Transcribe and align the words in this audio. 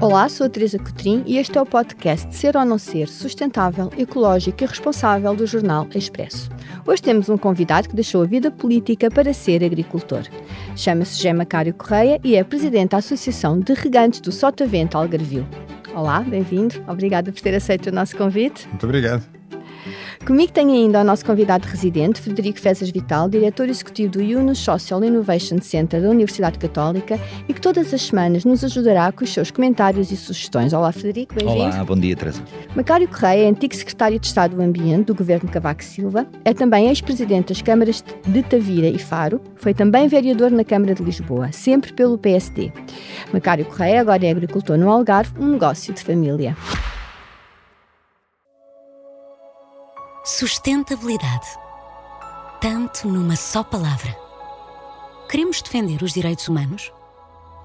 Olá, 0.00 0.28
sou 0.28 0.46
a 0.46 0.48
Teresa 0.48 0.78
Cotrim 0.78 1.24
e 1.26 1.38
este 1.38 1.58
é 1.58 1.60
o 1.60 1.66
podcast 1.66 2.32
Ser 2.32 2.56
ou 2.56 2.64
Não 2.64 2.78
Ser, 2.78 3.08
sustentável, 3.08 3.90
ecológico 3.98 4.62
e 4.62 4.66
responsável 4.66 5.34
do 5.34 5.44
jornal 5.44 5.88
Expresso. 5.92 6.48
Hoje 6.86 7.02
temos 7.02 7.28
um 7.28 7.36
convidado 7.36 7.88
que 7.88 7.96
deixou 7.96 8.22
a 8.22 8.26
vida 8.26 8.48
política 8.48 9.10
para 9.10 9.32
ser 9.32 9.64
agricultor. 9.64 10.22
Chama-se 10.76 11.20
Gema 11.20 11.44
Cário 11.44 11.74
Correia 11.74 12.20
e 12.22 12.36
é 12.36 12.44
presidente 12.44 12.90
da 12.90 12.98
Associação 12.98 13.58
de 13.58 13.74
Regantes 13.74 14.20
do 14.20 14.30
Sotavento 14.30 14.96
Algarvio. 14.96 15.44
Olá, 15.92 16.20
bem-vindo. 16.20 16.76
Obrigada 16.86 17.32
por 17.32 17.40
ter 17.40 17.56
aceito 17.56 17.88
o 17.88 17.92
nosso 17.92 18.16
convite. 18.16 18.68
Muito 18.68 18.86
obrigado. 18.86 19.37
Comigo 20.26 20.52
tenho 20.52 20.72
ainda 20.72 21.00
o 21.00 21.04
nosso 21.04 21.24
convidado 21.24 21.66
residente, 21.66 22.20
Frederico 22.20 22.60
Fezas 22.60 22.90
Vital, 22.90 23.28
diretor 23.28 23.68
executivo 23.68 24.12
do 24.12 24.22
Yunus 24.22 24.58
Social 24.58 25.02
Innovation 25.02 25.58
Center 25.62 26.02
da 26.02 26.10
Universidade 26.10 26.58
Católica 26.58 27.18
e 27.48 27.54
que 27.54 27.60
todas 27.60 27.94
as 27.94 28.02
semanas 28.02 28.44
nos 28.44 28.62
ajudará 28.62 29.10
com 29.10 29.24
os 29.24 29.32
seus 29.32 29.50
comentários 29.50 30.10
e 30.10 30.16
sugestões. 30.16 30.72
Olá, 30.72 30.92
Frederico, 30.92 31.34
bem-vindo. 31.34 31.60
Olá, 31.60 31.84
bom 31.84 31.96
dia, 31.96 32.14
Teresa. 32.14 32.42
Macário 32.76 33.08
Correia 33.08 33.44
é 33.44 33.48
antigo 33.48 33.74
secretário 33.74 34.18
de 34.18 34.26
Estado 34.26 34.56
do 34.56 34.62
Ambiente 34.62 35.06
do 35.06 35.14
governo 35.14 35.48
Cavaco 35.48 35.82
Silva, 35.82 36.26
é 36.44 36.52
também 36.52 36.88
ex-presidente 36.88 37.48
das 37.48 37.62
câmaras 37.62 38.04
de 38.26 38.42
Tavira 38.42 38.88
e 38.88 38.98
Faro, 38.98 39.40
foi 39.56 39.72
também 39.72 40.08
vereador 40.08 40.50
na 40.50 40.64
Câmara 40.64 40.94
de 40.94 41.02
Lisboa, 41.02 41.52
sempre 41.52 41.92
pelo 41.92 42.18
PSD. 42.18 42.72
Macário 43.32 43.64
Correia 43.64 44.00
agora 44.00 44.26
é 44.26 44.30
agricultor 44.30 44.76
no 44.76 44.90
Algarve, 44.90 45.32
um 45.40 45.48
negócio 45.48 45.94
de 45.94 46.02
família. 46.02 46.56
Sustentabilidade. 50.30 51.46
Tanto 52.60 53.08
numa 53.08 53.34
só 53.34 53.64
palavra. 53.64 54.14
Queremos 55.26 55.62
defender 55.62 56.02
os 56.02 56.12
direitos 56.12 56.46
humanos? 56.48 56.92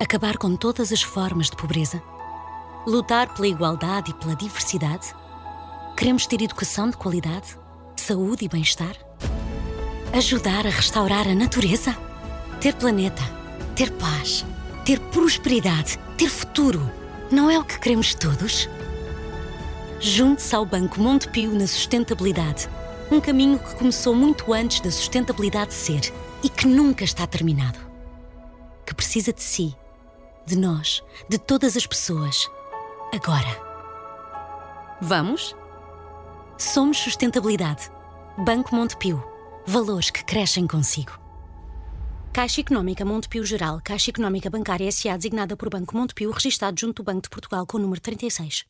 Acabar 0.02 0.38
com 0.38 0.56
todas 0.56 0.90
as 0.94 1.02
formas 1.02 1.50
de 1.50 1.58
pobreza? 1.58 2.02
Lutar 2.88 3.34
pela 3.34 3.50
igualdade 3.50 4.12
e 4.12 4.14
pela 4.14 4.34
diversidade? 4.34 5.14
Queremos 5.98 6.26
ter 6.26 6.42
educação 6.42 6.90
de 6.90 6.96
qualidade? 6.96 7.60
Saúde 7.98 8.46
e 8.46 8.48
bem-estar? 8.48 8.96
Ajudar 10.14 10.66
a 10.66 10.70
restaurar 10.70 11.28
a 11.28 11.36
natureza? 11.36 11.94
Ter 12.62 12.76
planeta? 12.76 13.24
Ter 13.76 13.92
paz? 13.92 14.46
Ter 14.86 15.02
prosperidade? 15.12 16.00
Ter 16.18 16.30
futuro? 16.30 16.90
Não 17.30 17.52
é 17.52 17.60
o 17.60 17.66
que 17.66 17.78
queremos 17.78 18.16
todos? 18.16 18.70
Junte-se 20.06 20.54
ao 20.54 20.66
Banco 20.66 21.00
Montepio 21.00 21.58
na 21.58 21.66
sustentabilidade. 21.66 22.68
Um 23.10 23.22
caminho 23.22 23.58
que 23.58 23.74
começou 23.76 24.14
muito 24.14 24.52
antes 24.52 24.82
da 24.82 24.92
sustentabilidade 24.92 25.74
ser 25.74 26.14
e 26.44 26.50
que 26.50 26.68
nunca 26.68 27.06
está 27.06 27.26
terminado. 27.26 27.80
Que 28.86 28.94
precisa 28.94 29.32
de 29.32 29.42
si, 29.42 29.74
de 30.46 30.58
nós, 30.58 31.02
de 31.30 31.38
todas 31.38 31.78
as 31.78 31.88
pessoas. 31.88 32.50
Agora. 33.14 33.48
Vamos? 35.00 35.56
Somos 36.58 36.98
Sustentabilidade. 36.98 37.90
Banco 38.38 38.76
Montepio. 38.76 39.24
Valores 39.66 40.10
que 40.10 40.26
crescem 40.26 40.68
consigo. 40.68 41.18
Caixa 42.34 42.60
Económica 42.60 43.06
Montepio 43.06 43.46
Geral, 43.46 43.80
Caixa 43.82 44.12
Económica 44.12 44.50
Bancária 44.50 44.90
S.A. 44.90 45.16
designada 45.16 45.56
por 45.56 45.70
Banco 45.70 45.96
Montepio, 45.96 46.30
registado 46.30 46.78
junto 46.78 47.02
do 47.02 47.06
Banco 47.06 47.22
de 47.22 47.30
Portugal 47.30 47.66
com 47.66 47.78
o 47.78 47.82
número 47.82 48.02
36. 48.02 48.66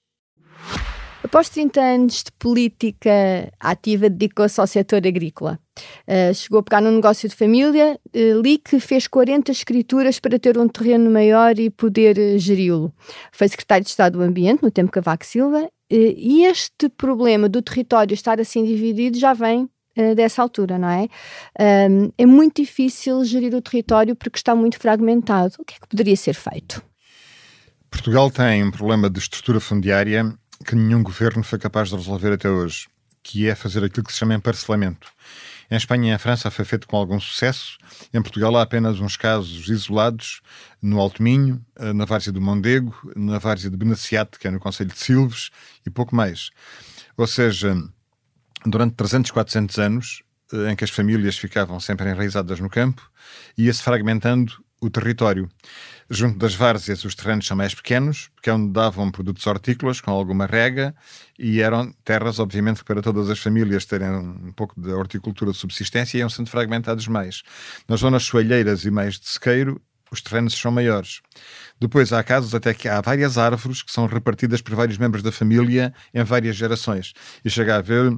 Após 1.23 1.47
30 1.47 1.79
anos 1.79 2.23
de 2.23 2.31
política 2.33 3.49
ativa, 3.57 4.09
dedicou-se 4.09 4.59
ao 4.59 4.67
setor 4.67 5.07
agrícola. 5.07 5.57
Uh, 6.05 6.33
chegou 6.33 6.59
a 6.59 6.63
pegar 6.63 6.81
num 6.81 6.91
negócio 6.91 7.29
de 7.29 7.35
família, 7.35 7.97
uh, 8.13 8.41
li 8.41 8.57
que 8.57 8.77
fez 8.77 9.07
40 9.07 9.49
escrituras 9.49 10.19
para 10.19 10.37
ter 10.37 10.57
um 10.57 10.67
terreno 10.67 11.09
maior 11.09 11.57
e 11.57 11.69
poder 11.69 12.17
uh, 12.17 12.37
geri-lo. 12.37 12.93
Foi 13.31 13.47
secretário 13.47 13.85
de 13.85 13.89
Estado 13.89 14.17
do 14.17 14.23
Ambiente 14.23 14.61
no 14.61 14.69
tempo 14.69 14.91
Cavaco 14.91 15.25
Silva 15.25 15.69
e 15.89 16.43
este 16.43 16.89
problema 16.89 17.47
do 17.47 17.61
território 17.61 18.13
estar 18.15 18.41
assim 18.41 18.65
dividido 18.65 19.17
já 19.17 19.33
vem 19.33 19.69
dessa 20.15 20.41
altura, 20.41 20.79
não 20.79 20.89
é? 20.89 21.07
É 22.17 22.25
muito 22.25 22.63
difícil 22.63 23.23
gerir 23.23 23.53
o 23.53 23.61
território 23.61 24.15
porque 24.15 24.37
está 24.39 24.55
muito 24.55 24.79
fragmentado. 24.79 25.53
O 25.59 25.63
que 25.63 25.75
é 25.75 25.77
que 25.79 25.87
poderia 25.87 26.15
ser 26.15 26.33
feito? 26.33 26.83
Portugal 27.91 28.31
tem 28.31 28.63
um 28.63 28.71
problema 28.71 29.07
de 29.07 29.19
estrutura 29.19 29.59
fundiária 29.59 30.33
que 30.63 30.75
nenhum 30.75 31.03
governo 31.03 31.43
foi 31.43 31.59
capaz 31.59 31.89
de 31.89 31.95
resolver 31.95 32.33
até 32.33 32.49
hoje, 32.49 32.87
que 33.21 33.47
é 33.47 33.55
fazer 33.55 33.83
aquilo 33.83 34.05
que 34.05 34.11
se 34.11 34.19
chama 34.19 34.33
emparcelamento. 34.33 35.11
Em 35.71 35.75
Espanha 35.75 36.11
e 36.11 36.15
em 36.15 36.17
França 36.17 36.51
foi 36.51 36.65
feito 36.65 36.87
com 36.87 36.97
algum 36.97 37.19
sucesso. 37.19 37.77
Em 38.13 38.21
Portugal 38.21 38.55
há 38.57 38.61
apenas 38.61 38.99
uns 38.99 39.17
casos 39.17 39.67
isolados 39.69 40.41
no 40.81 40.99
Alto 40.99 41.23
Minho, 41.23 41.63
eh, 41.75 41.93
na 41.93 42.05
Várzea 42.05 42.33
do 42.33 42.41
Mondego, 42.41 42.95
na 43.15 43.39
Várzea 43.39 43.71
de 43.71 43.77
Benaciate, 43.77 44.37
que 44.37 44.47
é 44.47 44.51
no 44.51 44.59
Conselho 44.59 44.91
de 44.91 44.99
Silves, 44.99 45.49
e 45.85 45.89
pouco 45.89 46.15
mais. 46.15 46.51
Ou 47.17 47.25
seja, 47.25 47.75
durante 48.65 48.95
300, 48.95 49.31
400 49.31 49.79
anos, 49.79 50.23
eh, 50.51 50.71
em 50.71 50.75
que 50.75 50.83
as 50.83 50.89
famílias 50.89 51.37
ficavam 51.37 51.79
sempre 51.79 52.09
enraizadas 52.09 52.59
no 52.59 52.69
campo, 52.69 53.09
ia-se 53.57 53.81
fragmentando 53.81 54.63
o 54.85 54.89
território. 54.89 55.49
Junto 56.09 56.37
das 56.37 56.53
várzeas, 56.53 57.05
os 57.05 57.15
terrenos 57.15 57.47
são 57.47 57.55
mais 57.55 57.73
pequenos, 57.73 58.29
porque 58.35 58.49
é 58.49 58.53
onde 58.53 58.71
davam 58.71 59.09
produtos 59.09 59.47
hortícolas 59.47 60.01
com 60.01 60.11
alguma 60.11 60.45
rega 60.45 60.93
e 61.39 61.61
eram 61.61 61.91
terras, 62.03 62.39
obviamente, 62.39 62.83
para 62.83 63.01
todas 63.01 63.29
as 63.29 63.39
famílias 63.39 63.85
terem 63.85 64.09
um 64.09 64.51
pouco 64.51 64.79
de 64.79 64.91
horticultura 64.91 65.51
de 65.51 65.57
subsistência 65.57 66.17
e 66.17 66.19
iam 66.19 66.29
sendo 66.29 66.49
fragmentados 66.49 67.07
mais. 67.07 67.41
Nas 67.87 68.01
zonas 68.01 68.23
soalheiras 68.23 68.83
e 68.83 68.91
mais 68.91 69.19
de 69.19 69.27
sequeiro, 69.29 69.81
os 70.11 70.21
terrenos 70.21 70.53
são 70.53 70.71
maiores. 70.71 71.21
Depois 71.79 72.13
há 72.13 72.21
casos 72.23 72.53
até 72.53 72.73
que 72.73 72.87
há 72.87 73.01
várias 73.01 73.37
árvores 73.37 73.81
que 73.81 73.91
são 73.91 74.05
repartidas 74.05 74.61
por 74.61 74.75
vários 74.75 74.97
membros 74.97 75.23
da 75.23 75.31
família 75.31 75.93
em 76.13 76.23
várias 76.23 76.55
gerações. 76.55 77.13
E 77.43 77.49
chega 77.49 77.75
a 77.75 77.77
haver 77.77 78.15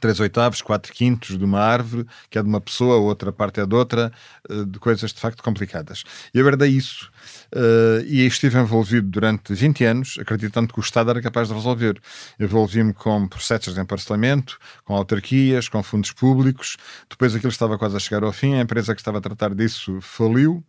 três 0.00 0.20
oitavos, 0.20 0.62
quatro 0.62 0.92
quintos 0.92 1.38
de 1.38 1.44
uma 1.44 1.60
árvore, 1.60 2.06
que 2.30 2.38
é 2.38 2.42
de 2.42 2.48
uma 2.48 2.60
pessoa, 2.60 2.96
outra 2.96 3.32
parte 3.32 3.60
é 3.60 3.66
de 3.66 3.74
outra, 3.74 4.12
eh, 4.48 4.64
de 4.66 4.78
coisas 4.78 5.12
de 5.12 5.20
facto 5.20 5.42
complicadas. 5.42 6.04
E 6.34 6.38
eu 6.38 6.46
herdei 6.46 6.70
isso. 6.70 7.10
Uh, 7.54 8.04
e 8.06 8.26
estive 8.26 8.58
envolvido 8.58 9.08
durante 9.08 9.54
20 9.54 9.84
anos, 9.84 10.16
acreditando 10.20 10.72
que 10.72 10.78
o 10.78 10.82
Estado 10.82 11.10
era 11.10 11.22
capaz 11.22 11.48
de 11.48 11.54
resolver. 11.54 12.00
Envolvi-me 12.38 12.92
com 12.92 13.26
processos 13.28 13.74
de 13.74 13.80
emparcelamento, 13.80 14.58
com 14.84 14.94
autarquias, 14.94 15.68
com 15.68 15.82
fundos 15.82 16.12
públicos. 16.12 16.76
Depois 17.08 17.34
aquilo 17.34 17.50
estava 17.50 17.78
quase 17.78 17.96
a 17.96 18.00
chegar 18.00 18.24
ao 18.24 18.32
fim, 18.32 18.54
a 18.54 18.60
empresa 18.60 18.94
que 18.94 19.00
estava 19.00 19.18
a 19.18 19.20
tratar 19.20 19.54
disso 19.54 20.00
faliu, 20.00 20.64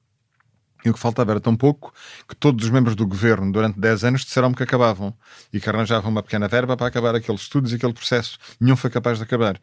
e 0.87 0.89
o 0.89 0.93
que 0.93 0.99
faltava 0.99 1.31
era 1.31 1.39
tão 1.39 1.55
pouco 1.55 1.93
que 2.27 2.35
todos 2.35 2.63
os 2.65 2.71
membros 2.71 2.95
do 2.95 3.05
governo, 3.05 3.51
durante 3.51 3.77
10 3.77 4.05
anos, 4.05 4.21
disseram-me 4.21 4.55
que 4.55 4.63
acabavam 4.63 5.13
e 5.51 5.59
que 5.59 5.69
arranjavam 5.69 6.09
uma 6.09 6.23
pequena 6.23 6.47
verba 6.47 6.77
para 6.77 6.87
acabar 6.87 7.13
aqueles 7.13 7.41
estudos 7.41 7.73
e 7.73 7.75
aquele 7.75 7.93
processo. 7.93 8.37
Nenhum 8.59 8.77
foi 8.77 8.89
capaz 8.89 9.17
de 9.17 9.23
acabar. 9.25 9.59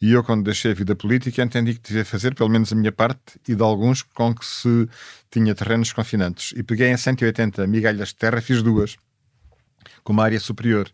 E 0.00 0.12
eu, 0.12 0.22
quando 0.22 0.44
deixei 0.44 0.70
a 0.70 0.74
vida 0.74 0.94
política, 0.94 1.42
entendi 1.42 1.74
que 1.74 1.80
devia 1.80 2.04
fazer, 2.04 2.32
pelo 2.34 2.48
menos 2.48 2.72
a 2.72 2.76
minha 2.76 2.92
parte, 2.92 3.40
e 3.48 3.56
de 3.56 3.62
alguns 3.62 4.02
com 4.02 4.32
que 4.32 4.46
se 4.46 4.88
tinha 5.30 5.52
terrenos 5.52 5.92
confinantes. 5.92 6.52
E 6.56 6.62
peguei 6.62 6.88
em 6.88 6.96
180 6.96 7.66
migalhas 7.66 8.08
de 8.08 8.14
terra, 8.14 8.40
fiz 8.40 8.62
duas, 8.62 8.96
com 10.04 10.12
uma 10.12 10.22
área 10.22 10.38
superior. 10.38 10.88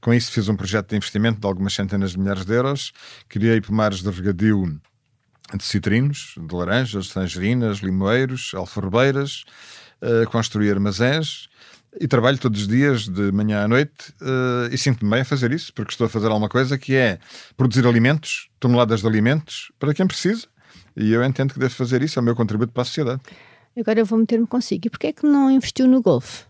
Com 0.00 0.14
isso, 0.14 0.32
fiz 0.32 0.48
um 0.48 0.56
projeto 0.56 0.90
de 0.90 0.96
investimento 0.96 1.38
de 1.38 1.46
algumas 1.46 1.74
centenas 1.74 2.12
de 2.12 2.18
milhares 2.18 2.46
de 2.46 2.54
euros, 2.54 2.92
criei 3.28 3.60
pomares 3.60 4.02
de 4.02 4.08
regadio 4.10 4.80
de 5.56 5.64
citrinos, 5.64 6.34
de 6.36 6.54
laranjas, 6.54 7.08
tangerinas, 7.08 7.78
limoeiros, 7.78 8.52
alfarrobeiras, 8.54 9.44
uh, 10.02 10.28
construir 10.30 10.70
armazéns 10.70 11.48
e 12.00 12.06
trabalho 12.06 12.38
todos 12.38 12.62
os 12.62 12.68
dias, 12.68 13.08
de 13.08 13.32
manhã 13.32 13.64
à 13.64 13.68
noite, 13.68 14.12
uh, 14.20 14.72
e 14.72 14.76
sinto-me 14.76 15.10
bem 15.10 15.20
a 15.20 15.24
fazer 15.24 15.52
isso, 15.52 15.72
porque 15.72 15.92
estou 15.92 16.06
a 16.06 16.10
fazer 16.10 16.26
alguma 16.26 16.48
coisa 16.48 16.76
que 16.76 16.94
é 16.94 17.18
produzir 17.56 17.86
alimentos, 17.86 18.48
toneladas 18.60 19.00
de 19.00 19.06
alimentos, 19.06 19.72
para 19.78 19.94
quem 19.94 20.06
precisa, 20.06 20.46
e 20.96 21.12
eu 21.12 21.24
entendo 21.24 21.54
que 21.54 21.58
devo 21.58 21.74
fazer 21.74 22.02
isso, 22.02 22.18
é 22.18 22.22
o 22.22 22.24
meu 22.24 22.36
contributo 22.36 22.72
para 22.72 22.82
a 22.82 22.84
sociedade. 22.84 23.20
Agora 23.76 24.00
eu 24.00 24.04
vou 24.04 24.18
meter-me 24.18 24.46
consigo. 24.46 24.86
E 24.86 24.90
porquê 24.90 25.06
é 25.08 25.12
que 25.12 25.24
não 25.24 25.50
investiu 25.50 25.86
no 25.86 26.02
golfe? 26.02 26.44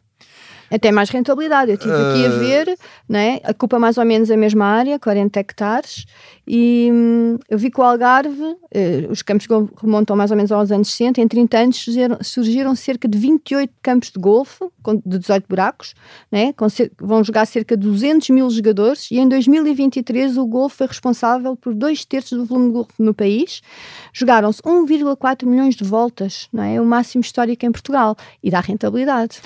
Até 0.70 0.92
mais 0.92 1.08
rentabilidade. 1.10 1.70
Eu 1.70 1.76
estive 1.76 1.94
uh... 1.94 2.10
aqui 2.10 2.26
a 2.26 2.28
ah. 2.28 2.38
ver, 2.38 2.78
né? 3.08 3.40
ocupa 3.48 3.78
mais 3.78 3.96
ou 3.98 4.04
menos 4.04 4.30
a 4.30 4.36
mesma 4.36 4.66
área, 4.66 4.98
40 4.98 5.40
hectares, 5.40 6.04
e 6.46 6.88
hum, 6.90 7.38
eu 7.48 7.58
vi 7.58 7.70
que 7.70 7.78
o 7.78 7.84
Algarve, 7.84 8.42
uh, 8.42 9.10
os 9.10 9.20
campos 9.20 9.46
remontam 9.80 10.16
mais 10.16 10.30
ou 10.30 10.36
menos 10.36 10.50
aos 10.50 10.72
anos 10.72 10.90
60, 10.90 11.20
em 11.20 11.28
30 11.28 11.58
anos 11.58 11.76
surgiram, 11.76 12.18
surgiram 12.22 12.74
cerca 12.74 13.06
de 13.06 13.18
28 13.18 13.70
campos 13.82 14.10
de 14.10 14.18
golfe, 14.18 14.64
de 15.04 15.18
18 15.18 15.44
buracos, 15.46 15.94
né? 16.32 16.54
Cer 16.70 16.90
vão 16.98 17.22
jogar 17.22 17.46
cerca 17.46 17.76
de 17.76 17.86
200 17.86 18.30
mil 18.30 18.48
jogadores, 18.48 19.10
e 19.10 19.18
em 19.18 19.28
2023 19.28 20.38
o 20.38 20.46
golfe 20.46 20.78
foi 20.78 20.86
responsável 20.86 21.54
por 21.54 21.74
dois 21.74 22.04
terços 22.06 22.38
do 22.38 22.44
volume 22.46 22.68
de 22.68 22.72
golfe 22.72 22.92
no 22.98 23.12
país. 23.12 23.60
Jogaram-se 24.12 24.62
1,4 24.62 25.46
milhões 25.46 25.74
de 25.74 25.84
voltas, 25.84 26.48
não 26.50 26.62
é? 26.62 26.80
o 26.80 26.84
máximo 26.84 27.20
histórico 27.20 27.66
em 27.66 27.72
Portugal, 27.72 28.16
e 28.42 28.50
dá 28.50 28.60
rentabilidade. 28.60 29.40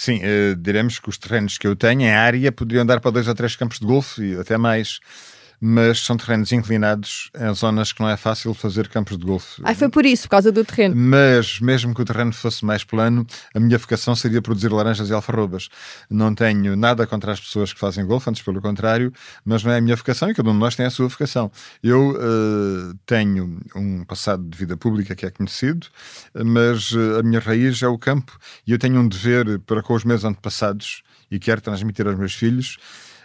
Sim, 0.00 0.20
uh, 0.20 0.54
diremos 0.54 1.00
que 1.00 1.08
os 1.08 1.18
terrenos 1.18 1.58
que 1.58 1.66
eu 1.66 1.74
tenho 1.74 2.02
em 2.02 2.12
área 2.12 2.52
poderiam 2.52 2.86
dar 2.86 3.00
para 3.00 3.10
dois 3.10 3.26
ou 3.26 3.34
três 3.34 3.56
campos 3.56 3.80
de 3.80 3.84
golfe 3.84 4.22
e 4.22 4.38
até 4.38 4.56
mais. 4.56 5.00
Mas 5.60 6.00
são 6.00 6.16
terrenos 6.16 6.52
inclinados 6.52 7.30
em 7.38 7.52
zonas 7.54 7.92
que 7.92 8.00
não 8.00 8.08
é 8.08 8.16
fácil 8.16 8.54
fazer 8.54 8.88
campos 8.88 9.18
de 9.18 9.24
golfe. 9.24 9.60
Ah, 9.64 9.74
foi 9.74 9.88
por 9.88 10.06
isso, 10.06 10.24
por 10.24 10.30
causa 10.30 10.52
do 10.52 10.64
terreno. 10.64 10.94
Mas 10.96 11.60
mesmo 11.60 11.94
que 11.94 12.02
o 12.02 12.04
terreno 12.04 12.32
fosse 12.32 12.64
mais 12.64 12.84
plano, 12.84 13.26
a 13.54 13.60
minha 13.60 13.76
vocação 13.78 14.14
seria 14.14 14.40
produzir 14.40 14.72
laranjas 14.72 15.10
e 15.10 15.12
alfarrobas. 15.12 15.68
Não 16.08 16.34
tenho 16.34 16.76
nada 16.76 17.06
contra 17.06 17.32
as 17.32 17.40
pessoas 17.40 17.72
que 17.72 17.80
fazem 17.80 18.06
golfe, 18.06 18.30
antes 18.30 18.42
pelo 18.42 18.60
contrário, 18.60 19.12
mas 19.44 19.64
não 19.64 19.72
é 19.72 19.78
a 19.78 19.80
minha 19.80 19.96
vocação 19.96 20.30
e 20.30 20.34
cada 20.34 20.48
um 20.48 20.52
de 20.52 20.58
nós 20.58 20.76
tem 20.76 20.86
a 20.86 20.90
sua 20.90 21.08
vocação. 21.08 21.50
Eu 21.82 22.10
uh, 22.10 22.94
tenho 23.04 23.58
um 23.74 24.04
passado 24.04 24.48
de 24.48 24.56
vida 24.56 24.76
pública 24.76 25.14
que 25.14 25.26
é 25.26 25.30
conhecido, 25.30 25.86
mas 26.34 26.92
uh, 26.92 27.18
a 27.18 27.22
minha 27.22 27.40
raiz 27.40 27.82
é 27.82 27.88
o 27.88 27.98
campo 27.98 28.38
e 28.66 28.72
eu 28.72 28.78
tenho 28.78 29.00
um 29.00 29.08
dever 29.08 29.58
para 29.60 29.82
com 29.82 29.94
os 29.94 30.04
meus 30.04 30.24
antepassados 30.24 31.02
e 31.30 31.38
quero 31.38 31.60
transmitir 31.60 32.06
aos 32.06 32.16
meus 32.16 32.34
filhos. 32.34 32.78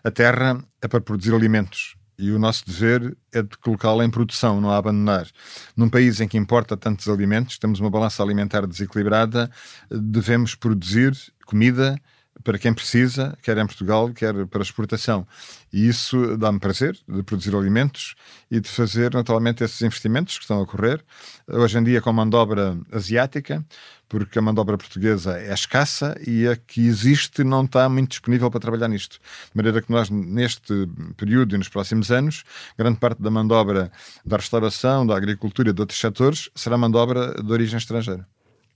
A 0.04 0.12
terra 0.12 0.62
é 0.82 0.88
para 0.88 1.00
produzir 1.00 1.34
alimentos 1.34 1.96
e 2.18 2.32
o 2.32 2.40
nosso 2.40 2.66
dever 2.66 3.18
é 3.32 3.42
de 3.42 3.58
colocá-la 3.58 4.06
em 4.06 4.10
produção, 4.10 4.62
não 4.62 4.70
a 4.70 4.78
abandonar. 4.78 5.28
Num 5.76 5.90
país 5.90 6.20
em 6.22 6.28
que 6.28 6.38
importa 6.38 6.78
tantos 6.78 7.08
alimentos, 7.08 7.58
temos 7.58 7.80
uma 7.80 7.90
balança 7.90 8.22
alimentar 8.22 8.66
desequilibrada, 8.68 9.50
devemos 9.90 10.56
produzir 10.56 11.14
comida 11.46 12.00
para 12.44 12.58
quem 12.58 12.74
precisa, 12.74 13.38
quer 13.42 13.58
em 13.58 13.66
Portugal, 13.66 14.12
quer 14.14 14.46
para 14.48 14.62
exportação. 14.62 15.26
E 15.72 15.88
isso 15.88 16.38
dá-me 16.38 16.60
prazer 16.60 16.98
de 17.08 17.24
produzir 17.24 17.56
alimentos 17.56 18.16
e 18.50 18.60
de 18.60 18.70
fazer 18.70 19.14
naturalmente 19.14 19.64
esses 19.64 19.82
investimentos 19.82 20.38
que 20.38 20.44
estão 20.44 20.58
a 20.58 20.62
ocorrer. 20.62 21.04
Hoje 21.48 21.78
em 21.78 21.84
dia 21.84 22.02
com 22.02 22.10
a 22.10 22.14
mão 22.14 22.30
de 22.30 22.36
obra 22.36 22.78
asiática, 22.92 23.64
porque 24.10 24.38
a 24.38 24.42
mão 24.42 24.54
de 24.54 24.60
obra 24.60 24.78
portuguesa 24.78 25.40
é 25.40 25.54
escassa 25.54 26.16
e 26.28 26.48
a 26.48 26.56
que 26.56 26.86
existe 26.86 27.44
não 27.44 27.64
está 27.64 27.88
muito 27.88 28.12
disponível 28.12 28.52
para 28.52 28.60
trabalhar 28.60 28.88
nisto. 28.88 29.20
De 29.20 29.56
maneira 29.56 29.82
que 29.82 29.92
nós, 29.92 30.10
neste 30.10 30.88
período 31.18 31.56
e 31.56 31.58
nos 31.58 31.70
próximos 31.70 32.12
anos, 32.12 32.44
grande 32.78 33.00
parte 33.00 33.22
da 33.22 33.32
mão 33.32 33.48
de 33.48 33.54
obra 33.54 33.92
da 34.26 34.38
restauração, 34.38 35.06
da 35.06 35.16
agricultura 35.16 35.70
e 35.70 35.74
de 35.74 35.82
outros 35.82 36.00
setores 36.00 36.50
será 36.56 36.78
mão 36.78 36.92
de 36.92 36.98
obra 36.98 37.34
de 37.42 37.52
origem 37.52 37.78
estrangeira. 37.78 38.28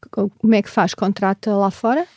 Como 0.09 0.54
é 0.54 0.62
que 0.62 0.69
faz? 0.69 0.94
Contrata 0.94 1.56
lá 1.56 1.69
fora? 1.69 2.07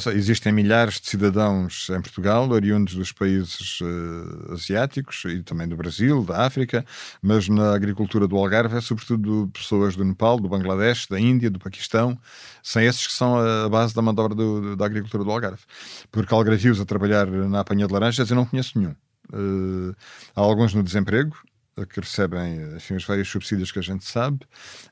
Seja, 0.00 0.16
existem 0.16 0.52
milhares 0.52 1.00
de 1.00 1.08
cidadãos 1.08 1.88
em 1.90 2.00
Portugal, 2.00 2.48
oriundos 2.50 2.94
dos 2.94 3.12
países 3.12 3.80
uh, 3.80 4.52
asiáticos 4.52 5.24
e 5.26 5.42
também 5.42 5.66
do 5.66 5.76
Brasil, 5.76 6.24
da 6.24 6.44
África, 6.44 6.84
mas 7.22 7.48
na 7.48 7.74
agricultura 7.74 8.28
do 8.28 8.36
Algarve 8.36 8.76
é 8.76 8.80
sobretudo 8.80 9.50
pessoas 9.52 9.96
do 9.96 10.04
Nepal, 10.04 10.38
do 10.38 10.48
Bangladesh, 10.48 11.06
da 11.06 11.18
Índia, 11.18 11.50
do 11.50 11.58
Paquistão. 11.58 12.18
São 12.62 12.82
esses 12.82 13.06
que 13.06 13.12
são 13.12 13.38
a 13.38 13.68
base 13.68 13.94
da 13.94 14.02
obra 14.02 14.34
do, 14.34 14.76
da 14.76 14.84
agricultura 14.86 15.24
do 15.24 15.30
Algarve. 15.30 15.62
Porque 16.10 16.34
algarvios 16.34 16.80
a 16.80 16.84
trabalhar 16.84 17.26
na 17.26 17.60
apanha 17.60 17.86
de 17.86 17.92
laranjas 17.92 18.28
eu 18.28 18.36
não 18.36 18.44
conheço 18.44 18.78
nenhum. 18.78 18.94
Uh, 19.32 19.94
há 20.34 20.40
alguns 20.40 20.74
no 20.74 20.82
desemprego, 20.82 21.36
que 21.84 22.00
recebem 22.00 22.76
enfim, 22.76 22.94
os 22.94 23.04
vários 23.04 23.28
subsídios 23.28 23.70
que 23.70 23.78
a 23.78 23.82
gente 23.82 24.04
sabe, 24.04 24.40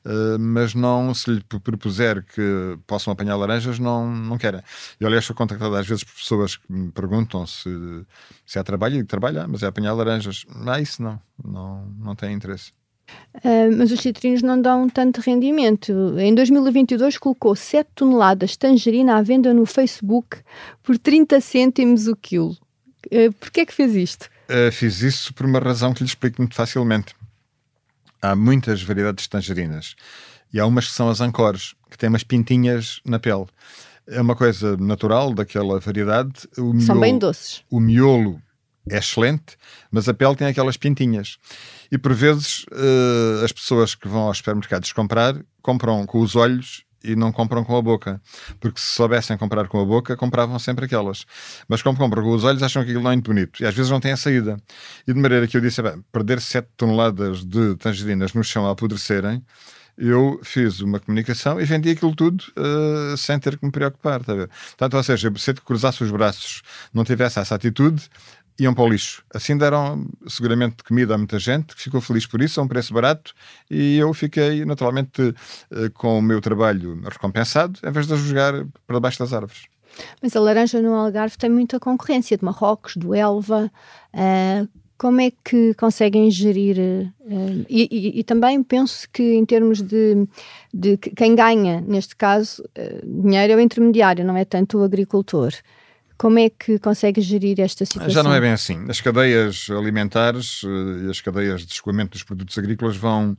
uh, 0.05 0.37
mas 0.37 0.75
não 0.75 1.13
se 1.13 1.31
lhe 1.31 1.43
propuser 1.43 2.23
que 2.23 2.77
possam 2.85 3.11
apanhar 3.11 3.35
laranjas, 3.35 3.79
não, 3.79 4.07
não 4.11 4.37
querem. 4.37 4.61
Eu, 4.99 5.07
aliás, 5.07 5.25
sou 5.25 5.35
contactado 5.35 5.75
às 5.75 5.87
vezes 5.87 6.03
por 6.03 6.13
pessoas 6.13 6.57
que 6.57 6.71
me 6.71 6.91
perguntam 6.91 7.47
se, 7.47 7.69
se 8.45 8.59
há 8.59 8.63
trabalho, 8.63 8.97
e 8.97 9.03
trabalha, 9.03 9.47
mas 9.47 9.63
é 9.63 9.67
apanhar 9.67 9.93
laranjas. 9.93 10.45
Ah, 10.67 10.79
isso 10.79 11.01
não, 11.01 11.19
não, 11.43 11.85
não 11.97 12.15
tem 12.15 12.33
interesse. 12.33 12.71
Uh, 13.35 13.69
mas 13.77 13.91
os 13.91 13.99
citrinos 13.99 14.41
não 14.41 14.61
dão 14.61 14.89
tanto 14.89 15.21
rendimento. 15.21 15.91
Em 16.17 16.33
2022 16.33 17.17
colocou 17.17 17.55
7 17.55 17.89
toneladas 17.95 18.51
de 18.51 18.59
tangerina 18.59 19.17
à 19.17 19.21
venda 19.21 19.53
no 19.53 19.65
Facebook 19.65 20.37
por 20.81 20.97
30 20.97 21.39
cêntimos 21.41 22.07
o 22.07 22.15
quilo. 22.15 22.57
Uh, 23.07 23.31
Porquê 23.39 23.61
é 23.61 23.65
que 23.65 23.73
fez 23.73 23.95
isto? 23.95 24.29
Uh, 24.49 24.71
fiz 24.71 25.01
isso 25.01 25.33
por 25.33 25.45
uma 25.45 25.59
razão 25.59 25.93
que 25.93 26.03
lhe 26.03 26.09
explico 26.09 26.41
muito 26.41 26.55
facilmente. 26.55 27.15
Há 28.21 28.35
muitas 28.35 28.81
variedades 28.81 29.23
de 29.23 29.29
tangerinas 29.29 29.95
e 30.53 30.59
há 30.59 30.65
umas 30.65 30.87
que 30.87 30.93
são 30.93 31.09
as 31.09 31.21
ancores, 31.21 31.75
que 31.89 31.97
têm 31.97 32.09
umas 32.09 32.23
pintinhas 32.23 33.01
na 33.05 33.19
pele. 33.19 33.45
É 34.07 34.21
uma 34.21 34.35
coisa 34.35 34.77
natural 34.77 35.33
daquela 35.33 35.79
variedade. 35.79 36.47
O 36.57 36.73
miolo, 36.73 36.81
são 36.81 36.99
bem 36.99 37.17
doces. 37.17 37.63
O 37.69 37.79
miolo 37.79 38.41
é 38.89 38.97
excelente, 38.97 39.57
mas 39.91 40.07
a 40.07 40.13
pele 40.13 40.35
tem 40.35 40.47
aquelas 40.47 40.77
pintinhas. 40.77 41.37
E 41.91 41.97
por 41.97 42.13
vezes 42.13 42.65
uh, 42.71 43.43
as 43.43 43.51
pessoas 43.51 43.95
que 43.95 44.07
vão 44.07 44.21
aos 44.23 44.37
supermercados 44.37 44.91
comprar 44.93 45.35
compram 45.61 46.05
com 46.05 46.19
os 46.19 46.35
olhos 46.35 46.83
e 47.05 47.15
não 47.15 47.31
compram 47.31 47.63
com 47.63 47.75
a 47.77 47.81
boca. 47.81 48.21
Porque 48.59 48.79
se 48.79 48.87
soubessem 48.87 49.37
comprar 49.37 49.67
com 49.67 49.79
a 49.79 49.85
boca, 49.85 50.15
compravam 50.15 50.57
sempre 50.59 50.85
aquelas. 50.85 51.25
Mas 51.67 51.81
como 51.81 51.97
compram 51.97 52.23
com 52.23 52.31
os 52.31 52.43
olhos, 52.43 52.63
acham 52.63 52.83
que 52.83 52.89
aquilo 52.89 53.03
não 53.03 53.11
é 53.11 53.15
muito 53.15 53.31
bonito. 53.31 53.61
E 53.61 53.65
às 53.65 53.73
vezes 53.73 53.91
não 53.91 53.99
tem 53.99 54.11
a 54.11 54.17
saída. 54.17 54.57
E 55.07 55.13
de 55.13 55.19
maneira 55.19 55.47
que 55.47 55.55
eu 55.55 55.61
disse, 55.61 55.81
perder 56.11 56.41
7 56.41 56.67
toneladas 56.75 57.43
de 57.45 57.75
tangerinas 57.75 58.33
no 58.33 58.43
chão 58.43 58.67
a 58.67 58.71
apodrecerem, 58.71 59.43
eu 59.97 60.39
fiz 60.43 60.81
uma 60.81 60.99
comunicação 60.99 61.59
e 61.59 61.65
vendi 61.65 61.89
aquilo 61.89 62.13
tudo 62.15 62.43
uh, 62.57 63.15
sem 63.15 63.39
ter 63.39 63.57
que 63.57 63.65
me 63.65 63.71
preocupar. 63.71 64.23
Tá 64.23 64.33
Portanto, 64.35 64.97
ou 64.97 65.03
seja, 65.03 65.31
se 65.37 65.51
eu 65.51 65.55
cruzasse 65.55 66.03
os 66.03 66.11
braços, 66.11 66.61
não 66.93 67.03
tivesse 67.03 67.39
essa 67.39 67.55
atitude, 67.55 68.09
iam 68.59 68.73
para 68.73 68.83
o 68.83 68.89
lixo. 68.89 69.23
Assim 69.33 69.57
deram 69.57 70.05
seguramente 70.27 70.83
comida 70.83 71.15
a 71.15 71.17
muita 71.17 71.39
gente 71.39 71.75
que 71.75 71.81
ficou 71.81 72.01
feliz 72.01 72.25
por 72.25 72.41
isso, 72.41 72.59
a 72.59 72.63
um 72.63 72.67
preço 72.67 72.93
barato, 72.93 73.33
e 73.69 73.97
eu 73.97 74.13
fiquei 74.13 74.63
naturalmente 74.65 75.33
eh, 75.71 75.89
com 75.93 76.19
o 76.19 76.21
meu 76.21 76.39
trabalho 76.39 77.01
recompensado, 77.03 77.79
em 77.83 77.91
vez 77.91 78.07
de 78.07 78.15
jogar 78.15 78.53
para 78.87 78.95
debaixo 78.95 79.19
das 79.19 79.33
árvores. 79.33 79.63
Mas 80.21 80.35
a 80.35 80.39
laranja 80.39 80.81
no 80.81 80.93
Algarve 80.93 81.37
tem 81.37 81.49
muita 81.49 81.79
concorrência 81.79 82.37
de 82.37 82.43
Marrocos, 82.43 82.97
do 82.97 83.13
Elva. 83.13 83.71
Uh, 84.13 84.67
como 84.97 85.21
é 85.21 85.31
que 85.43 85.73
conseguem 85.75 86.29
gerir? 86.31 86.77
Uh, 87.21 87.65
e, 87.69 87.87
e, 87.91 88.19
e, 88.19 88.23
também 88.23 88.61
penso 88.63 89.07
que, 89.11 89.35
em 89.35 89.45
termos 89.45 89.81
de, 89.81 90.27
de 90.73 90.97
quem 90.97 91.35
ganha, 91.35 91.81
neste 91.81 92.15
caso, 92.15 92.63
uh, 92.63 93.21
dinheiro 93.23 93.53
é 93.53 93.55
o 93.55 93.59
intermediário, 93.59 94.25
não 94.25 94.37
é 94.37 94.45
tanto 94.45 94.79
o 94.79 94.83
agricultor. 94.83 95.53
Como 96.17 96.39
é 96.39 96.49
que 96.49 96.79
consegue 96.79 97.21
gerir 97.21 97.59
esta 97.59 97.85
situação? 97.85 98.09
Já 98.09 98.23
não 98.23 98.33
é 98.33 98.39
bem 98.39 98.51
assim. 98.51 98.85
As 98.89 99.01
cadeias 99.01 99.67
alimentares 99.69 100.63
uh, 100.63 101.07
e 101.07 101.09
as 101.09 101.19
cadeias 101.19 101.65
de 101.65 101.73
escoamento 101.73 102.11
dos 102.11 102.23
produtos 102.23 102.57
agrícolas 102.57 102.95
vão 102.95 103.37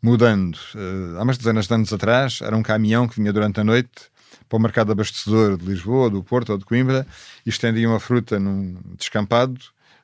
mudando. 0.00 0.56
Uh, 0.74 1.18
há 1.18 1.22
umas 1.22 1.38
dezenas 1.38 1.66
de 1.66 1.74
anos 1.74 1.92
atrás, 1.92 2.40
era 2.40 2.56
um 2.56 2.62
caminhão 2.62 3.08
que 3.08 3.16
vinha 3.16 3.32
durante 3.32 3.60
a 3.60 3.64
noite 3.64 4.10
para 4.48 4.56
o 4.56 4.60
mercado 4.60 4.92
abastecedor 4.92 5.56
de 5.56 5.64
Lisboa, 5.64 6.10
do 6.10 6.22
Porto 6.22 6.50
ou 6.50 6.58
de 6.58 6.64
Coimbra 6.64 7.06
e 7.44 7.48
estendiam 7.48 7.94
a 7.94 8.00
fruta 8.00 8.38
num 8.38 8.76
descampado 8.96 9.58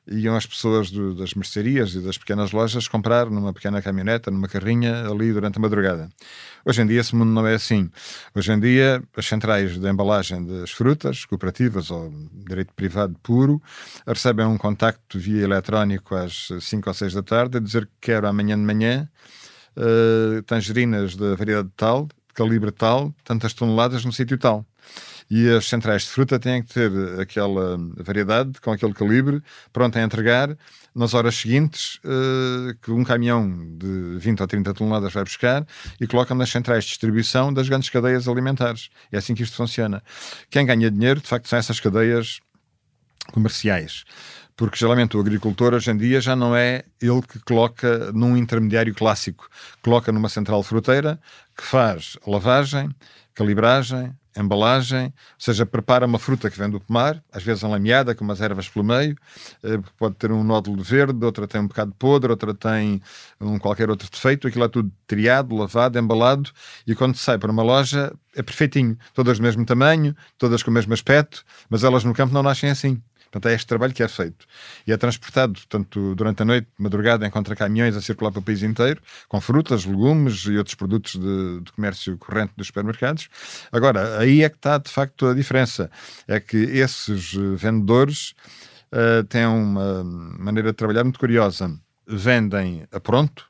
iam 0.07 0.35
as 0.35 0.45
pessoas 0.45 0.89
do, 0.89 1.13
das 1.13 1.33
mercearias 1.33 1.93
e 1.93 2.01
das 2.01 2.17
pequenas 2.17 2.51
lojas 2.51 2.87
comprar 2.87 3.29
numa 3.29 3.53
pequena 3.53 3.81
caminhoneta, 3.81 4.31
numa 4.31 4.47
carrinha, 4.47 5.07
ali 5.07 5.31
durante 5.31 5.57
a 5.57 5.61
madrugada. 5.61 6.09
Hoje 6.65 6.81
em 6.81 6.87
dia 6.87 6.99
esse 6.99 7.15
mundo 7.15 7.31
não 7.31 7.45
é 7.45 7.55
assim. 7.55 7.89
Hoje 8.35 8.51
em 8.51 8.59
dia 8.59 9.03
as 9.15 9.25
centrais 9.25 9.77
de 9.77 9.89
embalagem 9.89 10.45
das 10.45 10.71
frutas, 10.71 11.25
cooperativas 11.25 11.91
ou 11.91 12.11
direito 12.47 12.73
privado 12.73 13.15
puro, 13.21 13.61
recebem 14.05 14.45
um 14.45 14.57
contacto 14.57 15.19
via 15.19 15.43
eletrónico 15.43 16.15
às 16.15 16.49
5 16.59 16.89
ou 16.89 16.93
6 16.93 17.13
da 17.13 17.23
tarde 17.23 17.57
a 17.57 17.59
dizer 17.59 17.85
que 17.85 17.93
quero 18.11 18.27
amanhã 18.27 18.55
de 18.55 18.63
manhã 18.63 19.09
uh, 19.77 20.41
tangerinas 20.43 21.15
de 21.15 21.35
variedade 21.35 21.69
tal, 21.75 22.05
de 22.05 22.33
calibre 22.33 22.71
tal, 22.71 23.13
tantas 23.23 23.53
toneladas 23.53 24.03
no 24.05 24.11
sítio 24.11 24.37
tal 24.37 24.65
e 25.29 25.49
as 25.49 25.65
centrais 25.65 26.03
de 26.03 26.09
fruta 26.09 26.39
têm 26.39 26.63
que 26.63 26.73
ter 26.73 26.91
aquela 27.19 27.77
variedade, 27.97 28.59
com 28.61 28.71
aquele 28.71 28.93
calibre, 28.93 29.43
pronta 29.71 29.99
a 29.99 30.03
entregar 30.03 30.57
nas 30.93 31.13
horas 31.13 31.35
seguintes, 31.35 31.99
uh, 32.03 32.75
que 32.81 32.91
um 32.91 33.03
caminhão 33.03 33.47
de 33.77 34.17
20 34.17 34.41
ou 34.41 34.47
30 34.47 34.73
toneladas 34.73 35.13
vai 35.13 35.23
buscar 35.23 35.65
e 36.01 36.07
coloca 36.07 36.33
nas 36.33 36.49
centrais 36.49 36.83
de 36.83 36.89
distribuição 36.89 37.53
das 37.53 37.69
grandes 37.69 37.89
cadeias 37.89 38.27
alimentares. 38.27 38.89
É 39.11 39.17
assim 39.17 39.35
que 39.35 39.43
isto 39.43 39.55
funciona. 39.55 40.01
Quem 40.49 40.65
ganha 40.65 40.89
dinheiro, 40.89 41.21
de 41.21 41.27
facto, 41.27 41.47
são 41.47 41.59
essas 41.59 41.79
cadeias 41.79 42.39
comerciais 43.31 44.03
porque 44.59 44.75
geralmente 44.75 45.15
o 45.15 45.21
agricultor 45.21 45.73
hoje 45.73 45.89
em 45.89 45.95
dia 45.95 46.19
já 46.19 46.35
não 46.35 46.53
é 46.53 46.83
ele 47.01 47.21
que 47.21 47.39
coloca 47.39 48.11
num 48.11 48.35
intermediário 48.35 48.93
clássico, 48.93 49.47
coloca 49.81 50.11
numa 50.11 50.27
central 50.27 50.61
fruteira 50.63 51.17
que 51.55 51.63
faz 51.63 52.17
lavagem, 52.27 52.93
calibragem, 53.33 54.13
embalagem, 54.41 55.05
ou 55.05 55.13
seja, 55.37 55.65
prepara 55.65 56.05
uma 56.05 56.19
fruta 56.19 56.49
que 56.49 56.57
vem 56.57 56.69
do 56.69 56.79
pomar, 56.79 57.23
às 57.31 57.43
vezes 57.43 57.63
enlameada, 57.63 58.15
com 58.15 58.23
umas 58.23 58.41
ervas 58.41 58.67
pelo 58.67 58.85
meio, 58.85 59.15
eh, 59.63 59.79
pode 59.97 60.15
ter 60.15 60.31
um 60.31 60.43
nódulo 60.43 60.81
verde, 60.83 61.25
outra 61.25 61.47
tem 61.47 61.61
um 61.61 61.67
bocado 61.67 61.93
podre, 61.97 62.31
outra 62.31 62.53
tem 62.53 63.01
um 63.39 63.57
qualquer 63.59 63.89
outro 63.89 64.09
defeito, 64.09 64.47
aquilo 64.47 64.65
é 64.65 64.67
tudo 64.69 64.91
triado, 65.07 65.55
lavado, 65.55 65.97
embalado, 65.97 66.51
e 66.85 66.95
quando 66.95 67.15
sai 67.15 67.37
para 67.37 67.51
uma 67.51 67.63
loja 67.63 68.13
é 68.35 68.43
perfeitinho, 68.43 68.97
todas 69.13 69.37
do 69.37 69.43
mesmo 69.43 69.65
tamanho, 69.65 70.15
todas 70.37 70.63
com 70.63 70.71
o 70.71 70.73
mesmo 70.73 70.93
aspecto, 70.93 71.43
mas 71.69 71.83
elas 71.83 72.03
no 72.03 72.13
campo 72.13 72.33
não 72.33 72.43
nascem 72.43 72.69
assim. 72.69 73.01
Portanto, 73.31 73.47
é 73.51 73.55
este 73.55 73.67
trabalho 73.67 73.93
que 73.93 74.01
é 74.01 74.07
feito. 74.07 74.45
E 74.87 74.91
é 74.91 74.97
transportado, 74.97 75.53
portanto, 75.53 76.15
durante 76.15 76.41
a 76.41 76.45
noite, 76.45 76.67
madrugada, 76.77 77.25
encontra 77.27 77.55
caminhões 77.55 77.95
a 77.95 78.01
circular 78.01 78.31
para 78.31 78.39
o 78.39 78.43
país 78.43 78.63
inteiro, 78.63 79.01
com 79.27 79.39
frutas, 79.39 79.85
legumes 79.85 80.45
e 80.45 80.57
outros 80.57 80.75
produtos 80.75 81.15
de, 81.15 81.61
de 81.61 81.71
comércio 81.71 82.17
corrente 82.17 82.53
dos 82.57 82.67
supermercados. 82.67 83.29
Agora, 83.71 84.17
aí 84.19 84.43
é 84.43 84.49
que 84.49 84.55
está, 84.55 84.77
de 84.77 84.89
facto, 84.89 85.27
a 85.27 85.33
diferença. 85.33 85.91
É 86.27 86.39
que 86.39 86.57
esses 86.57 87.35
eh, 87.35 87.55
vendedores 87.55 88.33
uh, 88.91 89.23
têm 89.25 89.45
uma 89.45 90.03
maneira 90.03 90.71
de 90.71 90.75
trabalhar 90.75 91.03
muito 91.03 91.19
curiosa. 91.19 91.71
Vendem 92.07 92.87
a 92.91 92.99
pronto 92.99 93.45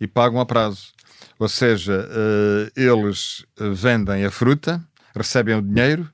e 0.00 0.06
pagam 0.06 0.40
a 0.40 0.46
prazo. 0.46 0.92
Ou 1.38 1.48
seja, 1.48 2.08
uh, 2.08 2.80
eles 2.80 3.44
vendem 3.56 4.24
a 4.24 4.30
fruta, 4.30 4.82
recebem 5.14 5.56
o 5.56 5.62
dinheiro 5.62 6.10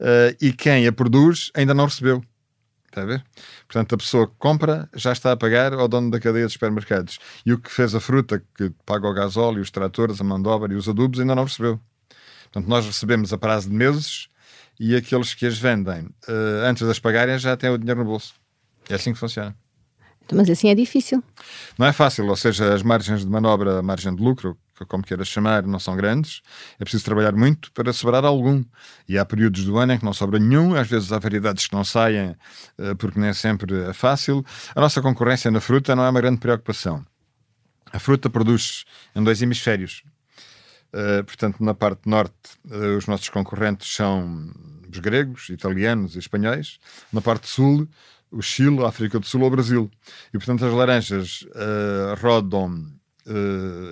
uh, 0.00 0.36
e 0.40 0.52
quem 0.52 0.86
a 0.86 0.92
produz 0.92 1.50
ainda 1.54 1.74
não 1.74 1.86
recebeu. 1.86 2.22
Está 2.98 3.02
a 3.02 3.06
ver? 3.06 3.24
Portanto, 3.66 3.94
a 3.94 3.98
pessoa 3.98 4.26
que 4.26 4.34
compra 4.38 4.88
já 4.94 5.12
está 5.12 5.32
a 5.32 5.36
pagar 5.36 5.72
ao 5.72 5.86
dono 5.86 6.10
da 6.10 6.18
cadeia 6.18 6.46
de 6.46 6.52
supermercados. 6.52 7.18
E 7.46 7.52
o 7.52 7.58
que 7.58 7.70
fez 7.70 7.94
a 7.94 8.00
fruta, 8.00 8.42
que 8.56 8.72
paga 8.84 9.06
o 9.06 9.14
gasóleo, 9.14 9.62
os 9.62 9.70
tratores, 9.70 10.20
a 10.20 10.24
mão 10.24 10.40
de 10.42 10.48
obra 10.48 10.72
e 10.72 10.76
os 10.76 10.88
adubos, 10.88 11.20
ainda 11.20 11.34
não 11.34 11.44
recebeu. 11.44 11.80
Portanto, 12.44 12.68
nós 12.68 12.84
recebemos 12.84 13.32
a 13.32 13.38
prazo 13.38 13.68
de 13.68 13.74
meses 13.74 14.28
e 14.80 14.96
aqueles 14.96 15.34
que 15.34 15.46
as 15.46 15.58
vendem 15.58 16.06
uh, 16.28 16.64
antes 16.64 16.84
de 16.84 16.90
as 16.90 16.98
pagarem 16.98 17.38
já 17.38 17.56
têm 17.56 17.70
o 17.70 17.78
dinheiro 17.78 18.00
no 18.00 18.06
bolso. 18.06 18.34
É 18.88 18.94
assim 18.94 19.12
que 19.12 19.18
funciona. 19.18 19.54
Mas 20.32 20.50
assim 20.50 20.68
é 20.68 20.74
difícil. 20.74 21.22
Não 21.78 21.86
é 21.86 21.92
fácil, 21.92 22.26
ou 22.26 22.36
seja, 22.36 22.74
as 22.74 22.82
margens 22.82 23.24
de 23.24 23.30
manobra, 23.30 23.78
a 23.78 23.82
margem 23.82 24.14
de 24.14 24.22
lucro, 24.22 24.58
como 24.86 25.02
queiras 25.02 25.28
chamar, 25.28 25.64
não 25.64 25.78
são 25.78 25.96
grandes. 25.96 26.42
É 26.78 26.84
preciso 26.84 27.04
trabalhar 27.04 27.32
muito 27.32 27.72
para 27.72 27.92
sobrar 27.92 28.24
algum. 28.24 28.64
E 29.08 29.18
há 29.18 29.24
períodos 29.24 29.64
do 29.64 29.78
ano 29.78 29.92
em 29.92 29.98
que 29.98 30.04
não 30.04 30.12
sobra 30.12 30.38
nenhum, 30.38 30.74
às 30.74 30.88
vezes 30.88 31.12
há 31.12 31.18
variedades 31.18 31.66
que 31.66 31.74
não 31.74 31.84
saem, 31.84 32.36
uh, 32.78 32.96
porque 32.96 33.18
nem 33.18 33.32
sempre 33.32 33.82
é 33.82 33.92
fácil. 33.92 34.44
A 34.74 34.80
nossa 34.80 35.00
concorrência 35.02 35.50
na 35.50 35.60
fruta 35.60 35.94
não 35.96 36.04
é 36.04 36.10
uma 36.10 36.20
grande 36.20 36.38
preocupação. 36.38 37.04
A 37.92 37.98
fruta 37.98 38.28
produz 38.28 38.84
em 39.14 39.22
dois 39.22 39.40
hemisférios. 39.40 40.02
Uh, 40.92 41.22
portanto, 41.24 41.62
na 41.62 41.74
parte 41.74 42.08
norte, 42.08 42.34
uh, 42.70 42.96
os 42.96 43.06
nossos 43.06 43.28
concorrentes 43.28 43.94
são 43.94 44.50
os 44.90 44.98
gregos, 44.98 45.48
italianos 45.50 46.16
e 46.16 46.18
espanhóis. 46.18 46.78
Na 47.12 47.20
parte 47.20 47.46
sul, 47.46 47.86
o 48.30 48.42
Chile, 48.42 48.82
a 48.84 48.88
África 48.88 49.18
do 49.18 49.26
Sul 49.26 49.42
ou 49.42 49.48
o 49.48 49.50
Brasil. 49.50 49.90
E, 50.32 50.38
portanto, 50.38 50.64
as 50.64 50.72
laranjas 50.72 51.42
uh, 51.42 52.20
rodam, 52.20 52.86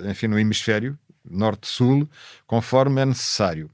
enfim, 0.09 0.27
no 0.27 0.39
hemisfério 0.39 0.97
norte-sul, 1.29 2.09
conforme 2.45 3.01
é 3.01 3.05
necessário. 3.05 3.69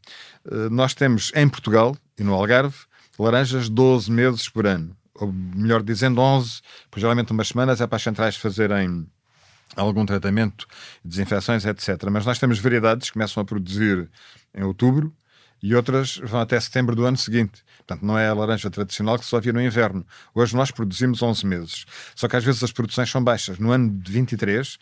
nós 0.72 0.94
temos 0.94 1.32
em 1.36 1.48
Portugal 1.48 1.96
e 2.18 2.24
no 2.24 2.34
Algarve 2.34 2.76
laranjas 3.18 3.70
12 3.70 4.12
meses 4.12 4.50
por 4.50 4.66
ano. 4.66 4.96
Ou 5.16 5.32
melhor 5.32 5.84
dizendo, 5.84 6.20
11, 6.20 6.62
pois 6.90 7.02
geralmente 7.02 7.32
umas 7.32 7.50
semanas 7.50 7.80
é 7.80 7.86
para 7.86 7.98
as 7.98 8.02
centrais 8.02 8.36
fazerem 8.36 9.08
algum 9.76 10.06
tratamento, 10.06 10.66
desinfecções, 11.04 11.66
etc. 11.66 12.10
Mas 12.12 12.26
nós 12.26 12.40
temos 12.40 12.60
variedades 12.60 13.08
que 13.08 13.14
começam 13.14 13.42
a 13.42 13.46
produzir 13.46 14.10
em 14.54 14.64
outubro 14.64 15.14
e 15.64 15.74
outras 15.74 16.18
vão 16.18 16.42
até 16.42 16.60
setembro 16.60 16.94
do 16.94 17.06
ano 17.06 17.16
seguinte. 17.16 17.64
Portanto, 17.78 18.06
não 18.06 18.20
é 18.20 18.28
a 18.28 18.34
laranja 18.34 18.70
tradicional 18.70 19.18
que 19.18 19.26
só 19.26 19.38
havia 19.38 19.54
no 19.54 19.62
inverno. 19.62 20.06
Hoje 20.36 20.54
nós 20.58 20.72
produzimos 20.72 21.24
11 21.24 21.46
meses. 21.46 21.86
Só 22.14 22.28
que 22.28 22.36
às 22.36 22.44
vezes 22.44 22.62
as 22.62 22.74
produções 22.74 23.10
são 23.10 23.24
baixas. 23.24 23.58
No 23.60 23.72
ano 23.72 23.90
de 23.90 24.12
23, 24.12 24.78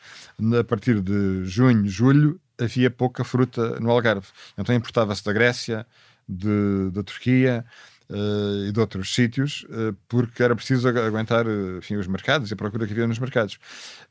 a 0.60 0.64
partir 0.64 1.00
de 1.00 1.46
junho, 1.46 1.88
julho, 1.88 2.42
havia 2.60 2.90
pouca 2.90 3.24
fruta 3.24 3.80
no 3.80 3.92
Algarve. 3.92 4.28
Então 4.58 4.74
importava-se 4.74 5.24
da 5.24 5.32
Grécia, 5.32 5.86
de, 6.28 6.90
da 6.92 7.04
Turquia, 7.04 7.64
uh, 8.12 8.68
e 8.68 8.72
de 8.72 8.80
outros 8.80 9.16
sítios, 9.16 9.66
uh, 9.70 9.96
porque 10.08 10.44
era 10.44 10.56
preciso 10.56 10.88
aguentar 10.88 11.48
uh, 11.48 11.78
enfim, 11.78 11.96
os 11.96 12.08
mercados 12.08 12.52
e 12.52 12.54
a 12.54 12.58
procura 12.58 12.86
que 12.86 12.94
havia 12.94 13.08
nos 13.08 13.20
mercados. 13.20 13.58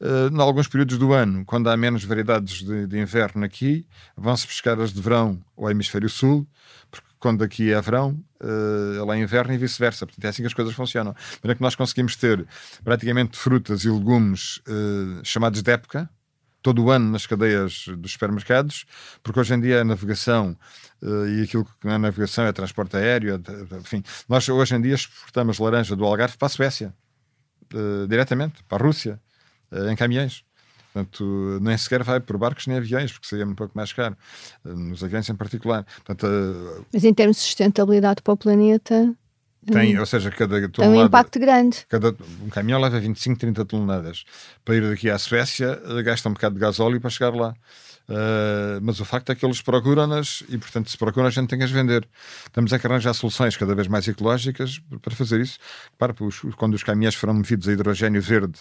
Uh, 0.01 0.35
em 0.35 0.41
alguns 0.41 0.67
períodos 0.67 0.99
do 0.99 1.13
ano, 1.13 1.45
quando 1.45 1.69
há 1.69 1.77
menos 1.77 2.03
variedades 2.05 2.65
de, 2.65 2.87
de 2.87 2.99
inverno 2.99 3.45
aqui, 3.45 3.87
vão-se 4.17 4.47
pescar 4.47 4.81
as 4.81 4.93
de 4.93 5.01
verão 5.01 5.41
ao 5.57 5.71
hemisfério 5.71 6.09
sul, 6.09 6.47
porque 6.91 7.07
quando 7.19 7.45
aqui 7.45 7.71
é 7.73 7.81
verão, 7.81 8.19
uh, 8.41 9.05
lá 9.05 9.17
é 9.17 9.21
inverno 9.21 9.53
e 9.53 9.59
vice-versa. 9.59 10.07
Portanto, 10.07 10.25
é 10.25 10.29
assim 10.29 10.43
que 10.43 10.47
as 10.47 10.55
coisas 10.55 10.75
funcionam. 10.75 11.15
Para 11.43 11.55
que 11.55 11.61
nós 11.61 11.75
conseguimos 11.75 12.17
ter 12.17 12.47
praticamente 12.83 13.37
frutas 13.37 13.85
e 13.85 13.91
legumes 13.91 14.57
uh, 14.67 15.21
chamados 15.23 15.63
de 15.63 15.71
época, 15.71 16.09
todo 16.63 16.85
o 16.85 16.91
ano 16.91 17.11
nas 17.11 17.27
cadeias 17.27 17.87
dos 17.99 18.13
supermercados, 18.13 18.85
porque 19.23 19.41
hoje 19.41 19.55
em 19.55 19.61
dia 19.61 19.81
a 19.81 19.85
navegação 19.85 20.57
uh, 21.03 21.27
e 21.27 21.43
aquilo 21.43 21.65
que 21.65 21.87
não 21.87 21.93
é 21.93 21.99
navegação 21.99 22.45
é 22.45 22.53
transporte 22.53 22.97
aéreo, 22.97 23.41
enfim, 23.81 24.03
nós 24.29 24.49
hoje 24.49 24.75
em 24.75 24.81
dia 24.81 24.95
exportamos 24.95 25.59
laranja 25.59 25.97
do 25.97 26.05
Algarve 26.05 26.37
para 26.37 26.47
a 26.47 26.51
Suécia, 26.51 26.95
uh, 27.75 28.07
diretamente, 28.07 28.63
para 28.65 28.83
a 28.83 28.87
Rússia, 28.87 29.21
uh, 29.73 29.89
em 29.89 29.97
caminhões. 29.97 30.45
Portanto, 30.93 31.59
nem 31.63 31.79
sequer 31.79 32.03
vai 32.03 32.19
por 32.19 32.37
barcos 32.37 32.67
nem 32.67 32.77
aviões, 32.77 33.13
porque 33.13 33.29
seria 33.29 33.47
um 33.47 33.55
pouco 33.55 33.77
mais 33.77 33.93
caro, 33.93 34.17
nos 34.65 35.05
aviões 35.05 35.29
em 35.29 35.37
particular. 35.37 35.85
Portanto, 35.85 36.27
Mas 36.93 37.05
em 37.05 37.15
termos 37.15 37.37
de 37.37 37.43
sustentabilidade 37.45 38.21
para 38.23 38.35
o 38.35 38.37
planeta, 38.37 39.15
tem, 39.67 39.99
ou 39.99 40.07
seja, 40.07 40.31
cada 40.31 40.69
tonelada, 40.69 40.73
Tem 40.73 40.89
um 40.89 41.07
impacto 41.07 41.39
grande. 41.39 41.85
Cada, 41.89 42.17
um 42.43 42.49
caminhão 42.49 42.81
leva 42.81 42.99
25, 42.99 43.39
30 43.39 43.65
toneladas. 43.65 44.25
Para 44.65 44.77
ir 44.77 44.89
daqui 44.89 45.11
à 45.11 45.19
Suécia, 45.19 45.81
gasta 46.03 46.29
um 46.29 46.33
bocado 46.33 46.55
de 46.55 46.61
gasóleo 46.61 47.01
para 47.01 47.11
chegar 47.11 47.35
lá. 47.35 47.55
Uh, 48.11 48.83
mas 48.83 48.99
o 48.99 49.05
facto 49.05 49.31
é 49.31 49.37
que 49.37 49.47
eles 49.47 49.63
procuram-nas 49.63 50.43
e, 50.49 50.59
portanto, 50.59 50.91
se 50.91 50.99
procuram, 50.99 51.29
a 51.29 51.31
gente 51.31 51.49
tem 51.49 51.59
que 51.59 51.65
as 51.65 51.71
vender. 51.71 52.09
Estamos 52.45 52.73
a 52.73 52.77
arranjar 52.77 53.15
soluções 53.15 53.57
cada 53.57 53.73
vez 53.73 53.87
mais 53.87 54.09
ecológicas 54.09 54.81
para 55.01 55.15
fazer 55.15 55.41
isso. 55.41 55.59
Para, 55.97 56.13
quando 56.57 56.75
os 56.75 56.83
caminhões 56.83 57.15
foram 57.15 57.35
movidos 57.35 57.69
a 57.69 57.73
hidrogênio 57.73 58.21
verde 58.21 58.59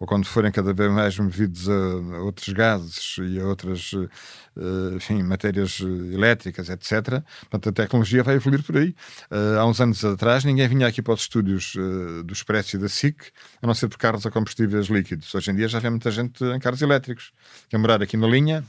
ou 0.00 0.06
quando 0.06 0.24
forem 0.26 0.50
cada 0.50 0.72
vez 0.72 0.90
mais 0.90 1.18
movidos 1.18 1.68
a, 1.68 2.18
outros 2.22 2.48
gases 2.48 3.16
e 3.18 3.38
a 3.38 3.46
outras 3.46 3.92
uh, 3.92 4.08
enfim, 4.96 5.22
matérias 5.22 5.78
elétricas, 5.80 6.70
etc., 6.70 7.22
portanto, 7.50 7.68
a 7.68 7.72
tecnologia 7.72 8.22
vai 8.22 8.36
evoluir 8.36 8.62
por 8.64 8.78
aí. 8.78 8.94
Há 9.58 9.64
uns 9.66 9.80
anos 9.80 10.04
atrás, 10.04 10.44
ninguém 10.44 10.66
vinha 10.68 10.86
aqui 10.86 11.02
para 11.02 11.14
os 11.14 11.20
estúdios 11.20 11.74
do 12.24 12.32
Expresso 12.32 12.76
e 12.76 12.78
da 12.78 12.88
SIC, 12.88 13.30
a 13.62 13.66
não 13.66 13.74
ser 13.74 13.88
por 13.88 13.98
carros 13.98 14.26
a 14.26 14.30
combustíveis 14.30 14.86
líquidos. 14.86 15.34
Hoje 15.34 15.50
em 15.50 15.54
dia 15.54 15.68
já 15.68 15.78
vê 15.78 15.90
muita 15.90 16.10
gente 16.10 16.42
em 16.44 16.58
carros 16.58 16.82
elétricos. 16.82 17.32
Quer 17.68 17.78
morar 17.78 18.02
aqui 18.02 18.16
na 18.16 18.26
linha, 18.26 18.64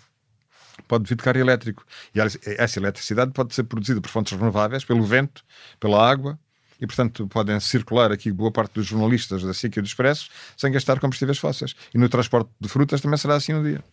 pode 0.88 1.08
vir 1.08 1.16
de 1.16 1.24
carro 1.24 1.40
elétrico. 1.40 1.86
E 2.14 2.20
essa 2.58 2.80
eletricidade 2.80 3.32
pode 3.32 3.54
ser 3.56 3.64
produzida 3.64 4.02
por 4.02 4.10
fontes 4.10 4.38
renováveis, 4.38 4.84
pelo 4.84 5.04
vento, 5.04 5.44
pela 5.80 6.10
água, 6.10 6.40
e, 6.82 6.88
portanto, 6.88 7.28
podem 7.28 7.60
circular 7.60 8.12
aqui 8.12 8.32
boa 8.32 8.52
parte 8.52 8.74
dos 8.74 8.88
jornalistas 8.88 9.44
da 9.44 9.54
SIC 9.54 9.78
e 9.78 9.82
do 9.82 9.86
Expresso 9.86 10.30
sem 10.58 10.72
gastar 10.72 11.00
combustíveis 11.00 11.38
fósseis. 11.38 11.76
E 11.94 11.98
no 11.98 12.10
transporte 12.10 12.50
de 12.60 12.68
frutas 12.68 13.00
também 13.00 13.18
será 13.18 13.36
assim 13.36 13.54
um 13.54 13.64
dia. 13.64 13.84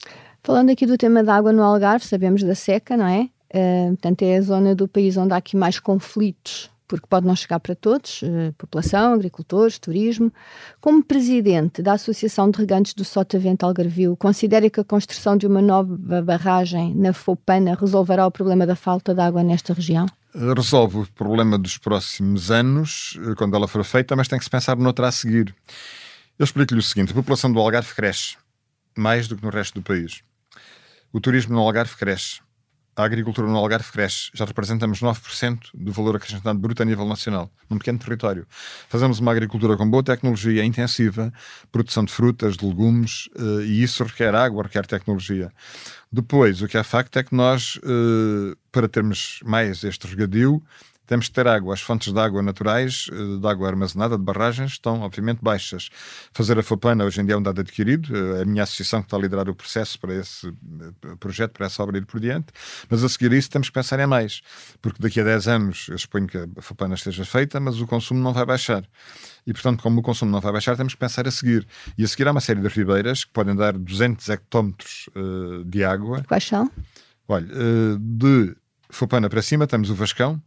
Falando 0.43 0.71
aqui 0.71 0.87
do 0.87 0.97
tema 0.97 1.23
da 1.23 1.37
água 1.37 1.53
no 1.53 1.63
Algarve, 1.63 2.07
sabemos 2.07 2.43
da 2.43 2.55
seca, 2.55 2.97
não 2.97 3.07
é? 3.07 3.29
Uh, 3.51 3.89
portanto, 3.91 4.23
é 4.23 4.37
a 4.37 4.43
zona 4.43 4.75
do 4.75 4.89
país 4.89 5.17
onde 5.17 5.35
há 5.35 5.37
aqui 5.37 5.57
mais 5.57 5.79
conflitos 5.79 6.71
porque 6.89 7.07
pode 7.07 7.27
não 7.27 7.37
chegar 7.37 7.61
para 7.61 7.75
todos, 7.75 8.23
eh, 8.23 8.51
população, 8.57 9.13
agricultores, 9.13 9.79
turismo. 9.79 10.33
Como 10.81 11.05
presidente 11.05 11.83
da 11.83 11.93
Associação 11.93 12.51
de 12.51 12.59
Regantes 12.59 12.95
do 12.95 13.05
Sotavento 13.05 13.67
Algarvio, 13.67 14.17
considera 14.17 14.71
que 14.71 14.81
a 14.81 14.85
construção 14.85 15.37
de 15.37 15.47
uma 15.47 15.61
nova 15.61 16.23
barragem 16.23 16.95
na 16.95 17.13
Fopana 17.13 17.77
resolverá 17.79 18.27
o 18.27 18.31
problema 18.31 18.67
da 18.67 18.75
falta 18.75 19.15
de 19.15 19.21
água 19.21 19.43
nesta 19.43 19.75
região? 19.75 20.07
Resolve 20.35 20.99
o 20.99 21.07
problema 21.07 21.59
dos 21.59 21.79
próximos 21.79 22.51
anos, 22.51 23.19
eh, 23.19 23.35
quando 23.35 23.57
ela 23.57 23.67
for 23.67 23.83
feita, 23.83 24.15
mas 24.15 24.29
tem 24.29 24.39
que 24.39 24.45
se 24.45 24.51
pensar 24.51 24.77
noutra 24.77 25.09
a 25.09 25.13
seguir. 25.13 25.55
Eu 26.39 26.45
explico-lhe 26.45 26.81
o 26.81 26.83
seguinte: 26.83 27.13
a 27.13 27.15
população 27.15 27.51
do 27.53 27.59
Algarve 27.59 27.95
cresce 27.95 28.37
mais 28.97 29.29
do 29.29 29.37
que 29.37 29.45
no 29.45 29.51
resto 29.51 29.75
do 29.75 29.83
país. 29.83 30.23
O 31.13 31.21
turismo 31.21 31.55
no 31.55 31.61
Algarve 31.61 31.97
cresce 31.97 32.41
a 32.99 33.05
agricultura 33.05 33.47
no 33.47 33.57
Algarve 33.57 33.93
cresce. 33.93 34.29
Já 34.35 34.45
representamos 34.45 35.01
9% 35.01 35.69
do 35.73 35.93
valor 35.93 36.17
acrescentado 36.17 36.59
bruto 36.59 36.83
a 36.83 36.85
nível 36.85 37.07
nacional, 37.07 37.49
num 37.71 37.79
pequeno 37.79 37.97
território. 37.97 38.45
Fazemos 38.89 39.21
uma 39.21 39.31
agricultura 39.31 39.77
com 39.77 39.89
boa 39.89 40.03
tecnologia, 40.03 40.65
intensiva, 40.65 41.33
produção 41.71 42.05
de 42.05 42.13
frutas, 42.13 42.57
de 42.57 42.67
legumes, 42.67 43.29
eh, 43.37 43.67
e 43.67 43.83
isso 43.85 44.03
requer 44.03 44.35
água, 44.35 44.65
requer 44.65 44.85
tecnologia. 44.85 45.53
Depois, 46.11 46.61
o 46.61 46.67
que 46.67 46.77
é 46.77 46.83
facto 46.83 47.17
é 47.21 47.23
que 47.23 47.35
nós, 47.37 47.79
eh, 47.85 48.57
para 48.73 48.89
termos 48.89 49.39
mais 49.45 49.85
este 49.85 50.09
regadio, 50.09 50.61
temos 51.09 51.27
que 51.27 51.35
ter 51.35 51.49
água. 51.49 51.75
As 51.75 51.81
fontes 51.81 52.13
de 52.13 52.21
água 52.21 52.43
naturais, 52.43 53.09
eh, 53.11 53.41
de 53.41 53.47
água 53.49 53.67
armazenada, 53.67 54.17
de 54.17 54.23
barragens, 54.23 54.73
estão 54.73 55.01
obviamente 55.01 55.39
baixas. 55.43 55.89
Fazer 56.33 56.59
a 56.59 56.63
FOPANA 56.63 57.05
hoje 57.05 57.21
em 57.21 57.25
dia 57.25 57.35
é 57.35 57.39
um 57.39 57.43
dado 57.43 57.63
adquirido. 57.63 58.15
É 58.37 58.43
a 58.43 58.45
minha 58.45 58.63
associação 58.63 59.01
que 59.01 59.07
está 59.07 59.17
a 59.17 59.21
liderar 59.21 59.49
o 59.49 59.55
processo 59.55 59.99
para 59.99 60.15
esse 60.15 60.47
eh, 60.47 61.17
projeto, 61.19 61.53
para 61.53 61.67
essa 61.67 61.83
obra 61.83 61.97
ir 61.97 62.05
por 62.05 62.21
diante. 62.21 62.49
Mas 62.91 63.03
a 63.03 63.09
seguir 63.09 63.33
isso 63.33 63.51
temos 63.51 63.69
que 63.69 63.75
pensar 63.75 63.99
em 63.99 64.07
mais. 64.07 64.43
Porque 64.83 65.03
daqui 65.03 65.19
a 65.21 65.25
10 65.25 65.49
anos 65.49 65.87
eu 65.89 65.99
suponho 65.99 66.27
que 66.27 66.37
a 66.37 66.47
FOPANA 66.61 66.95
esteja 66.95 67.25
feita, 67.25 67.59
mas 67.59 67.81
o 67.81 67.87
consumo 67.87 68.21
não 68.21 68.35
vai 68.35 68.45
baixar. 68.45 68.85
E, 69.47 69.53
portanto, 69.55 69.83
como 69.83 70.01
o 70.01 70.03
consumo 70.03 70.31
não 70.31 70.43
vai 70.43 70.53
baixar, 70.53 70.77
temos 70.77 70.93
que 70.93 71.01
pensar 71.01 71.27
a 71.27 71.31
seguir. 71.31 71.67
E 71.97 72.05
a 72.05 72.09
seguir 72.09 72.29
há 72.29 72.33
uma 72.33 72.41
série 72.41 72.61
de 72.61 72.69
ribeiras 72.69 73.25
que 73.25 73.33
podem 73.33 73.57
dar 73.57 73.73
200 73.73 74.29
hectómetros 74.29 75.09
uh, 75.17 75.65
de 75.65 75.83
água. 75.83 76.23
Quais 76.29 76.45
são? 76.45 76.71
Olha, 77.27 77.47
uh, 77.47 77.99
de 77.99 78.55
Fopana 78.91 79.29
para 79.29 79.43
cima 79.43 79.67
temos 79.67 79.91
o 79.91 79.95
Vascão, 79.95 80.43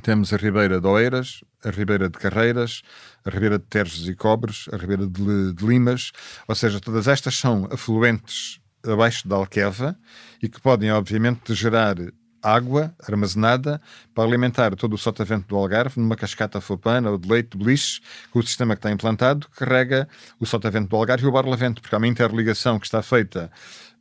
temos 0.00 0.32
a 0.32 0.36
Ribeira 0.36 0.80
de 0.80 0.86
Oeiras, 0.86 1.44
a 1.64 1.70
Ribeira 1.70 2.08
de 2.08 2.18
Carreiras, 2.18 2.82
a 3.24 3.30
Ribeira 3.30 3.58
de 3.58 3.64
Terres 3.66 4.06
e 4.06 4.14
Cobres, 4.14 4.66
a 4.72 4.76
Ribeira 4.76 5.06
de, 5.06 5.52
de 5.52 5.66
Limas, 5.66 6.12
ou 6.48 6.54
seja, 6.54 6.80
todas 6.80 7.06
estas 7.06 7.36
são 7.36 7.68
afluentes 7.70 8.60
abaixo 8.84 9.28
da 9.28 9.36
Alqueva 9.36 9.96
e 10.42 10.48
que 10.48 10.60
podem, 10.60 10.90
obviamente, 10.90 11.54
gerar 11.54 11.96
água 12.42 12.92
armazenada 13.06 13.80
para 14.12 14.24
alimentar 14.24 14.74
todo 14.74 14.94
o 14.94 14.98
sotavento 14.98 15.46
do 15.46 15.56
Algarve 15.56 16.00
numa 16.00 16.16
cascata 16.16 16.60
fopana 16.60 17.10
ou 17.10 17.16
de 17.16 17.28
leite 17.28 17.56
de 17.56 17.64
beliche, 17.64 18.00
com 18.32 18.40
o 18.40 18.42
sistema 18.42 18.74
que 18.74 18.80
está 18.80 18.90
implantado, 18.90 19.46
carrega 19.50 20.08
o 20.40 20.44
sotavento 20.44 20.88
do 20.88 20.96
Algarve 20.96 21.24
e 21.24 21.28
o 21.28 21.32
Barlavento, 21.32 21.80
porque 21.80 21.94
há 21.94 21.98
uma 21.98 22.08
interligação 22.08 22.80
que 22.80 22.86
está 22.86 23.00
feita 23.00 23.50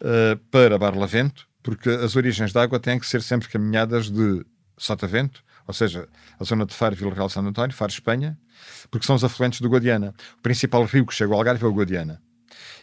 uh, 0.01 0.37
para 0.49 0.77
Barlavento, 0.79 1.47
porque 1.61 1.89
as 1.89 2.15
origens 2.15 2.51
da 2.51 2.63
água 2.63 2.79
têm 2.79 2.99
que 2.99 3.05
ser 3.05 3.21
sempre 3.21 3.47
caminhadas 3.47 4.09
de 4.09 4.43
sotavento, 4.75 5.43
ou 5.67 5.73
seja, 5.73 6.07
a 6.39 6.43
zona 6.43 6.65
de 6.65 6.73
Faro, 6.73 6.95
Vila 6.95 7.13
Real 7.13 7.29
Santo 7.29 7.49
António, 7.49 7.75
Faro, 7.75 7.91
Espanha, 7.91 8.37
porque 8.89 9.05
são 9.05 9.15
os 9.15 9.23
afluentes 9.23 9.61
do 9.61 9.69
Guadiana. 9.69 10.13
O 10.37 10.41
principal 10.41 10.83
rio 10.85 11.05
que 11.05 11.13
chega 11.13 11.31
ao 11.31 11.39
Algarve 11.39 11.63
é 11.63 11.67
o 11.67 11.73
Guadiana 11.73 12.21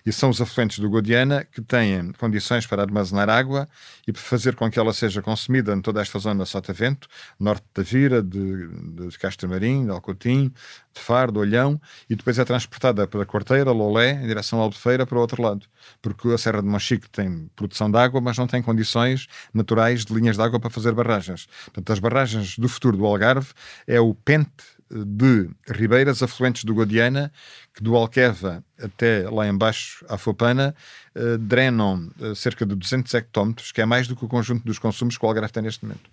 e 0.04 0.12
são 0.12 0.30
os 0.30 0.40
afluentes 0.40 0.78
do 0.78 0.88
Guadiana 0.88 1.44
que 1.44 1.60
têm 1.60 2.12
condições 2.12 2.66
para 2.66 2.82
armazenar 2.82 3.28
água 3.28 3.68
e 4.06 4.12
para 4.12 4.22
fazer 4.22 4.54
com 4.54 4.70
que 4.70 4.78
ela 4.78 4.92
seja 4.92 5.22
consumida 5.22 5.72
em 5.74 5.80
toda 5.80 6.00
esta 6.00 6.18
zona 6.18 6.44
Sotavento, 6.44 7.08
norte 7.38 7.64
da 7.74 7.82
Vira, 7.82 8.22
de, 8.22 8.68
de 9.08 9.18
Castro 9.18 9.48
Marim, 9.48 9.84
de 9.84 9.90
Alcotim, 9.90 10.52
de 10.94 11.00
Faro, 11.00 11.32
de 11.32 11.38
Olhão, 11.38 11.80
e 12.08 12.16
depois 12.16 12.38
é 12.38 12.44
transportada 12.44 13.06
pela 13.06 13.24
Quarteira, 13.24 13.70
Lolé, 13.70 14.12
em 14.12 14.26
direção 14.26 14.60
à 14.60 14.62
Albufeira, 14.62 15.06
para 15.06 15.16
o 15.16 15.20
outro 15.20 15.42
lado. 15.42 15.66
Porque 16.02 16.28
a 16.28 16.38
Serra 16.38 16.60
de 16.60 16.68
Monchique 16.68 17.08
tem 17.08 17.50
produção 17.54 17.90
de 17.90 17.98
água, 17.98 18.20
mas 18.20 18.36
não 18.36 18.46
tem 18.46 18.62
condições 18.62 19.26
naturais 19.54 20.04
de 20.04 20.12
linhas 20.12 20.36
de 20.36 20.42
água 20.42 20.58
para 20.58 20.70
fazer 20.70 20.92
barragens. 20.92 21.46
Portanto, 21.64 21.92
as 21.92 21.98
barragens 21.98 22.58
do 22.58 22.68
futuro 22.68 22.96
do 22.96 23.06
Algarve 23.06 23.48
é 23.86 24.00
o 24.00 24.14
pente 24.14 24.77
de 24.90 25.48
ribeiras 25.68 26.22
afluentes 26.22 26.64
do 26.64 26.74
Guadiana, 26.74 27.30
que 27.74 27.82
do 27.82 27.94
Alqueva 27.94 28.64
até 28.82 29.28
lá 29.28 29.46
embaixo, 29.46 30.04
à 30.08 30.16
Fopana, 30.16 30.74
uh, 31.14 31.36
drenam 31.38 32.10
uh, 32.20 32.34
cerca 32.34 32.64
de 32.64 32.74
200 32.74 33.12
hectómetros, 33.14 33.72
que 33.72 33.80
é 33.80 33.86
mais 33.86 34.08
do 34.08 34.16
que 34.16 34.24
o 34.24 34.28
conjunto 34.28 34.64
dos 34.64 34.78
consumos 34.78 35.18
que 35.18 35.24
o 35.24 35.28
Algarve 35.28 35.52
tem 35.52 35.62
neste 35.62 35.84
momento. 35.84 36.10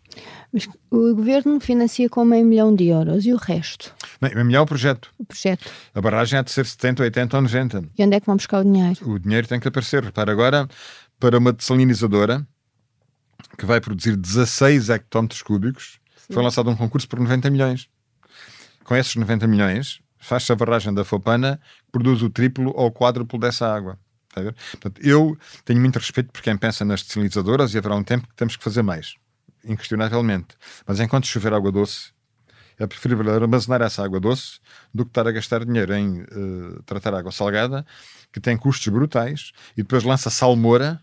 Mas 0.52 0.68
o 0.92 1.16
governo 1.16 1.60
financia 1.60 2.10
com 2.10 2.26
meio 2.26 2.46
milhão 2.46 2.76
de 2.76 2.88
euros 2.88 3.26
e 3.26 3.34
o 3.34 3.38
resto? 3.38 3.94
Meio 4.22 4.44
milhão 4.46 4.62
é 4.62 4.64
o 4.64 4.66
projeto. 4.66 5.10
O 5.18 5.26
projeto. 5.26 5.70
A 5.94 6.02
barragem 6.02 6.40
há 6.40 6.42
de 6.42 6.52
ser 6.52 6.66
70, 6.66 7.04
80 7.04 7.36
ou 7.36 7.42
90. 7.44 7.84
E 7.98 8.04
onde 8.04 8.16
é 8.16 8.20
que 8.20 8.26
vão 8.26 8.36
buscar 8.36 8.60
o 8.60 8.64
dinheiro? 8.64 9.10
O 9.10 9.20
dinheiro 9.20 9.48
tem 9.48 9.60
que 9.60 9.68
aparecer. 9.68 10.04
Repara 10.04 10.32
agora, 10.32 10.68
para 11.20 11.38
uma 11.38 11.54
desalinizadora 11.54 12.46
que 13.58 13.66
vai 13.66 13.80
produzir 13.80 14.18
16 14.18 14.90
hectómetros 14.90 15.42
cúbicos, 15.42 16.00
Sim. 16.18 16.34
foi 16.34 16.44
lançado 16.44 16.70
um 16.70 16.76
concurso 16.76 17.08
por 17.08 17.20
90 17.20 17.50
milhões 17.50 17.88
com 18.86 18.96
esses 18.96 19.16
90 19.16 19.48
milhões, 19.48 20.00
faz-se 20.18 20.52
a 20.52 20.56
barragem 20.56 20.94
da 20.94 21.04
Fopana, 21.04 21.60
que 21.86 21.92
produz 21.92 22.22
o 22.22 22.30
triplo 22.30 22.72
ou 22.76 22.88
o 22.88 22.92
quádruplo 22.92 23.38
dessa 23.38 23.68
água. 23.68 24.00
Portanto, 24.34 25.02
eu 25.02 25.38
tenho 25.64 25.80
muito 25.80 25.98
respeito 25.98 26.32
por 26.32 26.42
quem 26.42 26.56
pensa 26.58 26.86
nas 26.86 27.02
desalinizadoras 27.02 27.74
e 27.74 27.78
haverá 27.78 27.96
um 27.96 28.04
tempo 28.04 28.28
que 28.28 28.36
temos 28.36 28.56
que 28.56 28.64
fazer 28.64 28.82
mais, 28.82 29.16
inquestionavelmente. 29.64 30.56
Mas 30.86 31.00
enquanto 31.00 31.26
chover 31.26 31.54
água 31.54 31.72
doce, 31.72 32.12
é 32.78 32.86
preferível 32.86 33.34
armazenar 33.34 33.82
essa 33.82 34.04
água 34.04 34.20
doce 34.20 34.60
do 34.94 35.06
que 35.06 35.12
estar 35.12 35.26
a 35.28 35.32
gastar 35.32 35.64
dinheiro 35.64 35.94
em 35.94 36.22
uh, 36.22 36.84
tratar 36.86 37.14
água 37.14 37.32
salgada, 37.32 37.86
que 38.32 38.40
tem 38.40 38.58
custos 38.58 38.88
brutais, 38.90 39.52
e 39.74 39.82
depois 39.82 40.04
lança 40.04 40.30
salmoura 40.30 41.02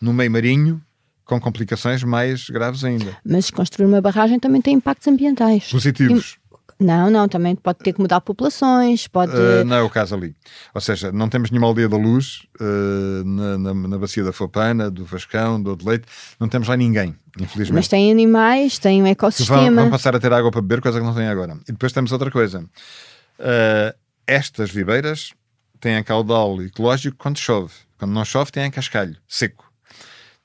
no 0.00 0.12
meio 0.12 0.30
marinho 0.30 0.82
com 1.24 1.40
complicações 1.40 2.04
mais 2.04 2.48
graves 2.48 2.84
ainda. 2.84 3.16
Mas 3.24 3.50
construir 3.50 3.86
uma 3.86 4.00
barragem 4.00 4.38
também 4.38 4.62
tem 4.62 4.74
impactos 4.74 5.08
ambientais. 5.08 5.68
Positivos. 5.68 6.38
Não, 6.78 7.10
não, 7.10 7.26
também 7.26 7.56
pode 7.56 7.78
ter 7.78 7.94
que 7.94 8.00
mudar 8.00 8.20
populações, 8.20 9.08
pode... 9.08 9.32
Uh, 9.32 9.64
não 9.64 9.76
é 9.76 9.82
o 9.82 9.88
caso 9.88 10.14
ali. 10.14 10.36
Ou 10.74 10.80
seja, 10.80 11.10
não 11.10 11.26
temos 11.28 11.50
nenhuma 11.50 11.66
aldeia 11.66 11.88
da 11.88 11.96
luz 11.96 12.46
uh, 12.60 13.24
na, 13.24 13.58
na, 13.58 13.74
na, 13.74 13.98
bacia 13.98 14.22
da 14.22 14.32
Fopana, 14.32 14.90
do 14.90 15.04
Vascão, 15.04 15.62
do 15.62 15.76
Leite, 15.82 16.06
não 16.38 16.48
temos 16.48 16.68
lá 16.68 16.76
ninguém, 16.76 17.16
infelizmente. 17.40 17.76
Mas 17.76 17.88
tem 17.88 18.10
animais, 18.10 18.78
tem 18.78 19.02
um 19.02 19.06
ecossistema. 19.06 19.64
Vão, 19.64 19.74
vão, 19.74 19.90
passar 19.90 20.14
a 20.14 20.20
ter 20.20 20.30
água 20.32 20.50
para 20.50 20.60
beber, 20.60 20.82
coisa 20.82 21.00
que 21.00 21.06
não 21.06 21.14
tem 21.14 21.28
agora. 21.28 21.56
E 21.66 21.72
depois 21.72 21.92
temos 21.92 22.12
outra 22.12 22.30
coisa. 22.30 22.60
Uh, 22.60 23.96
estas 24.26 24.70
vibeiras 24.70 25.32
têm 25.80 26.02
caudal 26.04 26.60
ecológico 26.62 27.16
quando 27.16 27.38
chove. 27.38 27.72
Quando 27.98 28.12
não 28.12 28.24
chove, 28.24 28.52
têm 28.52 28.70
cascalho, 28.70 29.16
seco 29.26 29.65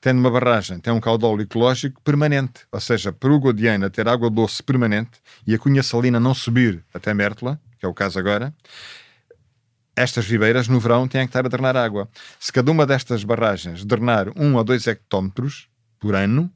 tendo 0.02 0.18
uma 0.18 0.32
barragem, 0.32 0.80
tem 0.80 0.92
um 0.92 1.00
caudal 1.00 1.40
ecológico 1.40 2.02
permanente, 2.02 2.66
ou 2.72 2.80
seja, 2.80 3.12
para 3.12 3.32
o 3.32 3.38
Godiana 3.38 3.88
ter 3.88 4.08
água 4.08 4.28
doce 4.28 4.60
permanente 4.60 5.12
e 5.46 5.54
a 5.54 5.58
cunha 5.58 5.80
salina 5.80 6.18
não 6.18 6.34
subir 6.34 6.84
até 6.92 7.14
Mértola, 7.14 7.58
que 7.78 7.86
é 7.86 7.88
o 7.88 7.94
caso 7.94 8.18
agora, 8.18 8.52
estas 9.94 10.24
vibeiras 10.26 10.66
no 10.66 10.80
verão 10.80 11.06
têm 11.06 11.20
que 11.22 11.28
estar 11.28 11.46
a 11.46 11.48
drenar 11.48 11.76
água. 11.76 12.08
Se 12.40 12.52
cada 12.52 12.72
uma 12.72 12.84
destas 12.84 13.22
barragens 13.22 13.84
drenar 13.84 14.26
um 14.36 14.56
ou 14.56 14.64
dois 14.64 14.88
hectómetros 14.88 15.68
por 16.00 16.16
ano, 16.16 16.50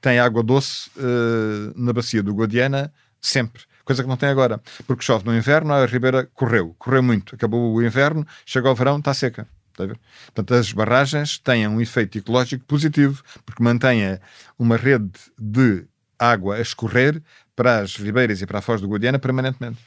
tem 0.00 0.20
água 0.20 0.44
doce 0.44 0.88
uh, 0.96 1.72
na 1.74 1.92
bacia 1.92 2.22
do 2.22 2.32
Godiana 2.32 2.92
sempre. 3.20 3.62
Coisa 3.84 4.04
que 4.04 4.08
não 4.08 4.16
tem 4.16 4.28
agora. 4.28 4.60
Porque 4.86 5.02
chove 5.02 5.24
no 5.26 5.36
inverno, 5.36 5.72
a 5.74 5.84
ribeira 5.84 6.28
correu, 6.32 6.76
correu 6.78 7.02
muito. 7.02 7.34
Acabou 7.34 7.74
o 7.74 7.82
inverno, 7.82 8.24
chegou 8.46 8.70
o 8.70 8.74
verão, 8.74 8.98
está 8.98 9.12
seca. 9.12 9.48
Portanto, 9.76 10.54
as 10.54 10.72
barragens 10.72 11.38
têm 11.38 11.66
um 11.66 11.80
efeito 11.80 12.18
ecológico 12.18 12.64
positivo, 12.64 13.22
porque 13.44 13.62
mantêm 13.62 14.18
uma 14.58 14.76
rede 14.76 15.10
de 15.38 15.84
água 16.18 16.56
a 16.56 16.60
escorrer 16.60 17.22
para 17.56 17.80
as 17.80 17.96
ribeiras 17.96 18.40
e 18.40 18.46
para 18.46 18.58
a 18.58 18.62
foz 18.62 18.80
do 18.80 18.88
Guadiana 18.88 19.18
permanentemente. 19.18 19.78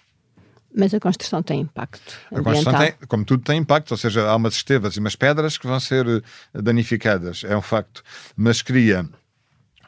Mas 0.75 0.93
a 0.93 0.99
construção 0.99 1.41
tem 1.41 1.61
impacto. 1.61 2.13
A 2.31 2.41
construção 2.41 2.77
tem, 2.77 2.93
como 3.07 3.25
tudo, 3.25 3.43
tem 3.43 3.57
impacto, 3.57 3.91
ou 3.91 3.97
seja, 3.97 4.27
há 4.27 4.35
umas 4.35 4.53
estevas 4.53 4.95
e 4.95 4.99
umas 4.99 5.15
pedras 5.15 5.57
que 5.57 5.65
vão 5.65 5.79
ser 5.79 6.05
eh, 6.07 6.21
danificadas, 6.61 7.43
é 7.43 7.55
um 7.55 7.61
facto. 7.61 8.03
Mas 8.35 8.61
cria 8.61 9.07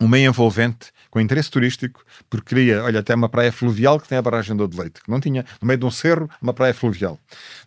um 0.02 0.08
meio 0.08 0.30
envolvente 0.30 0.92
com 1.10 1.20
interesse 1.20 1.50
turístico, 1.50 2.04
porque 2.30 2.50
queria, 2.56 2.84
olha, 2.84 3.00
até 3.00 3.16
uma 3.16 3.30
praia 3.30 3.52
fluvial 3.52 4.00
que 4.00 4.08
tem 4.08 4.18
a 4.18 4.22
barragem 4.22 4.56
do 4.56 4.70
Leite, 4.78 5.02
que 5.02 5.10
não 5.10 5.20
tinha, 5.20 5.46
no 5.62 5.68
meio 5.68 5.80
de 5.80 5.86
um 5.86 5.92
cerro, 5.92 6.30
uma 6.42 6.54
praia 6.54 6.74
fluvial. 6.74 7.20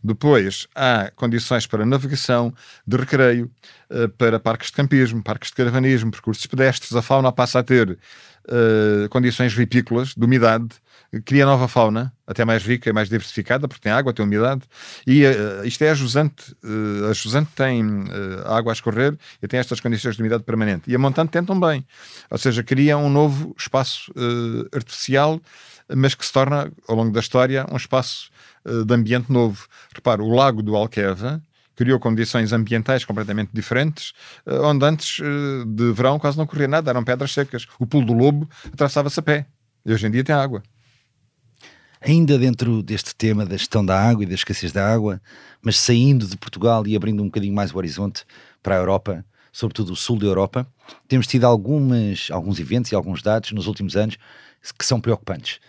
Depois 0.03 0.69
há 0.75 1.11
condições 1.17 1.67
para 1.67 1.85
navegação, 1.85 2.55
de 2.87 2.97
recreio, 2.97 3.51
eh, 3.91 4.09
para 4.09 4.39
parques 4.39 4.69
de 4.69 4.75
campismo, 4.75 5.23
parques 5.23 5.51
de 5.51 5.57
caravanismo, 5.57 6.11
percursos 6.11 6.47
pedestres, 6.47 6.95
a 6.95 7.03
fauna 7.03 7.33
passa 7.33 7.59
a 7.59 7.63
ter 7.63 7.91
uh, 7.91 9.09
condições 9.11 9.53
vipícolas, 9.53 10.15
de 10.15 10.25
umidade, 10.25 10.69
cria 11.21 11.45
nova 11.45 11.69
fauna, 11.69 12.13
até 12.27 12.45
mais 12.45 12.65
rica 12.65 12.89
e 12.89 12.93
mais 12.93 13.09
diversificada, 13.09 13.69
porque 13.69 13.83
tem 13.83 13.93
água, 13.93 14.13
tem 14.13 14.25
umidade, 14.25 14.63
e 15.07 15.27
uh, 15.27 15.65
isto 15.65 15.83
é 15.83 15.91
a 15.91 15.95
jusante. 15.95 16.53
Uh, 16.65 17.11
a 17.11 17.13
jusante 17.13 17.51
tem 17.55 17.85
uh, 17.85 18.47
água 18.47 18.73
a 18.73 18.75
escorrer 18.75 19.17
e 19.43 19.47
tem 19.47 19.61
estas 19.61 19.81
condições 19.81 20.17
de 20.17 20.23
umidade 20.23 20.43
permanente. 20.43 20.91
E 20.91 20.95
a 20.95 20.99
montante 20.99 21.31
tem 21.31 21.45
também. 21.45 21.87
Ou 22.31 22.39
seja, 22.39 22.63
cria 22.63 22.97
um 22.97 23.11
novo 23.11 23.55
espaço 23.59 24.13
artificial, 24.75 25.41
mas 25.95 26.15
que 26.15 26.25
se 26.25 26.33
torna, 26.33 26.73
ao 26.89 26.97
longo 26.97 27.13
da 27.13 27.21
história, 27.21 27.67
um 27.71 27.77
espaço 27.77 28.31
de 28.65 28.95
ambiente 28.95 29.31
novo. 29.31 29.67
Repara, 29.95 30.23
o 30.23 30.31
lago 30.31 30.63
do 30.63 30.75
Alqueva, 30.75 31.43
criou 31.77 31.99
condições 31.99 32.53
ambientais 32.53 33.05
completamente 33.05 33.51
diferentes, 33.53 34.13
onde 34.47 34.85
antes 34.85 35.21
de 35.67 35.93
verão 35.93 36.19
quase 36.19 36.39
não 36.39 36.47
corria 36.47 36.69
nada, 36.69 36.91
eram 36.91 37.05
pedras 37.05 37.33
secas. 37.33 37.67
O 37.79 37.87
pulo 37.87 38.07
do 38.07 38.13
lobo 38.13 38.49
atravessava-se 38.73 39.19
a 39.21 39.23
pé. 39.23 39.47
E 39.85 39.93
hoje 39.93 40.07
em 40.07 40.11
dia 40.11 40.25
tem 40.25 40.35
água. 40.35 40.63
Ainda 42.05 42.37
dentro 42.37 42.83
deste 42.83 43.15
tema 43.15 43.47
da 43.47 43.57
gestão 43.57 43.85
da 43.87 43.97
água 43.97 44.25
e 44.25 44.27
da 44.27 44.35
escassez 44.35 44.73
da 44.73 44.93
água, 44.93 45.23
mas 45.63 45.79
saindo 45.79 46.27
de 46.27 46.37
Portugal 46.37 46.85
e 46.85 46.97
abrindo 46.97 47.23
um 47.23 47.27
bocadinho 47.27 47.55
mais 47.55 47.73
o 47.73 47.77
horizonte 47.77 48.25
para 48.61 48.75
a 48.75 48.79
Europa, 48.79 49.25
sobretudo 49.53 49.93
o 49.93 49.97
sul 49.97 50.19
da 50.19 50.27
Europa, 50.27 50.67
temos 51.07 51.29
tido 51.29 51.45
algumas, 51.45 52.29
alguns 52.33 52.59
eventos 52.59 52.91
e 52.91 52.97
alguns 52.97 53.23
dados 53.23 53.53
nos 53.53 53.69
últimos 53.69 53.95
anos 53.95 54.17
que 54.77 54.85
são 54.85 55.01
preocupantes. 55.01 55.61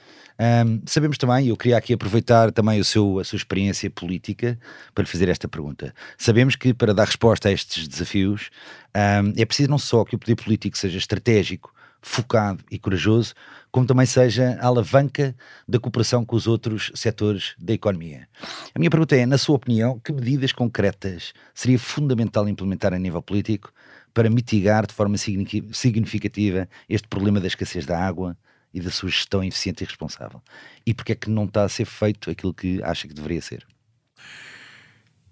Um, 0.65 0.82
sabemos 0.88 1.19
também, 1.19 1.50
eu 1.50 1.56
queria 1.56 1.78
aqui 1.78 1.93
aproveitar 1.93 2.52
também 2.52 2.80
o 2.80 2.84
seu, 2.84 3.19
a 3.19 3.24
sua 3.24 3.38
experiência 3.38 3.88
política 3.91 4.58
para 4.96 5.04
lhe 5.04 5.10
fazer 5.10 5.30
esta 5.30 5.48
pergunta. 5.48 5.93
Sabemos 6.17 6.56
que 6.56 6.74
para 6.74 6.96
dar 6.96 7.06
resposta 7.06 7.50
a 7.50 7.52
estes 7.52 7.88
desafios 7.88 8.50
um, 8.96 9.34
é 9.38 9.46
preciso 9.46 9.69
não 9.69 9.78
só 9.78 10.04
que 10.04 10.15
o 10.15 10.19
poder 10.19 10.36
político 10.36 10.76
seja 10.80 10.98
estratégico, 10.98 11.72
focado 12.04 12.63
e 12.70 12.78
corajoso, 12.78 13.34
como 13.72 13.88
também 13.88 14.06
seja 14.06 14.60
a 14.60 14.68
alavanca 14.68 15.34
da 15.68 15.80
cooperação 15.80 16.24
com 16.26 16.36
os 16.36 16.46
outros 16.46 16.92
setores 16.94 17.56
da 17.58 17.74
economia. 17.74 18.28
A 18.76 18.78
minha 18.78 18.92
pergunta 18.92 19.16
é, 19.16 19.26
na 19.26 19.38
sua 19.38 19.56
opinião, 19.56 19.98
que 20.00 20.12
medidas 20.12 20.52
concretas 20.52 21.34
seria 21.56 21.80
fundamental 21.80 22.48
implementar 22.48 22.94
a 22.94 23.00
nível 23.00 23.22
político 23.22 23.72
para 24.13 24.30
mitigar 24.30 24.86
de 24.86 24.94
forma 24.94 25.16
significativa 25.18 26.68
este 26.88 27.08
problema 27.08 27.39
da 27.39 27.48
escassez 27.48 27.86
da 27.86 27.98
água 27.98 28.38
e 28.74 28.82
da 28.82 28.92
sua 28.92 29.10
gestão 29.10 29.44
eficiente 29.44 29.84
e 29.84 29.88
responsável? 29.88 30.42
E 30.86 30.94
porque 30.94 31.13
é 31.13 31.16
que 31.16 31.30
não 31.30 31.46
está 31.46 31.63
a 31.63 31.70
ser 31.70 31.86
feito 31.86 32.30
aquilo 32.30 32.54
que 32.54 32.84
acha 32.84 33.08
que 33.08 33.13
deveria 33.13 33.42
ser? 33.42 33.66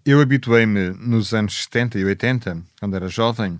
Eu 0.04 0.20
habituei-me 0.20 0.92
nos 0.92 1.34
anos 1.34 1.64
70 1.64 2.00
e 2.00 2.06
80, 2.06 2.64
quando 2.80 2.96
era 2.96 3.08
jovem, 3.08 3.60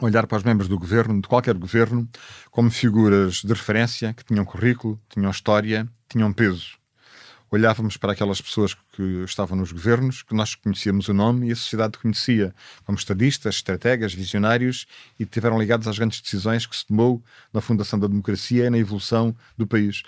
olhar 0.00 0.26
para 0.26 0.38
os 0.38 0.44
membros 0.44 0.68
do 0.68 0.78
governo, 0.78 1.20
de 1.20 1.28
qualquer 1.28 1.54
governo, 1.56 2.08
como 2.50 2.70
figuras 2.70 3.42
de 3.42 3.52
referência 3.52 4.12
que 4.14 4.24
tinham 4.24 4.44
currículo, 4.44 5.00
tinham 5.08 5.30
história, 5.30 5.88
tinham 6.08 6.32
peso. 6.32 6.79
Olhávamos 7.50 7.96
para 7.96 8.12
aquelas 8.12 8.40
pessoas 8.40 8.74
que 8.92 9.02
estavam 9.24 9.56
nos 9.56 9.72
governos, 9.72 10.22
que 10.22 10.34
nós 10.34 10.54
conhecíamos 10.54 11.08
o 11.08 11.14
nome 11.14 11.48
e 11.48 11.52
a 11.52 11.56
sociedade 11.56 11.98
conhecia, 11.98 12.54
como 12.84 12.96
estadistas, 12.96 13.56
estrategas, 13.56 14.14
visionários 14.14 14.86
e 15.18 15.24
estiveram 15.24 15.58
ligados 15.58 15.88
às 15.88 15.98
grandes 15.98 16.20
decisões 16.20 16.66
que 16.66 16.76
se 16.76 16.86
tomou 16.86 17.22
na 17.52 17.60
fundação 17.60 17.98
da 17.98 18.06
democracia 18.06 18.66
e 18.66 18.70
na 18.70 18.78
evolução 18.78 19.34
do 19.58 19.66
país. 19.66 20.02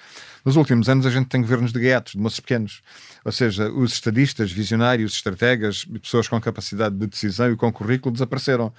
Nos 0.44 0.56
últimos 0.56 0.88
anos 0.88 1.06
a 1.06 1.10
gente 1.10 1.26
tem 1.26 1.40
governos 1.40 1.72
de 1.72 1.80
gaiatos, 1.80 2.12
de 2.12 2.18
moços 2.18 2.40
pequenos, 2.40 2.82
ou 3.24 3.30
seja, 3.30 3.70
os 3.70 3.92
estadistas, 3.92 4.50
visionários, 4.50 5.14
estrategas, 5.14 5.84
pessoas 5.84 6.26
com 6.26 6.40
capacidade 6.40 6.96
de 6.96 7.06
decisão 7.06 7.52
e 7.52 7.56
com 7.56 7.72
currículo 7.72 8.12
desapareceram. 8.12 8.72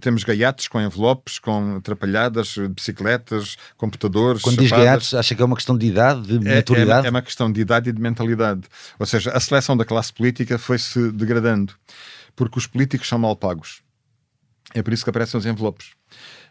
Temos 0.00 0.24
gaiatos 0.24 0.66
com 0.68 0.80
envelopes, 0.80 1.38
com 1.38 1.76
atrapalhadas, 1.76 2.56
bicicletas, 2.70 3.56
computadores. 3.76 4.42
Quando 4.42 4.58
diz 4.58 4.70
gaiatos, 4.70 5.12
acha 5.12 5.34
que 5.34 5.42
é 5.42 5.44
uma 5.44 5.56
questão 5.56 5.76
de 5.76 5.86
idade, 5.86 6.38
de 6.38 6.48
é, 6.48 6.56
maturidade? 6.56 7.06
É, 7.06 7.08
é 7.08 7.10
uma 7.10 7.22
questão 7.22 7.52
de 7.52 7.60
idade 7.60 7.90
e 7.90 7.92
de 7.92 8.00
mentalidade. 8.00 8.09
Ou 8.98 9.06
seja, 9.06 9.30
a 9.32 9.40
seleção 9.40 9.76
da 9.76 9.84
classe 9.84 10.12
política 10.12 10.58
foi-se 10.58 11.10
degradando, 11.12 11.74
porque 12.34 12.58
os 12.58 12.66
políticos 12.66 13.08
são 13.08 13.18
mal 13.18 13.36
pagos. 13.36 13.82
É 14.74 14.82
por 14.82 14.92
isso 14.92 15.04
que 15.04 15.10
aparecem 15.10 15.38
os 15.38 15.46
envelopes. 15.46 15.92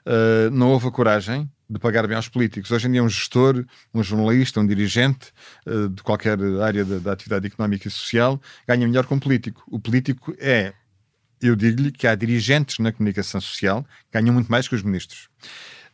Uh, 0.05 0.49
não 0.51 0.69
houve 0.69 0.87
a 0.87 0.91
coragem 0.91 1.49
de 1.69 1.79
pagar 1.79 2.07
bem 2.07 2.15
aos 2.15 2.27
políticos. 2.27 2.71
Hoje 2.71 2.87
em 2.87 2.91
dia, 2.91 3.03
um 3.03 3.09
gestor, 3.09 3.63
um 3.93 4.01
jornalista, 4.01 4.59
um 4.59 4.65
dirigente 4.65 5.31
uh, 5.65 5.89
de 5.89 6.01
qualquer 6.01 6.37
área 6.61 6.83
da, 6.83 6.97
da, 6.97 7.11
atividade 7.13 7.47
económica 7.47 7.87
e 7.87 7.91
social 7.91 8.41
ganha 8.67 8.87
melhor 8.87 9.05
que 9.05 9.13
um 9.13 9.19
político. 9.19 9.63
O 9.67 9.79
político 9.79 10.33
é, 10.39 10.73
eu 11.41 11.55
digo-lhe 11.55 11.91
que 11.91 12.07
há 12.07 12.15
dirigentes 12.15 12.79
na 12.79 12.91
comunicação 12.91 13.39
social 13.39 13.83
que 14.11 14.19
ganham 14.19 14.33
muito 14.33 14.51
mais 14.51 14.67
que 14.67 14.75
os 14.75 14.81
ministros. 14.81 15.29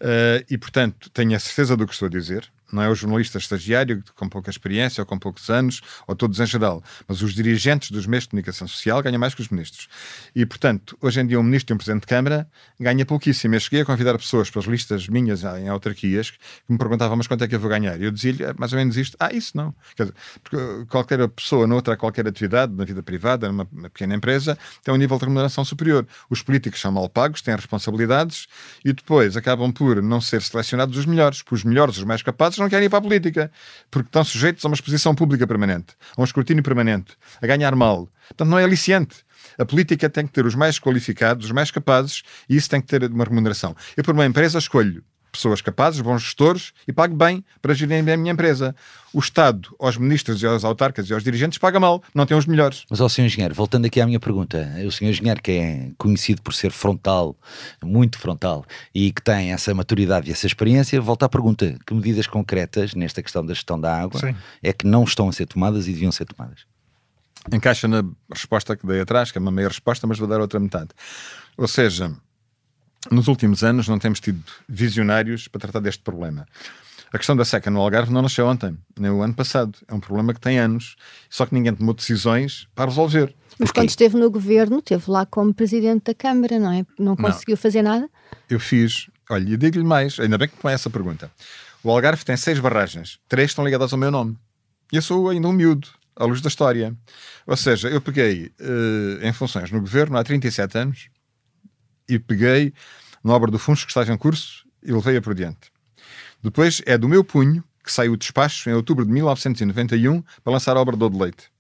Uh, 0.01 0.43
e, 0.49 0.57
portanto, 0.57 1.09
tenho 1.09 1.35
a 1.35 1.39
certeza 1.39 1.75
do 1.75 1.85
que 1.85 1.93
estou 1.93 2.07
a 2.07 2.09
dizer 2.09 2.49
não 2.75 2.83
é 2.83 2.89
o 2.89 2.95
jornalista 2.95 3.37
estagiário 3.37 4.03
com 4.15 4.27
pouca 4.27 4.49
experiência 4.49 5.01
ou 5.01 5.05
com 5.05 5.17
poucos 5.17 5.49
anos, 5.49 5.81
ou 6.07 6.15
todos 6.15 6.39
em 6.39 6.45
geral, 6.45 6.83
mas 7.07 7.21
os 7.21 7.33
dirigentes 7.33 7.91
dos 7.91 8.05
meios 8.05 8.25
de 8.25 8.29
comunicação 8.29 8.67
social 8.67 9.01
ganham 9.01 9.19
mais 9.19 9.33
que 9.33 9.41
os 9.41 9.49
ministros. 9.49 9.87
E, 10.35 10.45
portanto, 10.45 10.97
hoje 11.01 11.21
em 11.21 11.27
dia 11.27 11.39
um 11.39 11.43
ministro 11.43 11.73
e 11.73 11.75
um 11.75 11.77
presidente 11.77 12.01
de 12.01 12.07
Câmara 12.07 12.47
ganha 12.79 13.05
pouquíssimo. 13.05 13.55
Eu 13.55 13.59
cheguei 13.59 13.81
a 13.81 13.85
convidar 13.85 14.17
pessoas 14.17 14.49
para 14.49 14.59
as 14.59 14.65
listas 14.67 15.07
minhas 15.07 15.43
em 15.43 15.67
autarquias 15.69 16.31
que 16.31 16.37
me 16.69 16.77
perguntavam, 16.77 17.15
mas 17.15 17.27
quanto 17.27 17.43
é 17.43 17.47
que 17.47 17.55
eu 17.55 17.59
vou 17.59 17.69
ganhar? 17.69 17.99
E 17.99 18.05
eu 18.05 18.11
dizia-lhe 18.11 18.43
é 18.43 18.53
mais 18.53 18.73
ou 18.73 18.79
menos 18.79 18.97
isto. 18.97 19.15
Ah, 19.19 19.33
isso 19.33 19.55
não. 19.55 19.73
Dizer, 19.97 20.13
porque 20.43 20.85
qualquer 20.89 21.27
pessoa, 21.29 21.65
noutra 21.65 21.95
qualquer 21.95 22.27
atividade, 22.27 22.73
na 22.73 22.83
vida 22.83 23.01
privada, 23.01 23.47
numa 23.47 23.65
pequena 23.65 24.15
empresa, 24.15 24.57
tem 24.83 24.93
um 24.93 24.97
nível 24.97 25.17
de 25.17 25.23
remuneração 25.23 25.63
superior. 25.63 26.05
Os 26.29 26.41
políticos 26.41 26.81
são 26.81 26.91
mal 26.91 27.07
pagos, 27.09 27.41
têm 27.41 27.55
responsabilidades 27.55 28.47
e 28.83 28.91
depois 28.91 29.37
acabam 29.37 29.71
por 29.71 30.01
não 30.01 30.19
ser 30.19 30.41
selecionados 30.41 30.97
os 30.97 31.05
melhores, 31.05 31.41
porque 31.41 31.55
os 31.55 31.63
melhores, 31.63 31.97
os 31.97 32.03
mais 32.03 32.21
capazes, 32.21 32.59
não 32.65 32.69
querem 32.69 32.87
ir 32.87 32.89
para 32.89 32.99
a 32.99 33.01
política, 33.01 33.51
porque 33.89 34.07
estão 34.07 34.23
sujeitos 34.23 34.65
a 34.65 34.67
uma 34.67 34.75
exposição 34.75 35.15
pública 35.15 35.45
permanente, 35.47 35.93
a 36.17 36.21
um 36.21 36.23
escrutínio 36.23 36.63
permanente, 36.63 37.13
a 37.41 37.47
ganhar 37.47 37.75
mal. 37.75 38.09
Portanto, 38.27 38.49
não 38.49 38.59
é 38.59 38.63
aliciante. 38.63 39.23
A 39.57 39.65
política 39.65 40.09
tem 40.09 40.25
que 40.25 40.33
ter 40.33 40.45
os 40.45 40.55
mais 40.55 40.79
qualificados, 40.79 41.45
os 41.45 41.51
mais 41.51 41.71
capazes, 41.71 42.23
e 42.49 42.55
isso 42.55 42.69
tem 42.69 42.81
que 42.81 42.87
ter 42.87 43.03
uma 43.09 43.23
remuneração. 43.23 43.75
Eu, 43.95 44.03
por 44.03 44.13
uma 44.13 44.25
empresa, 44.25 44.57
escolho 44.57 45.03
pessoas 45.35 45.61
capazes, 45.61 46.01
bons 46.01 46.21
gestores 46.21 46.73
e 46.87 46.93
pago 46.93 47.15
bem 47.15 47.43
para 47.61 47.73
gerirem 47.73 48.03
bem 48.03 48.13
a 48.13 48.17
minha 48.17 48.31
empresa. 48.31 48.75
O 49.13 49.19
Estado, 49.19 49.73
aos 49.79 49.97
ministros 49.97 50.41
e 50.41 50.45
aos 50.45 50.65
autarcas 50.65 51.09
e 51.09 51.13
aos 51.13 51.23
dirigentes, 51.23 51.57
paga 51.57 51.79
mal, 51.79 52.03
não 52.13 52.25
tem 52.25 52.35
os 52.35 52.45
melhores. 52.45 52.85
Mas 52.89 52.99
ao 52.99 53.07
Sr. 53.07 53.21
Engenheiro, 53.21 53.55
voltando 53.55 53.85
aqui 53.85 54.01
à 54.01 54.05
minha 54.05 54.19
pergunta, 54.19 54.69
o 54.85 54.91
Sr. 54.91 55.05
Engenheiro 55.05 55.41
que 55.41 55.51
é 55.51 55.91
conhecido 55.97 56.41
por 56.41 56.53
ser 56.53 56.71
frontal, 56.71 57.35
muito 57.83 58.19
frontal, 58.19 58.65
e 58.93 59.11
que 59.11 59.21
tem 59.21 59.53
essa 59.53 59.73
maturidade 59.73 60.29
e 60.29 60.33
essa 60.33 60.45
experiência, 60.45 60.99
volta 60.99 61.25
à 61.25 61.29
pergunta, 61.29 61.77
que 61.85 61.93
medidas 61.93 62.27
concretas 62.27 62.93
nesta 62.93 63.23
questão 63.23 63.45
da 63.45 63.53
gestão 63.53 63.79
da 63.79 63.95
água 63.95 64.19
Sim. 64.19 64.35
é 64.61 64.73
que 64.73 64.85
não 64.85 65.03
estão 65.03 65.29
a 65.29 65.31
ser 65.31 65.45
tomadas 65.45 65.87
e 65.87 65.93
deviam 65.93 66.11
ser 66.11 66.25
tomadas? 66.25 66.65
Encaixa 67.53 67.87
na 67.87 68.03
resposta 68.33 68.75
que 68.75 68.87
dei 68.87 69.01
atrás, 69.01 69.31
que 69.31 69.37
é 69.37 69.41
uma 69.41 69.51
meia 69.51 69.67
resposta, 69.67 70.07
mas 70.07 70.17
vou 70.17 70.27
dar 70.27 70.41
outra 70.41 70.59
metade. 70.59 70.89
Ou 71.57 71.67
seja, 71.67 72.11
nos 73.11 73.27
últimos 73.27 73.63
anos 73.63 73.87
não 73.87 73.99
temos 73.99 74.19
tido 74.19 74.41
visionários 74.67 75.47
para 75.47 75.61
tratar 75.61 75.79
deste 75.79 76.03
problema. 76.03 76.45
A 77.13 77.17
questão 77.17 77.35
da 77.35 77.45
seca 77.45 77.71
no 77.71 77.79
Algarve 77.79 78.11
não 78.11 78.21
nasceu 78.21 78.45
ontem, 78.45 78.77
nem 78.99 79.09
o 79.09 79.21
ano 79.21 79.33
passado. 79.33 79.77
É 79.87 79.93
um 79.93 79.99
problema 79.99 80.33
que 80.33 80.39
tem 80.39 80.59
anos, 80.59 80.95
só 81.29 81.45
que 81.45 81.53
ninguém 81.53 81.73
tomou 81.73 81.93
decisões 81.93 82.67
para 82.75 82.89
resolver. 82.89 83.33
Mas 83.57 83.71
quando 83.71 83.89
esteve 83.89 84.17
no 84.17 84.29
governo, 84.29 84.79
esteve 84.79 85.09
lá 85.09 85.25
como 85.25 85.53
presidente 85.53 86.05
da 86.05 86.13
Câmara, 86.13 86.59
não 86.59 86.71
é? 86.71 86.85
Não 86.99 87.15
conseguiu 87.15 87.53
não. 87.53 87.61
fazer 87.61 87.81
nada? 87.81 88.09
Eu 88.49 88.59
fiz. 88.59 89.09
Olha, 89.29 89.53
e 89.53 89.55
digo-lhe 89.55 89.85
mais, 89.85 90.19
ainda 90.19 90.37
bem 90.37 90.49
que 90.49 90.57
põe 90.57 90.73
essa 90.73 90.89
pergunta. 90.89 91.31
O 91.81 91.89
Algarve 91.89 92.25
tem 92.25 92.35
seis 92.35 92.59
barragens, 92.59 93.19
três 93.29 93.51
estão 93.51 93.63
ligadas 93.63 93.93
ao 93.93 93.99
meu 93.99 94.11
nome. 94.11 94.37
E 94.91 94.97
eu 94.97 95.01
sou 95.01 95.29
ainda 95.29 95.47
um 95.47 95.53
miúdo, 95.53 95.87
à 96.15 96.25
luz 96.25 96.41
da 96.41 96.47
história. 96.47 96.95
Ou 97.47 97.55
seja, 97.55 97.87
eu 97.89 98.01
peguei 98.01 98.51
uh, 98.59 99.25
em 99.25 99.31
funções 99.31 99.71
no 99.71 99.79
governo 99.79 100.17
há 100.17 100.23
37 100.23 100.77
anos, 100.77 101.09
e 102.07 102.19
peguei 102.19 102.73
na 103.23 103.33
obra 103.33 103.49
do 103.49 103.59
Funcho 103.59 103.85
que 103.85 103.91
estava 103.91 104.11
em 104.11 104.17
curso 104.17 104.65
e 104.83 104.91
levei-a 104.91 105.21
por 105.21 105.33
diante. 105.33 105.71
Depois 106.41 106.81
é 106.85 106.97
do 106.97 107.09
meu 107.09 107.23
punho 107.23 107.63
que 107.83 107.91
saiu 107.91 108.13
o 108.13 108.17
despacho 108.17 108.69
em 108.69 108.73
outubro 108.73 109.05
de 109.05 109.11
1991 109.11 110.23
para 110.43 110.53
lançar 110.53 110.75
a 110.75 110.79
obra 110.79 110.95
do 110.95 111.17
Leite. 111.17 111.51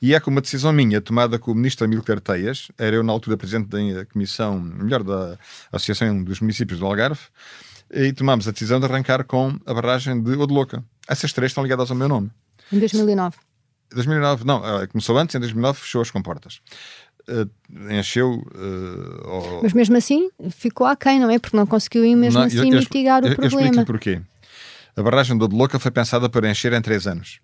E 0.00 0.14
é 0.14 0.20
com 0.20 0.30
uma 0.30 0.40
decisão 0.40 0.72
minha, 0.72 1.00
tomada 1.00 1.38
com 1.38 1.52
o 1.52 1.54
ministro 1.54 1.84
Amílcar 1.84 2.20
Teias, 2.20 2.72
era 2.76 2.96
eu 2.96 3.04
na 3.04 3.12
altura 3.12 3.36
presidente 3.36 3.94
da 3.94 4.04
comissão, 4.04 4.58
melhor, 4.58 5.04
da 5.04 5.38
Associação 5.70 6.24
dos 6.24 6.40
Municípios 6.40 6.80
do 6.80 6.86
Algarve, 6.86 7.20
e 7.88 8.12
tomámos 8.12 8.48
a 8.48 8.50
decisão 8.50 8.80
de 8.80 8.86
arrancar 8.86 9.22
com 9.24 9.56
a 9.64 9.74
barragem 9.74 10.20
de 10.20 10.32
Odeloca. 10.32 10.82
Essas 11.06 11.32
três 11.32 11.50
estão 11.50 11.62
ligadas 11.62 11.88
ao 11.90 11.96
meu 11.96 12.08
nome. 12.08 12.32
Em 12.72 12.80
2009? 12.80 13.36
2009, 13.94 14.44
não, 14.44 14.62
começou 14.88 15.16
antes, 15.18 15.36
em 15.36 15.38
2009 15.38 15.78
fechou 15.78 16.02
as 16.02 16.10
comportas 16.10 16.60
encheu. 17.90 18.44
Uh, 18.54 19.60
Mas 19.62 19.72
mesmo 19.72 19.96
assim 19.96 20.30
ficou 20.50 20.86
aquém, 20.86 21.20
não 21.20 21.30
é? 21.30 21.38
Porque 21.38 21.56
não 21.56 21.66
conseguiu 21.66 22.02
mesmo 22.16 22.40
não, 22.40 22.46
assim 22.46 22.70
eu, 22.70 22.78
mitigar 22.78 23.24
eu, 23.24 23.32
o 23.32 23.34
problema. 23.36 23.62
Eu 23.62 23.66
explico 23.66 23.86
porquê. 23.86 24.20
A 24.96 25.02
barragem 25.02 25.36
do 25.36 25.46
Louca 25.46 25.78
foi 25.78 25.90
pensada 25.90 26.28
para 26.28 26.50
encher 26.50 26.72
em 26.72 26.82
3 26.82 27.06
anos. 27.06 27.40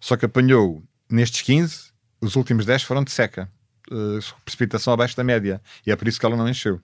Só 0.00 0.16
que 0.16 0.24
apanhou 0.24 0.82
nestes 1.10 1.42
15, 1.42 1.90
os 2.20 2.36
últimos 2.36 2.64
10 2.64 2.82
foram 2.84 3.04
de 3.04 3.10
seca. 3.10 3.50
Uh, 3.90 4.18
precipitação 4.44 4.92
abaixo 4.92 5.16
da 5.16 5.22
média. 5.22 5.60
E 5.86 5.92
é 5.92 5.96
por 5.96 6.08
isso 6.08 6.18
que 6.18 6.26
ela 6.26 6.36
não 6.36 6.48
encheu. 6.48 6.80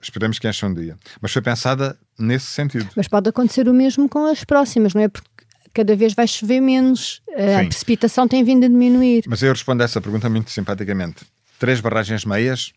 Esperemos 0.00 0.38
que 0.38 0.48
encha 0.48 0.66
um 0.66 0.74
dia. 0.74 0.96
Mas 1.20 1.32
foi 1.32 1.42
pensada 1.42 1.98
nesse 2.18 2.46
sentido. 2.46 2.88
Mas 2.96 3.08
pode 3.08 3.28
acontecer 3.28 3.68
o 3.68 3.74
mesmo 3.74 4.08
com 4.08 4.26
as 4.26 4.44
próximas, 4.44 4.94
não 4.94 5.02
é? 5.02 5.08
Porque 5.08 5.28
cada 5.74 5.94
vez 5.96 6.12
vai 6.12 6.26
chover 6.26 6.60
menos, 6.60 7.22
a 7.30 7.64
precipitação 7.64 8.28
tem 8.28 8.44
vindo 8.44 8.64
a 8.64 8.68
diminuir. 8.68 9.24
Mas 9.26 9.42
eu 9.42 9.52
respondo 9.52 9.82
a 9.82 9.84
essa 9.84 10.00
pergunta 10.00 10.28
muito 10.28 10.50
simpaticamente 10.50 11.24
três 11.62 11.80
barragens 11.80 12.24
meias 12.24 12.72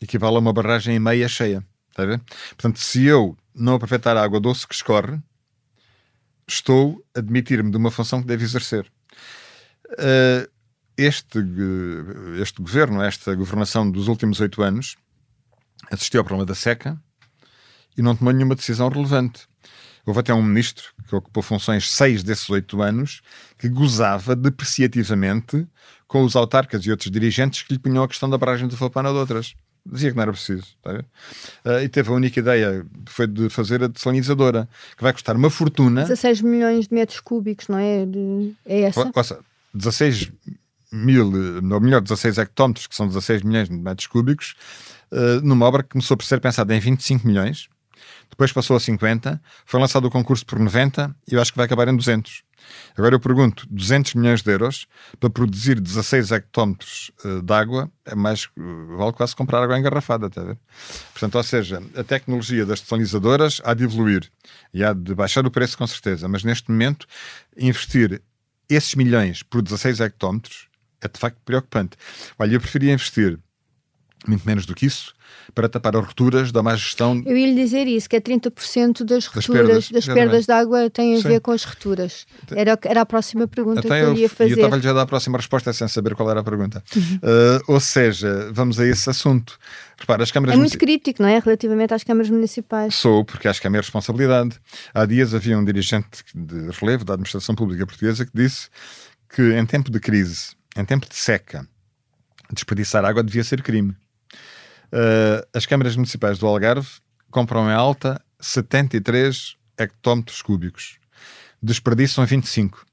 equivale 0.00 0.36
a 0.36 0.38
uma 0.38 0.50
barragem 0.50 0.98
meia 0.98 1.28
cheia. 1.28 1.62
Está 1.90 2.04
a 2.04 2.06
ver? 2.06 2.22
Portanto, 2.56 2.78
se 2.78 3.04
eu 3.04 3.36
não 3.54 3.74
aproveitar 3.74 4.16
a 4.16 4.22
água 4.22 4.40
doce 4.40 4.66
que 4.66 4.74
escorre, 4.74 5.20
estou 6.48 7.04
a 7.14 7.18
admitir-me 7.18 7.70
de 7.70 7.76
uma 7.76 7.90
função 7.90 8.22
que 8.22 8.26
devo 8.26 8.42
exercer. 8.42 8.90
Uh, 9.90 10.50
este, 10.96 11.38
este 12.40 12.62
governo, 12.62 13.02
esta 13.02 13.34
governação 13.34 13.90
dos 13.90 14.08
últimos 14.08 14.40
oito 14.40 14.62
anos, 14.62 14.96
assistiu 15.90 16.20
ao 16.20 16.24
problema 16.24 16.46
da 16.46 16.54
seca 16.54 16.98
e 17.94 18.00
não 18.00 18.16
tomou 18.16 18.32
nenhuma 18.32 18.54
decisão 18.54 18.88
relevante. 18.88 19.46
Houve 20.10 20.20
até 20.20 20.34
um 20.34 20.42
ministro 20.42 20.86
que 21.08 21.14
ocupou 21.14 21.40
funções 21.40 21.88
seis 21.88 22.24
desses 22.24 22.50
oito 22.50 22.82
anos 22.82 23.22
que 23.56 23.68
gozava 23.68 24.34
depreciativamente 24.34 25.68
com 26.08 26.24
os 26.24 26.34
autarcas 26.34 26.84
e 26.84 26.90
outros 26.90 27.12
dirigentes 27.12 27.62
que 27.62 27.74
lhe 27.74 27.78
punham 27.78 28.02
a 28.02 28.08
questão 28.08 28.28
da 28.28 28.36
barragem 28.36 28.66
do 28.66 28.76
Fapana 28.76 29.10
de 29.12 29.14
outras. 29.14 29.54
Dizia 29.86 30.10
que 30.10 30.16
não 30.16 30.22
era 30.24 30.32
preciso. 30.32 30.66
Tá 30.82 31.04
uh, 31.64 31.78
e 31.80 31.88
teve 31.88 32.10
a 32.10 32.12
única 32.12 32.40
ideia, 32.40 32.84
foi 33.06 33.28
de 33.28 33.48
fazer 33.48 33.84
a 33.84 33.86
desalinizadora, 33.86 34.68
que 34.96 35.02
vai 35.04 35.12
custar 35.12 35.36
uma 35.36 35.48
fortuna. 35.48 36.02
16 36.02 36.40
milhões 36.40 36.88
de 36.88 36.94
metros 36.94 37.20
cúbicos, 37.20 37.68
não 37.68 37.78
é? 37.78 38.04
É 38.66 38.80
essa? 38.80 39.12
Ou, 39.14 39.22
seja, 39.22 39.38
16 39.72 40.32
mil, 40.90 41.32
ou 41.72 41.80
melhor, 41.80 42.00
16 42.00 42.36
hectómetros, 42.38 42.88
que 42.88 42.96
são 42.96 43.06
16 43.06 43.42
milhões 43.44 43.68
de 43.68 43.76
metros 43.76 44.08
cúbicos, 44.08 44.56
uh, 45.12 45.40
numa 45.46 45.66
obra 45.66 45.84
que 45.84 45.90
começou 45.90 46.16
por 46.16 46.24
ser 46.24 46.40
pensada 46.40 46.74
em 46.74 46.80
25 46.80 47.28
milhões, 47.28 47.68
depois 48.30 48.52
passou 48.52 48.76
a 48.76 48.80
50, 48.80 49.40
foi 49.66 49.80
lançado 49.80 50.06
o 50.06 50.10
concurso 50.10 50.46
por 50.46 50.58
90 50.58 51.14
e 51.30 51.34
eu 51.34 51.40
acho 51.40 51.52
que 51.52 51.56
vai 51.56 51.66
acabar 51.66 51.88
em 51.88 51.96
200. 51.96 52.42
Agora 52.96 53.14
eu 53.14 53.20
pergunto, 53.20 53.66
200 53.70 54.14
milhões 54.14 54.42
de 54.42 54.50
euros 54.50 54.86
para 55.18 55.30
produzir 55.30 55.80
16 55.80 56.30
hectómetros 56.30 57.10
uh, 57.24 57.42
de 57.42 57.52
água 57.52 57.90
é 58.04 58.14
mais, 58.14 58.44
uh, 58.56 58.96
vale 58.96 59.12
quase 59.12 59.34
comprar 59.34 59.62
água 59.62 59.78
engarrafada, 59.78 60.26
está 60.26 60.42
a 60.42 60.44
ver? 60.44 60.58
Portanto, 61.12 61.34
ou 61.36 61.42
seja, 61.42 61.82
a 61.96 62.04
tecnologia 62.04 62.66
das 62.66 62.80
desalinizadoras 62.80 63.60
há 63.64 63.74
de 63.74 63.84
evoluir 63.84 64.30
e 64.72 64.84
há 64.84 64.92
de 64.92 65.14
baixar 65.14 65.46
o 65.46 65.50
preço 65.50 65.76
com 65.76 65.86
certeza, 65.86 66.28
mas 66.28 66.44
neste 66.44 66.70
momento 66.70 67.06
investir 67.56 68.22
esses 68.68 68.94
milhões 68.94 69.42
por 69.42 69.62
16 69.62 70.00
hectómetros 70.00 70.68
é 71.00 71.08
de 71.08 71.18
facto 71.18 71.38
preocupante. 71.44 71.96
Olha, 72.38 72.54
eu 72.54 72.60
preferia 72.60 72.92
investir 72.92 73.38
muito 74.26 74.46
menos 74.46 74.66
do 74.66 74.74
que 74.74 74.86
isso, 74.86 75.14
para 75.54 75.68
tapar 75.68 75.96
as 75.96 76.04
rupturas 76.04 76.52
da 76.52 76.62
má 76.62 76.76
gestão. 76.76 77.22
Eu 77.24 77.36
ia 77.36 77.46
lhe 77.46 77.54
dizer 77.54 77.86
isso, 77.86 78.08
que 78.08 78.16
é 78.16 78.20
30% 78.20 79.04
das 79.04 79.26
rupturas, 79.26 79.30
das 79.30 79.46
perdas, 79.46 79.90
das 79.90 80.06
perdas 80.06 80.46
de 80.46 80.52
água 80.52 80.90
têm 80.90 81.14
a 81.14 81.20
Sim. 81.20 81.28
ver 81.28 81.40
com 81.40 81.50
as 81.50 81.64
rupturas. 81.64 82.26
Era, 82.54 82.78
era 82.84 83.00
a 83.00 83.06
próxima 83.06 83.46
pergunta 83.48 83.80
Até 83.80 84.00
que 84.00 84.06
eu, 84.06 84.14
ia 84.14 84.28
fazer. 84.28 84.50
E 84.50 84.52
eu 84.52 84.56
estava-lhe 84.56 84.82
já 84.82 84.90
a 84.90 84.94
dar 84.94 85.02
a 85.02 85.06
próxima 85.06 85.38
resposta 85.38 85.72
sem 85.72 85.88
saber 85.88 86.14
qual 86.14 86.30
era 86.30 86.40
a 86.40 86.44
pergunta. 86.44 86.82
Uhum. 86.94 87.02
Uh, 87.16 87.72
ou 87.72 87.80
seja, 87.80 88.50
vamos 88.52 88.78
a 88.78 88.86
esse 88.86 89.08
assunto. 89.08 89.58
Repara, 89.98 90.22
as 90.22 90.30
câmaras 90.30 90.54
é 90.54 90.58
muito 90.58 90.78
crítico, 90.78 91.22
não 91.22 91.28
é? 91.28 91.38
Relativamente 91.38 91.92
às 91.92 92.04
câmaras 92.04 92.30
municipais. 92.30 92.94
Sou, 92.94 93.24
porque 93.24 93.48
acho 93.48 93.60
que 93.60 93.66
é 93.66 93.68
a 93.68 93.70
minha 93.70 93.82
responsabilidade. 93.82 94.56
Há 94.94 95.04
dias 95.04 95.34
havia 95.34 95.58
um 95.58 95.64
dirigente 95.64 96.24
de 96.34 96.70
relevo 96.78 97.04
da 97.04 97.14
administração 97.14 97.54
pública 97.54 97.86
portuguesa 97.86 98.24
que 98.24 98.32
disse 98.34 98.68
que 99.34 99.54
em 99.54 99.66
tempo 99.66 99.90
de 99.90 100.00
crise, 100.00 100.50
em 100.76 100.84
tempo 100.84 101.08
de 101.08 101.16
seca, 101.16 101.66
desperdiçar 102.52 103.04
água 103.04 103.22
devia 103.22 103.44
ser 103.44 103.62
crime. 103.62 103.94
Uh, 104.92 105.46
as 105.54 105.66
câmaras 105.66 105.94
municipais 105.94 106.38
do 106.38 106.46
Algarve 106.46 106.88
compram 107.30 107.68
em 107.68 107.72
alta 107.72 108.20
73 108.40 109.56
hectómetros 109.78 110.42
cúbicos, 110.42 110.98
desperdiçam 111.62 112.24
25 112.26 112.84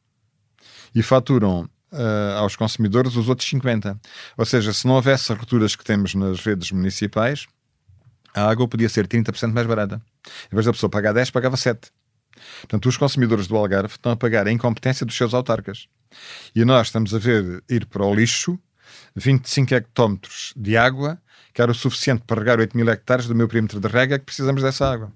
e 0.94 1.02
faturam 1.02 1.70
uh, 1.92 2.38
aos 2.38 2.56
consumidores 2.56 3.16
os 3.16 3.30
outros 3.30 3.48
50. 3.50 4.00
Ou 4.38 4.46
seja, 4.46 4.74
se 4.74 4.86
não 4.86 4.96
houvesse 4.96 5.32
as 5.32 5.38
rupturas 5.38 5.76
que 5.76 5.84
temos 5.84 6.14
nas 6.14 6.40
redes 6.40 6.72
municipais, 6.72 7.48
a 8.34 8.50
água 8.50 8.68
podia 8.68 8.90
ser 8.90 9.08
30% 9.08 9.52
mais 9.52 9.66
barata. 9.66 10.02
Em 10.52 10.56
vez 10.56 10.66
da 10.66 10.72
pessoa 10.72 10.90
pagar 10.90 11.14
10, 11.14 11.32
pagava 11.32 11.58
7. 11.58 11.92
Portanto, 12.62 12.88
os 12.88 12.98
consumidores 12.98 13.48
do 13.48 13.56
Algarve 13.56 13.94
estão 13.94 14.12
a 14.12 14.16
pagar 14.16 14.48
a 14.48 14.52
incompetência 14.52 15.06
dos 15.06 15.16
seus 15.16 15.34
autarcas. 15.34 15.88
E 16.56 16.64
nós 16.64 16.88
estamos 16.88 17.14
a 17.16 17.18
ver 17.18 17.64
ir 17.68 17.86
para 17.88 18.06
o 18.06 18.14
lixo 18.14 18.60
25 19.16 19.74
hectómetros 19.74 20.54
de 20.56 20.78
água 20.78 21.20
que 21.58 21.62
era 21.64 21.72
o 21.72 21.74
suficiente 21.74 22.22
para 22.28 22.40
regar 22.40 22.60
8 22.60 22.78
mil 22.78 22.88
hectares 22.88 23.26
do 23.26 23.34
meu 23.34 23.48
perímetro 23.48 23.80
de 23.80 23.88
rega, 23.88 24.20
que 24.20 24.26
precisamos 24.26 24.62
dessa 24.62 24.88
água. 24.88 25.12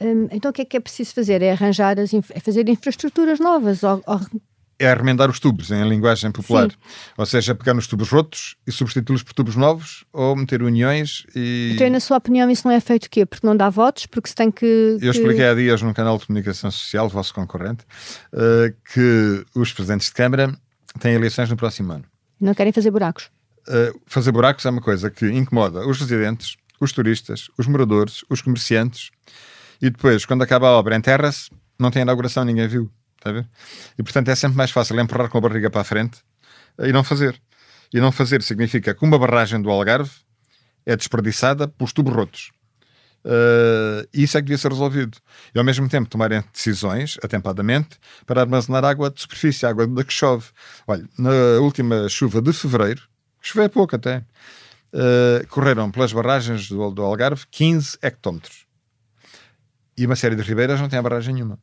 Hum, 0.00 0.26
então 0.32 0.50
o 0.50 0.52
que 0.52 0.62
é 0.62 0.64
que 0.64 0.76
é 0.76 0.80
preciso 0.80 1.14
fazer? 1.14 1.40
É 1.40 1.52
arranjar, 1.52 2.00
as 2.00 2.12
é 2.12 2.40
fazer 2.40 2.68
infraestruturas 2.68 3.38
novas? 3.38 3.84
Ou, 3.84 4.02
ou... 4.04 4.20
É 4.76 4.90
arremendar 4.90 5.30
os 5.30 5.38
tubos, 5.38 5.70
em 5.70 5.88
linguagem 5.88 6.32
popular. 6.32 6.68
Sim. 6.68 6.76
Ou 7.16 7.24
seja, 7.24 7.54
pegar 7.54 7.74
nos 7.74 7.86
tubos 7.86 8.08
rotos 8.08 8.56
e 8.66 8.72
substituí-los 8.72 9.22
por 9.22 9.34
tubos 9.34 9.54
novos, 9.54 10.04
ou 10.12 10.34
meter 10.34 10.64
uniões 10.64 11.24
e... 11.32 11.74
Então, 11.76 11.88
na 11.88 12.00
sua 12.00 12.16
opinião, 12.16 12.50
isso 12.50 12.66
não 12.66 12.74
é 12.74 12.80
feito 12.80 13.04
o 13.04 13.10
quê? 13.10 13.24
Porque 13.24 13.46
não 13.46 13.56
dá 13.56 13.70
votos? 13.70 14.06
Porque 14.06 14.30
se 14.30 14.34
tem 14.34 14.50
que... 14.50 14.98
Eu 15.00 15.12
expliquei 15.12 15.46
há 15.46 15.54
dias 15.54 15.80
num 15.80 15.92
canal 15.92 16.18
de 16.18 16.26
comunicação 16.26 16.72
social, 16.72 17.08
vosso 17.08 17.32
concorrente, 17.32 17.84
uh, 18.32 18.74
que 18.92 19.44
os 19.54 19.72
presidentes 19.72 20.08
de 20.08 20.14
Câmara 20.14 20.52
têm 20.98 21.14
eleições 21.14 21.48
no 21.48 21.56
próximo 21.56 21.92
ano. 21.92 22.04
Não 22.40 22.52
querem 22.52 22.72
fazer 22.72 22.90
buracos? 22.90 23.30
Uh, 23.68 24.00
fazer 24.06 24.32
buracos 24.32 24.64
é 24.64 24.70
uma 24.70 24.80
coisa 24.80 25.10
que 25.10 25.26
incomoda 25.26 25.86
os 25.86 26.00
residentes, 26.00 26.56
os 26.80 26.92
turistas, 26.92 27.48
os 27.58 27.66
moradores, 27.66 28.24
os 28.28 28.40
comerciantes 28.40 29.10
e 29.82 29.90
depois, 29.90 30.24
quando 30.24 30.42
acaba 30.42 30.68
a 30.68 30.70
obra, 30.70 30.94
enterra-se, 30.94 31.50
não 31.76 31.90
tem 31.90 32.02
inauguração, 32.02 32.44
ninguém 32.44 32.68
viu. 32.68 32.88
Está 33.18 33.30
a 33.30 33.32
ver? 33.32 33.48
E 33.98 34.02
portanto 34.02 34.28
é 34.28 34.34
sempre 34.36 34.56
mais 34.56 34.70
fácil 34.70 34.98
empurrar 35.00 35.28
com 35.28 35.38
a 35.38 35.40
barriga 35.40 35.68
para 35.70 35.80
a 35.80 35.84
frente 35.84 36.18
e 36.78 36.92
não 36.92 37.02
fazer. 37.02 37.40
E 37.92 38.00
não 38.00 38.12
fazer 38.12 38.42
significa 38.42 38.94
que 38.94 39.04
uma 39.04 39.18
barragem 39.18 39.60
do 39.60 39.70
Algarve 39.70 40.10
é 40.86 40.96
desperdiçada 40.96 41.66
pelos 41.66 41.92
tubos 41.92 42.14
rotos. 42.14 42.52
Uh, 43.24 44.06
isso 44.12 44.36
é 44.36 44.40
que 44.40 44.46
devia 44.46 44.58
ser 44.58 44.70
resolvido. 44.70 45.18
E 45.54 45.58
ao 45.58 45.64
mesmo 45.64 45.88
tempo 45.88 46.08
tomarem 46.08 46.42
decisões, 46.52 47.16
atempadamente, 47.22 47.98
para 48.26 48.40
armazenar 48.40 48.84
água 48.84 49.10
de 49.10 49.20
superfície, 49.20 49.66
água 49.66 49.86
da 49.86 50.04
que 50.04 50.12
chove. 50.12 50.46
Olha, 50.86 51.08
na 51.18 51.30
última 51.60 52.08
chuva 52.08 52.40
de 52.40 52.52
fevereiro, 52.52 53.02
choveu 53.42 53.68
pouco 53.68 53.96
até, 53.96 54.24
uh, 54.92 55.46
correram 55.48 55.90
pelas 55.90 56.12
barragens 56.12 56.68
do, 56.68 56.90
do 56.90 57.02
Algarve 57.02 57.44
15 57.50 57.98
hectómetros. 58.00 58.66
E 59.96 60.06
uma 60.06 60.16
série 60.16 60.36
de 60.36 60.42
ribeiras 60.42 60.80
não 60.80 60.88
tem 60.88 60.98
a 60.98 61.02
barragem 61.02 61.34
nenhuma. 61.34 61.58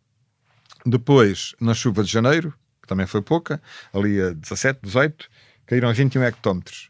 Depois, 0.86 1.56
na 1.60 1.74
chuva 1.74 2.04
de 2.04 2.12
janeiro, 2.12 2.54
que 2.82 2.88
também 2.88 3.08
foi 3.08 3.22
pouca, 3.22 3.62
ali 3.94 4.22
a 4.22 4.32
17, 4.32 4.80
18, 4.84 5.30
caíram 5.66 5.92
21 5.94 6.24
hectómetros. 6.24 6.90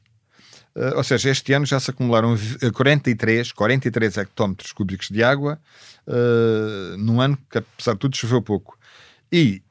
Uh, 0.75 0.95
ou 0.97 1.04
seja, 1.04 1.30
este 1.30 1.54
ano 1.54 1.65
já 1.65 1.80
se 1.80 1.91
acumularam 1.91 2.36
43, 2.73 3.52
43 3.52 4.17
hectómetros 4.17 4.71
cúbicos 4.71 5.10
de 5.10 5.23
água, 5.23 5.60
uh, 6.08 6.97
num 6.97 7.19
ano 7.19 7.38
que, 7.49 7.58
apesar 7.58 7.93
de 7.93 7.99
tudo, 7.99 8.15
choveu 8.15 8.41
pouco. 8.41 8.78
E 9.32 9.62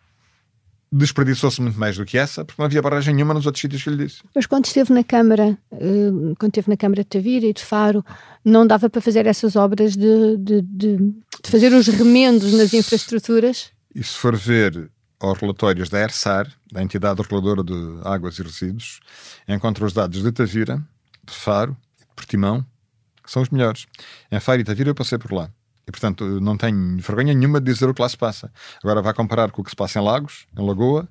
desperdiçou-se 0.90 1.60
muito 1.60 1.78
mais 1.78 1.96
do 1.96 2.04
que 2.04 2.16
essa, 2.16 2.44
porque 2.44 2.60
não 2.60 2.66
havia 2.66 2.80
barragem 2.80 3.14
nenhuma 3.14 3.34
nos 3.34 3.46
outros 3.46 3.60
sítios 3.60 3.82
que 3.82 3.90
lhe 3.90 4.06
disse. 4.06 4.22
Mas 4.34 4.46
quando 4.46 4.66
esteve 4.66 4.92
na 4.92 5.04
Câmara, 5.04 5.58
eh, 5.72 6.34
quando 6.38 6.50
esteve 6.50 6.70
na 6.70 6.76
Câmara 6.76 7.02
de 7.02 7.08
Tavira 7.08 7.46
e 7.46 7.52
de 7.52 7.64
Faro, 7.64 8.04
não 8.44 8.66
dava 8.66 8.88
para 8.88 9.00
fazer 9.00 9.26
essas 9.26 9.54
obras 9.56 9.96
de, 9.96 10.36
de, 10.38 10.62
de, 10.62 10.96
de 10.96 11.50
fazer 11.50 11.72
os 11.72 11.86
remendos 11.88 12.52
nas 12.54 12.72
infraestruturas? 12.72 13.70
E 13.94 14.02
se 14.02 14.14
for 14.14 14.36
ver 14.36 14.90
aos 15.20 15.38
relatórios 15.38 15.88
da 15.88 15.98
ERSAR, 15.98 16.50
da 16.72 16.82
entidade 16.82 17.20
reguladora 17.20 17.62
de 17.62 17.74
águas 18.04 18.38
e 18.38 18.42
resíduos, 18.42 19.00
encontra 19.46 19.84
os 19.84 19.92
dados 19.92 20.22
de 20.22 20.32
Tavira, 20.32 20.82
de 21.24 21.34
Faro 21.34 21.76
e 21.98 22.02
de 22.02 22.14
Portimão, 22.14 22.64
que 23.22 23.30
são 23.30 23.42
os 23.42 23.50
melhores. 23.50 23.86
Em 24.30 24.40
Faro 24.40 24.60
e 24.60 24.64
Tavira 24.64 24.90
eu 24.90 24.94
passei 24.94 25.18
por 25.18 25.32
lá. 25.32 25.50
E, 25.88 25.90
portanto, 25.90 26.38
não 26.40 26.54
tenho 26.56 26.98
vergonha 26.98 27.32
nenhuma 27.32 27.60
de 27.60 27.72
dizer 27.72 27.88
o 27.88 27.94
que 27.94 28.02
lá 28.02 28.08
se 28.08 28.16
passa. 28.16 28.52
Agora 28.84 29.00
vai 29.00 29.14
comparar 29.14 29.50
com 29.50 29.62
o 29.62 29.64
que 29.64 29.70
se 29.70 29.76
passa 29.76 29.98
em 29.98 30.02
Lagos, 30.02 30.46
em 30.56 30.64
Lagoa 30.64 31.08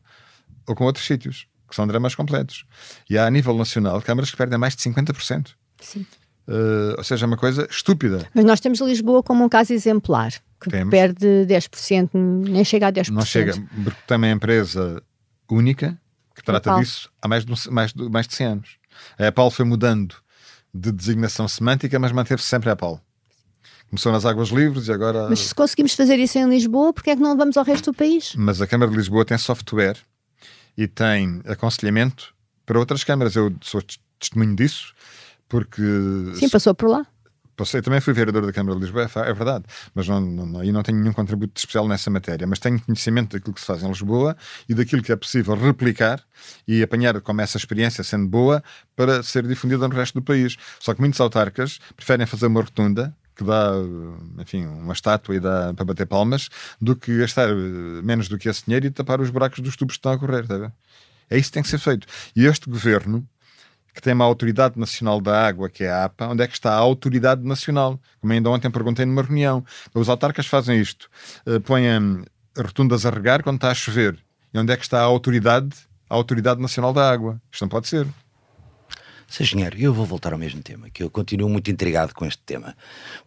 ou 0.67 0.75
com 0.75 0.83
outros 0.83 1.03
sítios, 1.03 1.47
que 1.67 1.75
são 1.75 1.87
dramas 1.87 2.13
completos. 2.13 2.63
E 3.09 3.17
há, 3.17 3.25
a 3.25 3.31
nível 3.31 3.57
nacional, 3.57 3.99
câmaras 4.03 4.29
que 4.29 4.37
perdem 4.37 4.59
mais 4.59 4.75
de 4.75 4.83
50%. 4.83 5.49
Sim. 5.81 6.05
Uh, 6.47 6.95
ou 6.95 7.03
seja, 7.03 7.25
é 7.25 7.27
uma 7.27 7.37
coisa 7.37 7.67
estúpida. 7.69 8.29
Mas 8.35 8.45
nós 8.45 8.59
temos 8.59 8.79
Lisboa 8.79 9.23
como 9.23 9.43
um 9.43 9.49
caso 9.49 9.73
exemplar, 9.73 10.31
que 10.61 10.69
temos. 10.69 10.91
perde 10.91 11.25
10%, 11.47 12.11
nem 12.13 12.63
chega 12.63 12.87
a 12.87 12.91
10%. 12.91 13.09
Não 13.09 13.25
chega, 13.25 13.53
porque 13.83 13.99
tem 14.05 14.17
uma 14.17 14.29
empresa 14.29 15.01
única 15.49 15.99
que 16.35 16.43
trata 16.43 16.75
disso 16.79 17.09
há 17.21 17.27
mais 17.27 17.43
de, 17.43 17.71
mais, 17.71 17.93
de, 17.93 18.09
mais 18.09 18.27
de 18.27 18.35
100 18.35 18.47
anos. 18.47 18.77
A 19.17 19.27
Apple 19.27 19.49
foi 19.51 19.65
mudando 19.65 20.15
de 20.73 20.91
designação 20.91 21.47
semântica, 21.47 21.97
mas 21.97 22.11
manteve-se 22.11 22.47
sempre 22.47 22.69
a 22.69 22.73
Apple. 22.73 22.99
Começou 23.89 24.12
nas 24.12 24.26
águas 24.26 24.50
livres 24.50 24.88
e 24.88 24.91
agora. 24.91 25.30
Mas 25.30 25.39
se 25.39 25.56
conseguimos 25.56 25.93
fazer 25.93 26.19
isso 26.19 26.38
em 26.38 26.50
Lisboa, 26.50 26.91
porque 26.91 27.12
é 27.12 27.15
que 27.15 27.21
não 27.21 27.38
vamos 27.38 27.56
ao 27.56 27.63
resto 27.63 27.91
do 27.91 27.97
país? 27.97 28.34
Mas 28.36 28.62
a 28.62 28.67
Câmara 28.67 28.91
de 28.91 28.97
Lisboa 28.97 29.23
tem 29.23 29.38
software 29.38 29.97
e 30.78 30.88
tem 30.88 31.41
aconselhamento 31.45 32.34
para 32.65 32.78
outras 32.78 33.04
câmaras. 33.04 33.36
Eu 33.36 33.56
sou 33.62 33.82
testemunho 34.19 34.56
disso, 34.56 34.93
porque. 35.47 35.82
Sim, 36.36 36.50
passou 36.50 36.76
por 36.76 36.89
lá. 36.89 37.08
Passei, 37.56 37.82
também 37.82 38.00
fui 38.00 38.13
vereador 38.13 38.45
da 38.45 38.54
Câmara 38.54 38.78
de 38.78 38.86
Lisboa, 38.86 39.04
é, 39.04 39.30
é 39.32 39.34
verdade, 39.34 39.65
mas 39.95 40.08
não, 40.08 40.21
não, 40.21 40.60
aí 40.60 40.71
não 40.71 40.84
tenho 40.84 41.00
nenhum 41.00 41.12
contributo 41.12 41.54
especial 41.56 41.88
nessa 41.88 42.08
matéria, 42.12 42.45
mas 42.45 42.60
tenho 42.60 42.80
conhecimento 42.80 43.36
daquilo 43.36 43.52
que 43.52 43.60
se 43.60 43.65
faz 43.65 43.82
em 43.82 43.88
Lisboa 43.88 44.38
e 44.69 44.76
daquilo 44.76 45.02
que 45.02 45.12
é 45.12 45.15
possível 45.15 45.56
replicar 45.56 46.23
e 46.67 46.84
apanhar 46.84 47.19
como 47.19 47.41
essa 47.41 47.58
experiência 47.58 48.04
sendo 48.04 48.28
boa 48.28 48.63
para 48.95 49.23
ser 49.23 49.47
difundida 49.47 49.88
no 49.88 49.95
resto 49.95 50.13
do 50.13 50.21
país. 50.21 50.56
Só 50.80 50.93
que 50.93 51.02
muitos 51.02 51.19
autarcas 51.19 51.80
preferem 51.95 52.28
fazer 52.28 52.45
uma 52.45 52.62
rotunda 52.62 53.12
que 53.38 53.43
dá, 53.43 53.71
enfim, 54.39 54.65
uma 54.65 54.93
estátua 54.93 55.36
e 55.36 55.39
dá 55.39 55.73
para 55.73 55.86
bater 55.86 56.08
palmas, 56.08 56.50
do 56.82 56.95
que 56.95 57.17
gastar 57.19 57.47
menos 58.04 58.28
do 58.28 58.38
que 58.38 58.50
esse 58.50 58.65
dinheiro 58.65 58.88
e 58.88 58.91
tapar 58.91 59.21
os 59.21 59.30
buracos 59.30 59.60
dos 59.60 59.76
tubos 59.76 59.95
que 59.95 60.00
estão 60.00 60.12
a 60.12 60.17
correr. 60.17 60.47
Tá 60.47 60.71
é 61.30 61.38
isso 61.38 61.50
que 61.50 61.54
tem 61.54 61.63
que 61.63 61.69
ser 61.69 61.78
feito. 61.78 62.08
E 62.36 62.45
este 62.45 62.69
governo, 62.69 63.28
que 63.93 64.02
tem 64.02 64.13
uma 64.13 64.26
autoridade 64.26 64.80
nacional 64.80 65.19
da 65.19 65.47
água, 65.47 65.69
que 65.69 65.84
é 65.84 65.91
a 65.91 66.06
APA, 66.06 66.28
onde 66.28 66.43
é 66.43 66.47
que 66.47 66.54
está 66.54 66.73
a 66.73 66.78
autoridade 66.78 67.43
nacional? 67.43 68.00
Como 68.19 68.34
ainda 68.34 68.50
ontem 68.50 68.69
perguntei 68.69 69.06
numa 69.06 69.21
reunião. 69.21 69.63
Os 69.93 70.10
autarcas 70.10 70.45
fazem 70.45 70.80
isto, 70.80 71.10
uh, 71.45 71.60
põem 71.62 72.23
rotundas 72.56 73.06
a 73.06 73.10
regar 73.10 73.43
quando 73.43 73.58
está 73.58 73.71
a 73.71 73.76
chover. 73.76 74.17
E 74.54 74.60
onde 74.60 74.71
é 74.71 74.78
que 74.78 74.84
está 74.84 75.00
a 75.00 75.04
autoridade, 75.04 75.76
a 76.10 76.15
autoridade 76.15 76.62
nacional 76.62 76.93
da 76.93 77.10
água? 77.10 77.41
Isto 77.52 77.63
não 77.63 77.69
pode 77.69 77.88
ser. 77.88 78.08
Sr. 79.29 79.43
Engenheiro, 79.43 79.77
eu 79.77 79.93
vou 79.93 80.05
voltar 80.05 80.31
ao 80.31 80.39
mesmo 80.39 80.61
tema, 80.63 80.89
que 80.89 81.03
eu 81.03 81.09
continuo 81.09 81.49
muito 81.49 81.69
intrigado 81.69 82.13
com 82.13 82.25
este 82.25 82.41
tema, 82.45 82.75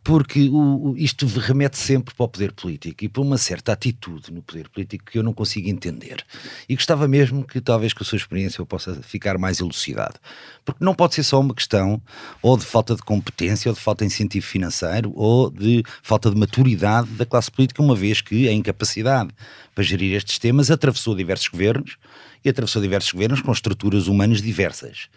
porque 0.02 0.48
o, 0.48 0.90
o, 0.90 0.96
isto 0.96 1.26
remete 1.26 1.76
sempre 1.76 2.14
para 2.14 2.24
o 2.24 2.28
poder 2.28 2.52
político 2.52 3.04
e 3.04 3.08
para 3.08 3.20
uma 3.20 3.36
certa 3.36 3.72
atitude 3.72 4.32
no 4.32 4.40
poder 4.40 4.68
político 4.70 5.04
que 5.04 5.18
eu 5.18 5.22
não 5.22 5.34
consigo 5.34 5.68
entender. 5.68 6.24
E 6.66 6.74
gostava 6.74 7.06
mesmo 7.06 7.44
que, 7.44 7.60
talvez 7.60 7.92
com 7.92 8.02
a 8.02 8.06
sua 8.06 8.16
experiência, 8.16 8.62
eu 8.62 8.66
possa 8.66 8.94
ficar 9.02 9.36
mais 9.36 9.60
elucidado. 9.60 10.18
Porque 10.64 10.82
não 10.82 10.94
pode 10.94 11.14
ser 11.14 11.22
só 11.22 11.38
uma 11.38 11.54
questão 11.54 12.00
ou 12.40 12.56
de 12.56 12.64
falta 12.64 12.94
de 12.96 13.02
competência, 13.02 13.68
ou 13.68 13.74
de 13.74 13.80
falta 13.80 14.06
de 14.06 14.12
incentivo 14.12 14.46
financeiro, 14.46 15.12
ou 15.14 15.50
de 15.50 15.82
falta 16.02 16.30
de 16.30 16.36
maturidade 16.36 17.10
da 17.10 17.26
classe 17.26 17.50
política, 17.50 17.82
uma 17.82 17.94
vez 17.94 18.22
que 18.22 18.48
a 18.48 18.52
incapacidade 18.52 19.30
para 19.74 19.84
gerir 19.84 20.14
estes 20.14 20.38
temas 20.38 20.70
atravessou 20.70 21.14
diversos 21.14 21.48
governos 21.48 21.98
e 22.44 22.48
atravessou 22.48 22.80
diversos 22.80 23.12
governos 23.12 23.40
com 23.40 23.52
estruturas 23.52 24.06
humanas 24.06 24.40
diversas. 24.40 25.08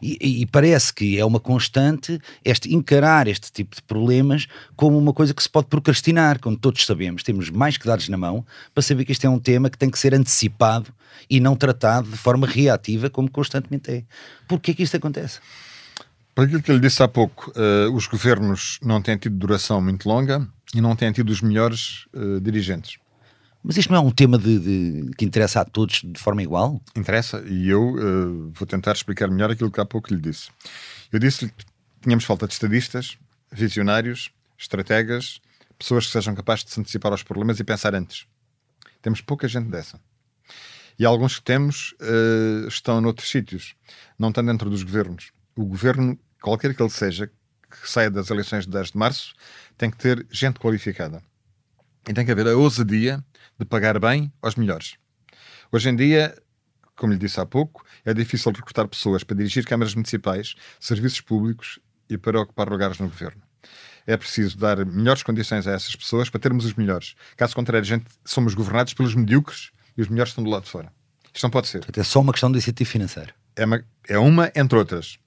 E, 0.00 0.42
e, 0.42 0.46
parece 0.46 0.92
que 0.92 1.18
é 1.18 1.24
uma 1.24 1.40
constante 1.40 2.20
este 2.44 2.74
encarar 2.74 3.26
este 3.26 3.50
tipo 3.50 3.74
de 3.74 3.82
problemas 3.82 4.46
como 4.74 4.98
uma 4.98 5.12
coisa 5.12 5.32
que 5.32 5.42
se 5.42 5.48
pode 5.48 5.68
procrastinar, 5.68 6.38
como 6.38 6.56
todos 6.56 6.84
sabemos. 6.84 7.22
Temos 7.22 7.48
mais 7.48 7.78
que 7.78 7.86
dados 7.86 8.08
na 8.08 8.16
mão 8.16 8.44
para 8.74 8.82
saber 8.82 9.04
que 9.04 9.12
este 9.12 9.26
é 9.26 9.30
um 9.30 9.38
tema 9.38 9.70
que 9.70 9.78
tem 9.78 9.90
que 9.90 9.98
ser 9.98 10.14
antecipado 10.14 10.92
e 11.30 11.40
não 11.40 11.56
tratado 11.56 12.10
de 12.10 12.16
forma 12.16 12.46
reativa, 12.46 13.08
como 13.08 13.30
constantemente 13.30 13.90
é. 13.90 14.04
Porquê 14.46 14.74
que 14.74 14.82
isto 14.82 14.96
acontece? 14.96 15.40
Por 16.34 16.44
aquilo 16.44 16.62
que 16.62 16.70
ele 16.70 16.80
disse 16.80 17.02
há 17.02 17.08
pouco, 17.08 17.50
uh, 17.52 17.90
os 17.94 18.06
governos 18.06 18.78
não 18.82 19.00
têm 19.00 19.16
tido 19.16 19.34
duração 19.36 19.80
muito 19.80 20.06
longa 20.06 20.46
e 20.74 20.82
não 20.82 20.94
têm 20.94 21.10
tido 21.10 21.30
os 21.30 21.40
melhores 21.40 22.06
uh, 22.14 22.38
dirigentes. 22.42 22.98
Mas 23.66 23.76
isto 23.76 23.92
não 23.92 23.98
é 23.98 24.00
um 24.00 24.12
tema 24.12 24.38
de, 24.38 24.60
de, 24.60 25.10
que 25.16 25.24
interessa 25.24 25.60
a 25.60 25.64
todos 25.64 26.00
de 26.04 26.20
forma 26.20 26.40
igual? 26.40 26.80
Interessa, 26.94 27.42
e 27.48 27.68
eu 27.68 27.94
uh, 27.94 28.52
vou 28.52 28.64
tentar 28.64 28.92
explicar 28.92 29.28
melhor 29.28 29.50
aquilo 29.50 29.72
que 29.72 29.80
há 29.80 29.84
pouco 29.84 30.14
lhe 30.14 30.20
disse. 30.20 30.50
Eu 31.10 31.18
disse-lhe 31.18 31.50
que 31.50 31.64
tínhamos 32.00 32.24
falta 32.24 32.46
de 32.46 32.52
estadistas, 32.52 33.18
visionários, 33.50 34.30
estrategas, 34.56 35.40
pessoas 35.76 36.06
que 36.06 36.12
sejam 36.12 36.32
capazes 36.36 36.64
de 36.64 36.70
se 36.70 36.78
antecipar 36.78 37.10
aos 37.10 37.24
problemas 37.24 37.58
e 37.58 37.64
pensar 37.64 37.92
antes. 37.92 38.28
Temos 39.02 39.20
pouca 39.20 39.48
gente 39.48 39.68
dessa. 39.68 39.98
E 40.96 41.04
alguns 41.04 41.40
que 41.40 41.42
temos 41.42 41.92
uh, 42.00 42.68
estão 42.68 43.00
noutros 43.00 43.28
sítios, 43.28 43.74
não 44.16 44.28
estão 44.28 44.44
dentro 44.44 44.70
dos 44.70 44.84
governos. 44.84 45.32
O 45.56 45.64
governo, 45.64 46.16
qualquer 46.40 46.72
que 46.72 46.80
ele 46.80 46.90
seja, 46.90 47.26
que 47.26 47.90
saia 47.90 48.12
das 48.12 48.30
eleições 48.30 48.64
de 48.64 48.70
10 48.70 48.92
de 48.92 48.96
março, 48.96 49.34
tem 49.76 49.90
que 49.90 49.96
ter 49.96 50.24
gente 50.30 50.60
qualificada. 50.60 51.20
E 52.08 52.12
tem 52.12 52.24
que 52.24 52.30
haver 52.30 52.46
a 52.46 52.56
ousadia 52.56 53.24
de 53.58 53.64
pagar 53.64 53.98
bem 53.98 54.32
aos 54.40 54.54
melhores. 54.54 54.94
Hoje 55.72 55.88
em 55.88 55.96
dia, 55.96 56.36
como 56.94 57.12
lhe 57.12 57.18
disse 57.18 57.40
há 57.40 57.46
pouco, 57.46 57.84
é 58.04 58.14
difícil 58.14 58.52
recrutar 58.52 58.86
pessoas 58.86 59.24
para 59.24 59.36
dirigir 59.36 59.64
câmaras 59.64 59.94
municipais, 59.94 60.54
serviços 60.78 61.20
públicos 61.20 61.80
e 62.08 62.16
para 62.16 62.40
ocupar 62.40 62.68
lugares 62.68 62.98
no 62.98 63.08
governo. 63.08 63.42
É 64.06 64.16
preciso 64.16 64.56
dar 64.56 64.84
melhores 64.86 65.24
condições 65.24 65.66
a 65.66 65.72
essas 65.72 65.96
pessoas 65.96 66.30
para 66.30 66.40
termos 66.40 66.64
os 66.64 66.74
melhores. 66.74 67.16
Caso 67.36 67.56
contrário, 67.56 67.84
gente, 67.84 68.06
somos 68.24 68.54
governados 68.54 68.94
pelos 68.94 69.14
medíocres 69.14 69.72
e 69.96 70.02
os 70.02 70.08
melhores 70.08 70.30
estão 70.30 70.44
do 70.44 70.50
lado 70.50 70.62
de 70.62 70.70
fora. 70.70 70.92
Isto 71.34 71.42
não 71.42 71.50
pode 71.50 71.66
ser. 71.66 71.84
É 71.94 72.02
só 72.04 72.20
uma 72.20 72.32
questão 72.32 72.50
de 72.52 72.58
incentivo 72.58 72.88
financeiro. 72.88 73.34
É 73.56 73.64
uma, 73.64 73.84
é 74.08 74.18
uma 74.18 74.52
entre 74.54 74.78
outras. 74.78 75.18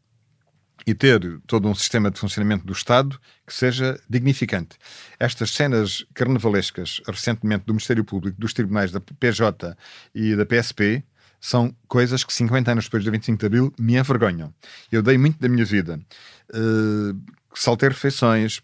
E 0.85 0.93
ter 0.93 1.39
todo 1.45 1.67
um 1.67 1.75
sistema 1.75 2.09
de 2.09 2.19
funcionamento 2.19 2.65
do 2.65 2.73
Estado 2.73 3.19
que 3.45 3.53
seja 3.53 3.99
dignificante. 4.09 4.77
Estas 5.19 5.51
cenas 5.51 6.05
carnavalescas, 6.13 7.01
recentemente, 7.07 7.65
do 7.65 7.73
Ministério 7.73 8.03
Público, 8.03 8.39
dos 8.39 8.53
tribunais 8.53 8.91
da 8.91 8.99
PJ 8.99 9.77
e 10.13 10.35
da 10.35 10.45
PSP, 10.45 11.03
são 11.41 11.73
coisas 11.87 12.23
que 12.23 12.33
50 12.33 12.71
anos 12.71 12.85
depois 12.85 13.03
do 13.03 13.11
25 13.11 13.39
de 13.39 13.45
Abril 13.45 13.73
me 13.79 13.97
envergonham. 13.97 14.53
Eu 14.91 15.01
dei 15.01 15.17
muito 15.17 15.39
da 15.39 15.47
minha 15.47 15.65
vida. 15.65 15.99
Uh, 16.53 17.17
saltei 17.53 17.89
refeições, 17.89 18.61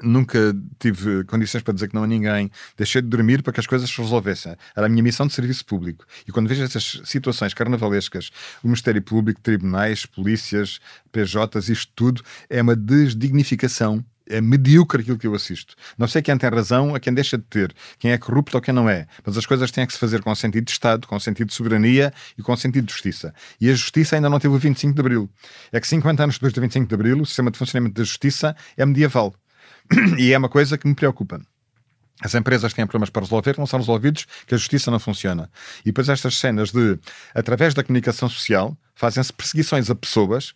nunca 0.00 0.54
tive 0.78 1.24
condições 1.24 1.62
para 1.62 1.74
dizer 1.74 1.88
que 1.88 1.94
não 1.94 2.04
a 2.04 2.06
ninguém, 2.06 2.50
deixei 2.76 3.02
de 3.02 3.08
dormir 3.08 3.42
para 3.42 3.52
que 3.52 3.60
as 3.60 3.66
coisas 3.66 3.90
se 3.90 4.00
resolvessem. 4.00 4.56
Era 4.76 4.86
a 4.86 4.88
minha 4.88 5.02
missão 5.02 5.26
de 5.26 5.32
serviço 5.32 5.64
público. 5.64 6.04
E 6.26 6.32
quando 6.32 6.48
vejo 6.48 6.62
essas 6.62 7.02
situações 7.04 7.54
carnavalescas, 7.54 8.30
o 8.62 8.68
Ministério 8.68 9.02
Público, 9.02 9.40
tribunais, 9.40 10.06
polícias, 10.06 10.80
PJs, 11.10 11.68
isto 11.68 11.92
tudo, 11.94 12.22
é 12.48 12.62
uma 12.62 12.76
desdignificação 12.76 14.04
é 14.28 14.40
medíocre 14.40 15.02
aquilo 15.02 15.18
que 15.18 15.26
eu 15.26 15.34
assisto. 15.34 15.74
Não 15.98 16.06
sei 16.08 16.22
quem 16.22 16.36
tem 16.36 16.48
razão, 16.48 16.94
a 16.94 17.00
quem 17.00 17.12
deixa 17.12 17.36
de 17.36 17.44
ter, 17.44 17.74
quem 17.98 18.12
é 18.12 18.18
corrupto 18.18 18.56
ou 18.56 18.62
quem 18.62 18.72
não 18.72 18.88
é, 18.88 19.06
mas 19.24 19.36
as 19.36 19.44
coisas 19.44 19.70
têm 19.70 19.86
que 19.86 19.92
se 19.92 19.98
fazer 19.98 20.22
com 20.22 20.34
sentido 20.34 20.64
de 20.64 20.70
Estado, 20.70 21.06
com 21.06 21.18
sentido 21.18 21.48
de 21.48 21.54
soberania 21.54 22.12
e 22.38 22.42
com 22.42 22.56
sentido 22.56 22.86
de 22.86 22.92
justiça. 22.92 23.34
E 23.60 23.68
a 23.68 23.74
justiça 23.74 24.16
ainda 24.16 24.30
não 24.30 24.38
teve 24.38 24.54
o 24.54 24.58
25 24.58 24.94
de 24.94 25.00
Abril. 25.00 25.30
É 25.70 25.80
que 25.80 25.86
50 25.86 26.22
anos 26.22 26.36
depois 26.36 26.52
do 26.52 26.60
25 26.60 26.86
de 26.86 26.94
Abril, 26.94 27.20
o 27.20 27.26
sistema 27.26 27.50
de 27.50 27.58
funcionamento 27.58 27.94
da 27.94 28.04
justiça 28.04 28.56
é 28.76 28.86
medieval. 28.86 29.34
e 30.18 30.32
é 30.32 30.38
uma 30.38 30.48
coisa 30.48 30.78
que 30.78 30.86
me 30.86 30.94
preocupa. 30.94 31.40
As 32.20 32.34
empresas 32.34 32.72
têm 32.72 32.86
problemas 32.86 33.10
para 33.10 33.22
resolver, 33.22 33.58
não 33.58 33.66
são 33.66 33.80
resolvidos, 33.80 34.26
que 34.46 34.54
a 34.54 34.58
justiça 34.58 34.90
não 34.90 35.00
funciona. 35.00 35.50
E 35.80 35.86
depois 35.86 36.08
estas 36.08 36.38
cenas 36.38 36.70
de, 36.70 36.98
através 37.34 37.74
da 37.74 37.82
comunicação 37.82 38.28
social, 38.28 38.76
fazem-se 38.94 39.32
perseguições 39.32 39.90
a 39.90 39.94
pessoas, 39.94 40.54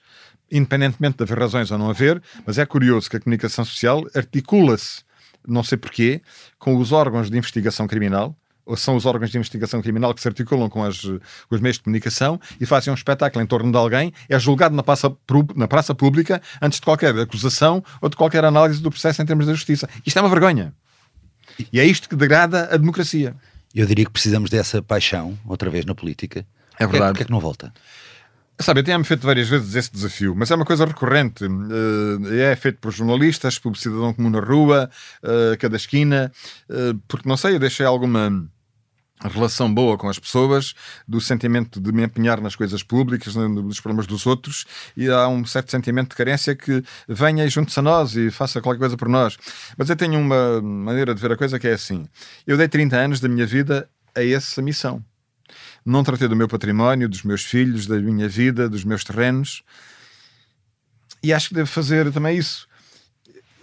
independentemente 0.51 1.17
de 1.17 1.25
haver 1.25 1.39
razões 1.39 1.71
ou 1.71 1.79
não 1.79 1.91
haver, 1.91 2.23
mas 2.47 2.57
é 2.59 2.65
curioso 2.65 3.11
que 3.11 3.17
a 3.17 3.21
comunicação 3.21 3.65
social 3.65 4.05
articula-se, 4.15 5.03
não 5.47 5.65
sei 5.65 5.77
porquê, 5.77 6.23
com 6.59 6.77
os 6.77 6.93
órgãos 6.93 7.31
de 7.31 7.37
investigação 7.37 7.89
criminal, 7.89 8.37
são 8.77 8.97
os 8.97 9.07
órgãos 9.07 9.31
de 9.31 9.37
investigação 9.37 9.81
criminal 9.81 10.15
que 10.15 10.21
se 10.21 10.29
articulam 10.29 10.69
com, 10.69 10.83
as, 10.83 11.01
com 11.03 11.21
os 11.55 11.61
meios 11.61 11.77
de 11.77 11.85
comunicação 11.85 12.41
e 12.61 12.67
fazem 12.67 12.91
um 12.91 12.95
espetáculo 12.95 13.43
em 13.43 13.47
torno 13.47 13.71
de 13.71 13.79
alguém, 13.79 14.13
é 14.29 14.39
julgado 14.39 14.75
na 14.75 14.83
praça, 14.83 15.15
na 15.55 15.69
praça 15.69 15.95
pública 15.95 16.41
antes 16.61 16.81
de 16.81 16.85
qualquer 16.85 17.17
acusação 17.19 17.85
ou 18.01 18.09
de 18.09 18.17
qualquer 18.17 18.45
análise 18.45 18.81
do 18.81 18.91
processo 18.91 19.23
em 19.23 19.27
termos 19.27 19.47
da 19.47 19.55
justiça. 19.55 19.89
Isto 20.05 20.19
é 20.19 20.23
uma 20.23 20.31
vergonha. 20.31 20.75
E 21.73 21.79
é 21.79 21.85
isto 21.85 22.09
que 22.09 22.17
degrada 22.17 22.69
a 22.73 22.77
democracia. 22.77 23.35
Eu 23.75 23.87
diria 23.87 24.05
que 24.05 24.11
precisamos 24.11 24.51
dessa 24.51 24.83
paixão, 24.83 25.39
outra 25.47 25.71
vez, 25.71 25.85
na 25.85 25.95
política. 25.95 26.47
É 26.79 26.87
verdade. 26.87 27.13
Porquê 27.13 27.23
é 27.23 27.27
que 27.27 27.33
não 27.33 27.41
volta? 27.41 27.73
Sabe, 28.59 28.81
eu 28.81 28.85
tenho-me 28.85 29.05
feito 29.05 29.27
várias 29.27 29.49
vezes 29.49 29.75
esse 29.75 29.93
desafio, 29.93 30.35
mas 30.35 30.51
é 30.51 30.55
uma 30.55 30.65
coisa 30.65 30.87
recorrente. 30.87 31.45
Eh, 31.45 32.51
é 32.53 32.57
feito 32.57 32.79
por 32.79 32.91
jornalistas, 32.91 33.59
por 33.59 33.77
cidadão 33.77 34.15
comum 34.15 34.31
na 34.31 34.41
rua, 34.41 34.91
eh, 35.23 35.53
a 35.53 35.57
cada 35.59 35.77
esquina, 35.77 36.33
eh, 36.71 36.95
porque 37.07 37.29
não 37.29 37.37
sei, 37.37 37.57
eu 37.57 37.59
deixei 37.59 37.85
alguma 37.85 38.49
relação 39.23 39.73
boa 39.73 39.97
com 39.97 40.09
as 40.09 40.19
pessoas, 40.19 40.75
do 41.09 41.21
sentimento 41.21 41.81
de 41.81 41.93
me 41.93 42.05
empenhar 42.05 42.41
nas 42.41 42.55
coisas 42.55 42.83
públicas, 42.83 43.35
dos 43.35 43.81
problemas 43.81 44.07
dos 44.07 44.27
outros, 44.27 44.67
e 44.97 45.09
há 45.09 45.27
um 45.29 45.45
certo 45.45 45.71
sentimento 45.71 46.11
de 46.11 46.17
carência 46.17 46.55
que 46.55 46.83
venha 47.09 47.45
e 47.45 47.49
junte-se 47.49 47.79
a 47.79 47.83
nós 47.83 48.15
e 48.15 48.31
faça 48.31 48.61
qualquer 48.61 48.81
coisa 48.81 48.97
por 48.97 49.09
nós. 49.09 49.37
Mas 49.77 49.89
eu 49.89 49.97
tenho 49.97 50.19
uma 50.21 50.61
maneira 50.61 51.15
de 51.15 51.21
ver 51.21 51.33
a 51.33 51.37
coisa 51.37 51.59
que 51.59 51.67
é 51.67 51.73
assim: 51.73 52.07
eu 52.47 52.57
dei 52.57 52.69
30 52.69 52.97
anos 52.97 53.21
da 53.21 53.29
minha 53.29 53.47
vida 53.47 53.89
a 54.15 54.25
essa 54.25 54.61
missão. 54.61 55.03
Não 55.85 56.03
tratei 56.03 56.27
do 56.27 56.37
meu 56.37 56.49
património, 56.49 57.09
dos 57.09 57.23
meus 57.23 57.45
filhos, 57.45 57.87
da 57.87 57.97
minha 57.97 58.29
vida, 58.29 58.69
dos 58.69 58.85
meus 58.85 59.05
terrenos, 59.05 59.63
e 61.23 61.33
acho 61.33 61.49
que 61.49 61.55
devo 61.55 61.69
fazer 61.69 62.13
também 62.13 62.37
isso. 62.37 62.69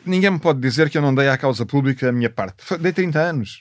Ninguém 0.06 0.32
me 0.32 0.40
pode 0.40 0.60
dizer 0.60 0.90
que 0.90 0.98
eu 0.98 1.02
não 1.02 1.14
dei 1.14 1.30
à 1.30 1.38
causa 1.38 1.66
pública 1.66 2.10
a 2.10 2.12
minha 2.12 2.30
parte. 2.30 2.58
Dei 2.80 2.92
30 2.92 3.20
anos. 3.20 3.60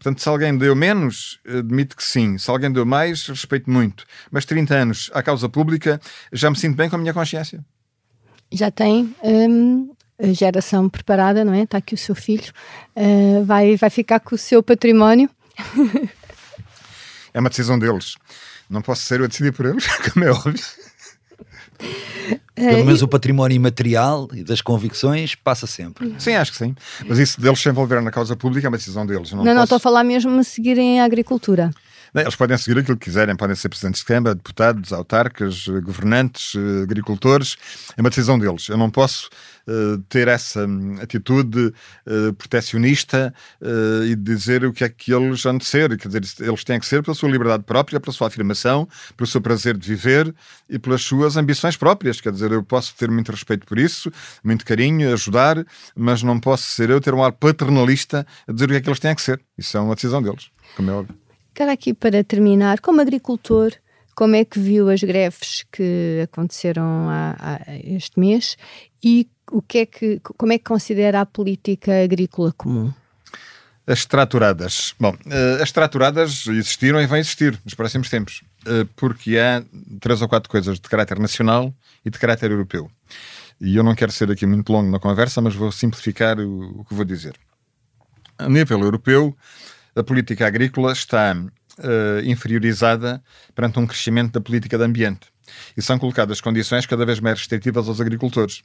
Portanto, 0.00 0.22
se 0.22 0.28
alguém 0.30 0.56
deu 0.56 0.74
menos, 0.74 1.38
admito 1.46 1.94
que 1.94 2.02
sim. 2.02 2.38
Se 2.38 2.50
alguém 2.50 2.72
deu 2.72 2.86
mais, 2.86 3.26
respeito 3.26 3.70
muito. 3.70 4.06
Mas 4.30 4.46
30 4.46 4.74
anos 4.74 5.10
à 5.12 5.22
causa 5.22 5.46
pública, 5.46 6.00
já 6.32 6.48
me 6.48 6.56
sinto 6.56 6.74
bem 6.74 6.88
com 6.88 6.96
a 6.96 6.98
minha 6.98 7.12
consciência. 7.12 7.62
Já 8.50 8.70
tem 8.70 9.14
hum, 9.22 9.92
a 10.18 10.32
geração 10.32 10.88
preparada, 10.88 11.44
não 11.44 11.52
é? 11.52 11.64
Está 11.64 11.76
aqui 11.76 11.92
o 11.92 11.98
seu 11.98 12.14
filho, 12.14 12.50
uh, 12.96 13.44
vai, 13.44 13.76
vai 13.76 13.90
ficar 13.90 14.20
com 14.20 14.34
o 14.34 14.38
seu 14.38 14.62
património. 14.62 15.28
é 17.34 17.38
uma 17.38 17.50
decisão 17.50 17.78
deles. 17.78 18.16
Não 18.70 18.80
posso 18.80 19.04
ser 19.04 19.20
eu 19.20 19.26
a 19.26 19.28
decidir 19.28 19.52
por 19.52 19.66
eles, 19.66 19.86
como 20.14 20.24
é 20.24 20.30
óbvio. 20.30 20.54
Pelo 22.54 22.84
menos 22.84 23.02
o 23.02 23.08
património 23.08 23.56
imaterial 23.56 24.28
e 24.34 24.44
das 24.44 24.60
convicções 24.60 25.34
passa 25.34 25.66
sempre. 25.66 26.14
Sim, 26.18 26.34
acho 26.34 26.52
que 26.52 26.58
sim. 26.58 26.74
Mas 27.06 27.18
isso 27.18 27.40
deles 27.40 27.58
se 27.58 27.68
envolver 27.68 28.02
na 28.02 28.10
causa 28.10 28.36
pública 28.36 28.66
é 28.66 28.68
uma 28.68 28.76
decisão 28.76 29.06
deles. 29.06 29.30
Não, 29.30 29.38
não, 29.38 29.44
posso... 29.44 29.56
não 29.56 29.64
estou 29.64 29.76
a 29.76 29.80
falar 29.80 30.04
mesmo 30.04 30.38
a 30.38 30.44
seguirem 30.44 31.00
a 31.00 31.04
agricultura. 31.04 31.70
Eles 32.14 32.34
podem 32.34 32.58
seguir 32.58 32.80
aquilo 32.80 32.96
que 32.96 33.04
quiserem, 33.04 33.36
podem 33.36 33.54
ser 33.54 33.68
presidentes 33.68 34.00
de 34.00 34.06
Câmara, 34.06 34.34
deputados, 34.34 34.92
autarcas, 34.92 35.66
governantes, 35.68 36.54
eh, 36.56 36.82
agricultores, 36.82 37.56
é 37.96 38.00
uma 38.00 38.08
decisão 38.08 38.38
deles. 38.38 38.68
Eu 38.68 38.76
não 38.76 38.90
posso 38.90 39.28
uh, 39.66 39.98
ter 40.08 40.26
essa 40.26 40.66
hum, 40.66 40.96
atitude 41.00 41.72
uh, 42.06 42.32
protecionista 42.34 43.32
uh, 43.60 44.04
e 44.04 44.16
dizer 44.16 44.64
o 44.64 44.72
que 44.72 44.82
é 44.82 44.88
que 44.88 45.12
eles 45.12 45.40
de 45.40 45.64
ser. 45.64 45.96
Quer 45.96 46.08
dizer, 46.08 46.44
eles 46.44 46.64
têm 46.64 46.80
que 46.80 46.86
ser 46.86 47.02
pela 47.02 47.14
sua 47.14 47.30
liberdade 47.30 47.62
própria, 47.64 48.00
pela 48.00 48.12
sua 48.12 48.26
afirmação, 48.26 48.88
pelo 49.16 49.26
seu 49.26 49.40
prazer 49.40 49.76
de 49.76 49.86
viver 49.86 50.34
e 50.68 50.78
pelas 50.78 51.02
suas 51.02 51.36
ambições 51.36 51.76
próprias. 51.76 52.20
Quer 52.20 52.32
dizer, 52.32 52.50
eu 52.50 52.62
posso 52.62 52.94
ter 52.96 53.10
muito 53.10 53.30
respeito 53.30 53.66
por 53.66 53.78
isso, 53.78 54.10
muito 54.42 54.64
carinho, 54.64 55.12
ajudar, 55.12 55.64
mas 55.94 56.22
não 56.22 56.40
posso 56.40 56.64
ser 56.64 56.90
eu 56.90 57.00
ter 57.00 57.14
um 57.14 57.22
ar 57.22 57.32
paternalista 57.32 58.26
a 58.48 58.52
dizer 58.52 58.64
o 58.64 58.68
que 58.68 58.74
é 58.74 58.80
que 58.80 58.88
eles 58.88 59.00
têm 59.00 59.14
que 59.14 59.22
ser. 59.22 59.40
Isso 59.56 59.76
é 59.76 59.80
uma 59.80 59.94
decisão 59.94 60.22
deles, 60.22 60.50
como 60.76 60.90
é 60.90 60.94
óbvio. 60.94 61.29
Cara, 61.54 61.72
aqui 61.72 61.92
para 61.92 62.22
terminar, 62.24 62.80
como 62.80 63.00
agricultor, 63.00 63.72
como 64.14 64.36
é 64.36 64.44
que 64.44 64.58
viu 64.58 64.90
as 64.90 65.02
greves 65.02 65.64
que 65.72 66.20
aconteceram 66.24 67.08
este 67.84 68.18
mês 68.20 68.56
e 69.02 69.28
o 69.50 69.62
que 69.62 69.78
é 69.78 69.86
que, 69.86 70.20
como 70.20 70.52
é 70.52 70.58
que 70.58 70.64
considera 70.64 71.20
a 71.20 71.26
política 71.26 72.04
agrícola 72.04 72.52
comum? 72.52 72.92
As 73.86 74.04
traturadas. 74.04 74.94
Bom, 75.00 75.10
uh, 75.10 75.62
as 75.62 75.72
traturadas 75.72 76.46
existiram 76.46 77.00
e 77.00 77.06
vão 77.06 77.18
existir 77.18 77.58
nos 77.64 77.74
próximos 77.74 78.08
tempos, 78.08 78.42
uh, 78.66 78.86
porque 78.94 79.36
há 79.38 79.64
três 80.00 80.22
ou 80.22 80.28
quatro 80.28 80.48
coisas 80.48 80.78
de 80.78 80.88
caráter 80.88 81.18
nacional 81.18 81.74
e 82.04 82.10
de 82.10 82.18
caráter 82.18 82.50
europeu. 82.50 82.90
E 83.60 83.76
eu 83.76 83.82
não 83.82 83.94
quero 83.94 84.12
ser 84.12 84.30
aqui 84.30 84.46
muito 84.46 84.72
longo 84.72 84.90
na 84.90 85.00
conversa, 85.00 85.40
mas 85.40 85.54
vou 85.54 85.72
simplificar 85.72 86.38
o 86.38 86.84
que 86.84 86.94
vou 86.94 87.04
dizer. 87.04 87.34
A 88.38 88.48
nível 88.48 88.80
europeu, 88.80 89.36
a 89.94 90.02
política 90.02 90.46
agrícola 90.46 90.92
está 90.92 91.34
uh, 91.34 92.24
inferiorizada 92.24 93.22
perante 93.54 93.78
um 93.78 93.86
crescimento 93.86 94.32
da 94.32 94.40
política 94.40 94.76
de 94.78 94.84
ambiente. 94.84 95.28
e 95.76 95.82
são 95.82 95.98
colocadas 95.98 96.40
condições 96.40 96.86
cada 96.86 97.04
vez 97.04 97.18
mais 97.18 97.38
restritivas 97.38 97.88
aos 97.88 98.00
agricultores. 98.00 98.62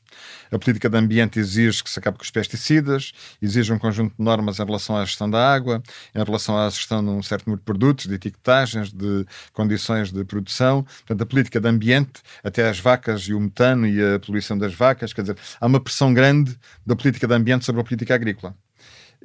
A 0.52 0.60
política 0.60 0.88
de 0.88 0.98
ambiente 0.98 1.40
exige 1.40 1.84
que 1.84 1.90
se 1.90 1.98
acabe 1.98 2.18
com 2.18 2.24
os 2.24 2.30
pesticidas, 2.30 3.12
exige 3.42 3.74
um 3.74 3.80
conjunto 3.80 4.16
de 4.18 4.24
normas 4.24 4.60
em 4.60 4.66
relação 4.66 4.96
à 4.96 5.04
gestão 5.04 5.28
da 5.28 5.54
água, 5.54 5.82
em 6.14 6.24
relação 6.24 6.58
à 6.58 6.70
gestão 6.70 7.04
de 7.04 7.10
um 7.10 7.24
certo 7.24 7.48
número 7.48 7.60
de 7.60 7.66
produtos, 7.66 8.06
de 8.06 8.14
etiquetagens, 8.14 8.92
de 8.92 9.26
condições 9.52 10.12
de 10.12 10.24
produção. 10.24 10.84
Portanto, 10.84 11.22
a 11.22 11.26
política 11.26 11.60
de 11.60 11.68
ambiente, 11.68 12.22
até 12.44 12.70
as 12.70 12.80
vacas 12.80 13.24
e 13.24 13.34
o 13.34 13.40
metano 13.40 13.88
e 13.88 14.16
a 14.16 14.20
poluição 14.20 14.58
das 14.58 14.74
vacas, 14.74 15.14
quer 15.14 15.22
dizer, 15.22 15.38
há 15.60 15.66
uma 15.66 15.80
pressão 15.80 16.14
grande 16.14 16.56
da 16.86 16.96
política 16.96 17.28
de 17.28 17.34
ambiente 17.34 17.66
sobre 17.66 17.82
a 17.82 17.84
política 17.84 18.14
agrícola 18.14 18.56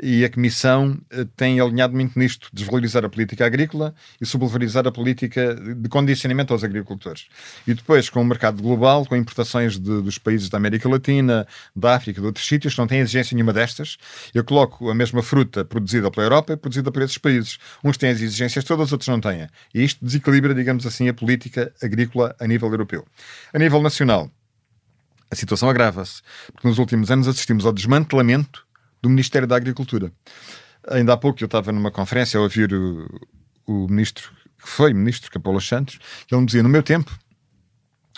e 0.02 0.24
a 0.24 0.30
Comissão 0.30 0.98
eh, 1.10 1.26
tem 1.36 1.60
alinhado 1.60 1.94
muito 1.94 2.18
nisto, 2.18 2.48
desvalorizar 2.52 3.04
a 3.04 3.08
política 3.08 3.44
agrícola 3.44 3.94
e 4.20 4.26
subvalorizar 4.26 4.86
a 4.86 4.92
política 4.92 5.54
de 5.54 5.88
condicionamento 5.88 6.52
aos 6.52 6.64
agricultores. 6.64 7.26
E 7.66 7.74
depois, 7.74 8.08
com 8.08 8.22
o 8.22 8.24
mercado 8.24 8.62
global, 8.62 9.04
com 9.04 9.14
importações 9.16 9.78
de, 9.78 10.02
dos 10.02 10.18
países 10.18 10.48
da 10.48 10.58
América 10.58 10.88
Latina, 10.88 11.46
da 11.74 11.94
África, 11.96 12.20
de 12.20 12.26
outros 12.26 12.46
sítios, 12.46 12.76
não 12.76 12.86
têm 12.86 13.00
exigência 13.00 13.34
nenhuma 13.34 13.52
destas, 13.52 13.98
eu 14.34 14.42
coloco 14.42 14.90
a 14.90 14.94
mesma 14.94 15.22
fruta 15.22 15.64
produzida 15.64 16.10
pela 16.10 16.26
Europa 16.26 16.52
e 16.54 16.56
produzida 16.56 16.90
por 16.90 17.02
esses 17.02 17.18
países. 17.18 17.58
Uns 17.84 17.96
têm 17.96 18.10
as 18.10 18.20
exigências 18.20 18.64
todas, 18.64 18.92
outros 18.92 19.08
não 19.08 19.20
têm. 19.20 19.46
E 19.74 19.84
isto 19.84 20.04
desequilibra, 20.04 20.54
digamos 20.54 20.86
assim, 20.86 21.08
a 21.08 21.14
política 21.14 21.72
agrícola 21.82 22.34
a 22.40 22.46
nível 22.46 22.70
europeu. 22.70 23.06
A 23.52 23.58
nível 23.58 23.82
nacional, 23.82 24.30
a 25.30 25.36
situação 25.36 25.68
agrava-se, 25.68 26.22
porque 26.52 26.66
nos 26.66 26.78
últimos 26.78 27.10
anos 27.10 27.28
assistimos 27.28 27.64
ao 27.64 27.72
desmantelamento 27.72 28.66
do 29.02 29.08
Ministério 29.08 29.46
da 29.46 29.56
Agricultura. 29.56 30.12
Ainda 30.88 31.12
há 31.12 31.16
pouco 31.16 31.42
eu 31.42 31.46
estava 31.46 31.72
numa 31.72 31.90
conferência 31.90 32.38
a 32.38 32.42
ouvir 32.42 32.72
o, 32.72 33.06
o 33.66 33.86
ministro, 33.88 34.30
que 34.62 34.68
foi 34.68 34.92
ministro 34.92 35.30
Capolas 35.30 35.66
Santos, 35.66 35.98
que 36.26 36.34
ele 36.34 36.40
me 36.40 36.46
dizia: 36.46 36.62
no 36.62 36.68
meu 36.68 36.82
tempo, 36.82 37.16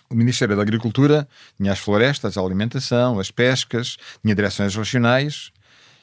o 0.09 0.15
Ministério 0.15 0.55
da 0.55 0.63
Agricultura 0.63 1.29
tinha 1.57 1.73
as 1.73 1.79
florestas, 1.79 2.37
a 2.37 2.41
alimentação, 2.41 3.19
as 3.19 3.31
pescas, 3.31 3.97
tinha 4.23 4.35
direções 4.35 4.75
regionais 4.75 5.51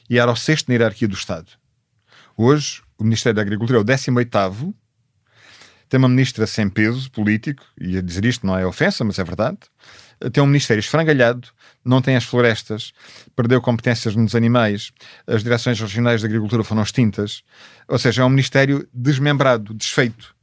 e 0.08 0.18
era 0.18 0.30
o 0.30 0.36
sexto 0.36 0.68
na 0.68 0.74
hierarquia 0.74 1.08
do 1.08 1.14
Estado. 1.14 1.48
Hoje, 2.36 2.82
o 2.98 3.04
Ministério 3.04 3.36
da 3.36 3.42
Agricultura 3.42 3.78
é 3.78 3.80
o 3.80 3.84
18 3.84 4.74
tem 5.90 5.98
uma 5.98 6.08
ministra 6.08 6.46
sem 6.46 6.70
peso 6.70 7.10
político, 7.10 7.64
e 7.78 7.98
a 7.98 8.00
dizer 8.00 8.24
isto 8.24 8.46
não 8.46 8.56
é 8.56 8.64
ofensa, 8.64 9.04
mas 9.04 9.18
é 9.18 9.24
verdade, 9.24 9.58
tem 10.32 10.42
um 10.42 10.46
ministério 10.46 10.80
esfrangalhado, 10.80 11.48
não 11.84 12.02
tem 12.02 12.16
as 12.16 12.24
florestas, 12.24 12.92
perdeu 13.34 13.60
competências 13.60 14.14
nos 14.14 14.34
animais, 14.34 14.92
as 15.26 15.42
direções 15.42 15.80
regionais 15.80 16.20
de 16.20 16.26
agricultura 16.26 16.62
foram 16.62 16.82
extintas, 16.82 17.42
ou 17.88 17.98
seja, 17.98 18.22
é 18.22 18.24
um 18.24 18.30
ministério 18.30 18.86
desmembrado, 18.92 19.72
desfeito. 19.72 20.34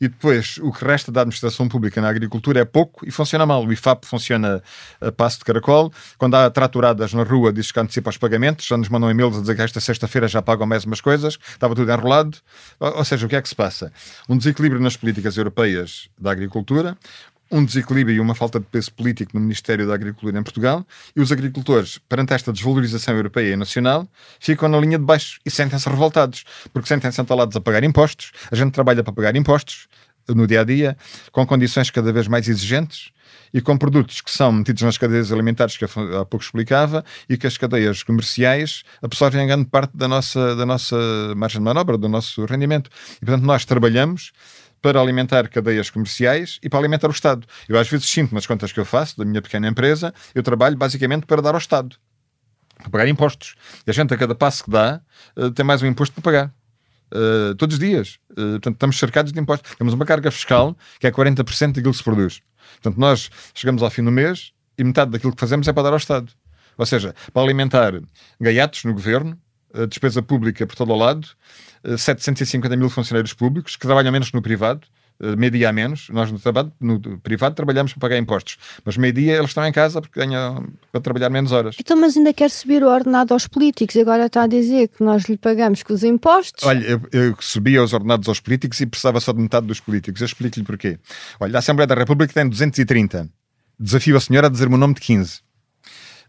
E 0.00 0.08
depois, 0.08 0.58
o 0.58 0.72
que 0.72 0.84
resta 0.84 1.10
da 1.10 1.22
administração 1.22 1.68
pública 1.68 2.00
na 2.00 2.08
agricultura 2.08 2.60
é 2.60 2.64
pouco 2.64 3.06
e 3.06 3.10
funciona 3.10 3.46
mal. 3.46 3.64
O 3.64 3.72
IFAP 3.72 4.04
funciona 4.04 4.62
a 5.00 5.12
passo 5.12 5.38
de 5.38 5.44
caracol. 5.44 5.92
Quando 6.18 6.34
há 6.34 6.50
traturadas 6.50 7.12
na 7.14 7.22
rua, 7.22 7.52
diz 7.52 7.70
que 7.70 7.80
antecipa 7.80 8.10
os 8.10 8.18
pagamentos. 8.18 8.66
Já 8.66 8.76
nos 8.76 8.88
mandam 8.88 9.10
e-mails 9.10 9.36
a 9.36 9.40
dizer 9.40 9.54
que 9.54 9.62
esta 9.62 9.80
sexta-feira 9.80 10.28
já 10.28 10.42
pagam 10.42 10.66
mais 10.66 10.84
umas 10.84 11.00
coisas. 11.00 11.38
Estava 11.48 11.74
tudo 11.74 11.90
enrolado. 11.90 12.36
Ou 12.78 13.04
seja, 13.04 13.24
o 13.26 13.28
que 13.28 13.36
é 13.36 13.42
que 13.42 13.48
se 13.48 13.54
passa? 13.54 13.92
Um 14.28 14.36
desequilíbrio 14.36 14.80
nas 14.80 14.96
políticas 14.96 15.36
europeias 15.36 16.08
da 16.18 16.32
agricultura, 16.32 16.96
um 17.54 17.64
desequilíbrio 17.64 18.16
e 18.16 18.20
uma 18.20 18.34
falta 18.34 18.58
de 18.58 18.66
peso 18.66 18.92
político 18.92 19.30
no 19.32 19.40
Ministério 19.40 19.86
da 19.86 19.94
Agricultura 19.94 20.36
em 20.36 20.42
Portugal 20.42 20.84
e 21.14 21.20
os 21.20 21.30
agricultores, 21.30 21.98
perante 22.08 22.34
esta 22.34 22.52
desvalorização 22.52 23.14
europeia 23.14 23.52
e 23.52 23.56
nacional, 23.56 24.08
ficam 24.40 24.68
na 24.68 24.76
linha 24.80 24.98
de 24.98 25.04
baixo 25.04 25.38
e 25.46 25.50
sentem-se 25.50 25.88
revoltados, 25.88 26.44
porque 26.72 26.88
sentem-se 26.88 27.20
entalados 27.20 27.56
a 27.56 27.60
pagar 27.60 27.84
impostos, 27.84 28.32
a 28.50 28.56
gente 28.56 28.72
trabalha 28.72 29.04
para 29.04 29.12
pagar 29.12 29.36
impostos 29.36 29.86
no 30.28 30.48
dia 30.48 30.62
a 30.62 30.64
dia, 30.64 30.96
com 31.30 31.46
condições 31.46 31.90
cada 31.90 32.12
vez 32.12 32.26
mais 32.26 32.48
exigentes 32.48 33.12
e 33.52 33.60
com 33.60 33.78
produtos 33.78 34.20
que 34.20 34.32
são 34.32 34.50
metidos 34.50 34.82
nas 34.82 34.98
cadeias 34.98 35.30
alimentares 35.30 35.76
que 35.76 35.84
há 35.84 35.88
pouco 36.24 36.44
explicava 36.44 37.04
e 37.28 37.36
que 37.36 37.46
as 37.46 37.56
cadeias 37.56 38.02
comerciais 38.02 38.82
absorvem 39.00 39.46
grande 39.46 39.66
parte 39.66 39.96
da 39.96 40.08
nossa, 40.08 40.56
da 40.56 40.66
nossa 40.66 40.96
margem 41.36 41.60
de 41.60 41.64
manobra, 41.64 41.96
do 41.96 42.08
nosso 42.08 42.44
rendimento. 42.46 42.90
E, 43.22 43.24
portanto, 43.24 43.44
nós 43.44 43.64
trabalhamos 43.64 44.32
para 44.84 45.00
alimentar 45.00 45.48
cadeias 45.48 45.88
comerciais 45.88 46.58
e 46.62 46.68
para 46.68 46.78
alimentar 46.78 47.08
o 47.08 47.10
Estado. 47.10 47.46
Eu 47.66 47.78
às 47.78 47.88
vezes 47.88 48.04
sinto 48.06 48.34
nas 48.34 48.46
contas 48.46 48.70
que 48.70 48.78
eu 48.78 48.84
faço 48.84 49.16
da 49.16 49.24
minha 49.24 49.40
pequena 49.40 49.66
empresa, 49.66 50.12
eu 50.34 50.42
trabalho 50.42 50.76
basicamente 50.76 51.24
para 51.24 51.40
dar 51.40 51.54
ao 51.54 51.58
Estado, 51.58 51.96
para 52.76 52.90
pagar 52.90 53.08
impostos. 53.08 53.54
E 53.86 53.90
a 53.90 53.94
gente 53.94 54.12
a 54.12 54.18
cada 54.18 54.34
passo 54.34 54.64
que 54.64 54.70
dá 54.70 55.00
uh, 55.38 55.50
tem 55.52 55.64
mais 55.64 55.80
um 55.80 55.86
imposto 55.86 56.14
para 56.14 56.22
pagar. 56.22 56.54
Uh, 57.10 57.54
todos 57.54 57.76
os 57.76 57.80
dias. 57.80 58.18
Uh, 58.32 58.60
portanto, 58.60 58.74
estamos 58.74 58.98
cercados 58.98 59.32
de 59.32 59.40
impostos. 59.40 59.74
Temos 59.74 59.94
uma 59.94 60.04
carga 60.04 60.30
fiscal 60.30 60.76
que 61.00 61.06
é 61.06 61.10
40% 61.10 61.72
daquilo 61.72 61.92
que 61.92 61.96
se 61.96 62.04
produz. 62.04 62.42
Portanto, 62.82 63.00
nós 63.00 63.30
chegamos 63.54 63.82
ao 63.82 63.88
fim 63.88 64.04
do 64.04 64.12
mês 64.12 64.52
e 64.76 64.84
metade 64.84 65.12
daquilo 65.12 65.32
que 65.32 65.40
fazemos 65.40 65.66
é 65.66 65.72
para 65.72 65.84
dar 65.84 65.92
ao 65.92 65.96
Estado. 65.96 66.30
Ou 66.76 66.84
seja, 66.84 67.14
para 67.32 67.42
alimentar 67.42 67.94
gaiatos 68.38 68.84
no 68.84 68.92
governo, 68.92 69.38
despesa 69.88 70.22
pública 70.22 70.66
por 70.66 70.76
todo 70.76 70.92
o 70.92 70.96
lado, 70.96 71.28
750 71.96 72.76
mil 72.76 72.88
funcionários 72.88 73.34
públicos 73.34 73.76
que 73.76 73.86
trabalham 73.86 74.12
menos 74.12 74.32
no 74.32 74.40
privado, 74.40 74.86
eh, 75.20 75.36
meio-dia 75.36 75.68
a 75.68 75.72
menos. 75.72 76.08
Nós 76.10 76.30
no, 76.32 76.38
trabalho, 76.38 76.72
no 76.80 77.00
privado 77.20 77.54
trabalhamos 77.54 77.92
para 77.92 78.00
pagar 78.00 78.18
impostos, 78.18 78.56
mas 78.84 78.96
meio-dia 78.96 79.36
eles 79.36 79.50
estão 79.50 79.64
em 79.66 79.72
casa 79.72 80.00
porque 80.00 80.18
ganham 80.18 80.66
para 80.90 81.00
trabalhar 81.00 81.30
menos 81.30 81.52
horas. 81.52 81.76
Então, 81.78 81.96
mas 81.96 82.16
ainda 82.16 82.32
quer 82.32 82.50
subir 82.50 82.82
o 82.82 82.88
ordenado 82.88 83.32
aos 83.32 83.46
políticos, 83.46 83.96
agora 83.96 84.26
está 84.26 84.42
a 84.42 84.46
dizer 84.46 84.88
que 84.88 85.02
nós 85.04 85.24
lhe 85.24 85.36
pagamos 85.36 85.82
com 85.82 85.92
os 85.92 86.02
impostos. 86.02 86.64
Olha, 86.64 86.84
eu, 86.84 87.00
eu 87.12 87.36
subia 87.40 87.82
os 87.82 87.92
ordenados 87.92 88.28
aos 88.28 88.40
políticos 88.40 88.80
e 88.80 88.86
precisava 88.86 89.20
só 89.20 89.32
de 89.32 89.40
metade 89.40 89.66
dos 89.66 89.80
políticos. 89.80 90.20
Eu 90.20 90.26
explico-lhe 90.26 90.64
porquê. 90.64 90.98
Olha, 91.38 91.56
a 91.56 91.58
Assembleia 91.58 91.86
da 91.86 91.94
República 91.94 92.32
tem 92.32 92.48
230. 92.48 93.28
Desafio 93.78 94.16
a 94.16 94.20
senhora 94.20 94.46
a 94.46 94.50
dizer-me 94.50 94.74
o 94.74 94.78
nome 94.78 94.94
de 94.94 95.00
15 95.00 95.43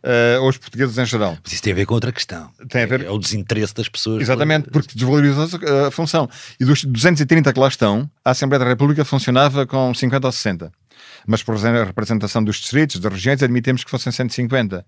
uh, 0.06 0.44
aos 0.44 0.58
portugueses 0.58 0.98
em 0.98 1.06
geral. 1.06 1.38
Mas 1.44 1.54
isso 1.54 1.64
tem 1.64 1.74
a 1.74 1.76
ver 1.76 1.86
com 1.86 1.96
outra 1.96 2.12
questão. 2.12 2.50
Tem 2.70 2.84
a 2.84 2.86
ver... 2.86 3.06
É 3.06 3.10
o 3.10 3.18
desinteresse 3.18 3.74
das 3.74 3.90
pessoas. 3.90 4.22
Exatamente, 4.22 4.70
porque 4.70 4.94
desvalorizou 4.96 5.48
a 5.88 5.92
função. 5.92 6.30
E 6.60 6.66
dos 6.66 6.84
230 6.84 7.52
que 7.52 7.60
lá 7.60 7.68
estão, 7.68 8.10
a 8.24 8.32
Assembleia 8.32 8.60
da 8.60 8.70
República 8.70 9.04
funcionava 9.04 9.66
com 9.66 9.94
50 9.94 10.28
ou 10.28 10.32
60. 10.32 10.72
Mas 11.28 11.42
por 11.42 11.56
exemplo, 11.56 11.82
a 11.82 11.84
representação 11.86 12.44
dos 12.44 12.58
distritos, 12.58 13.00
das 13.00 13.12
regiões, 13.12 13.42
admitemos 13.42 13.84
que 13.84 13.90
fossem 13.90 14.12
150. 14.12 14.86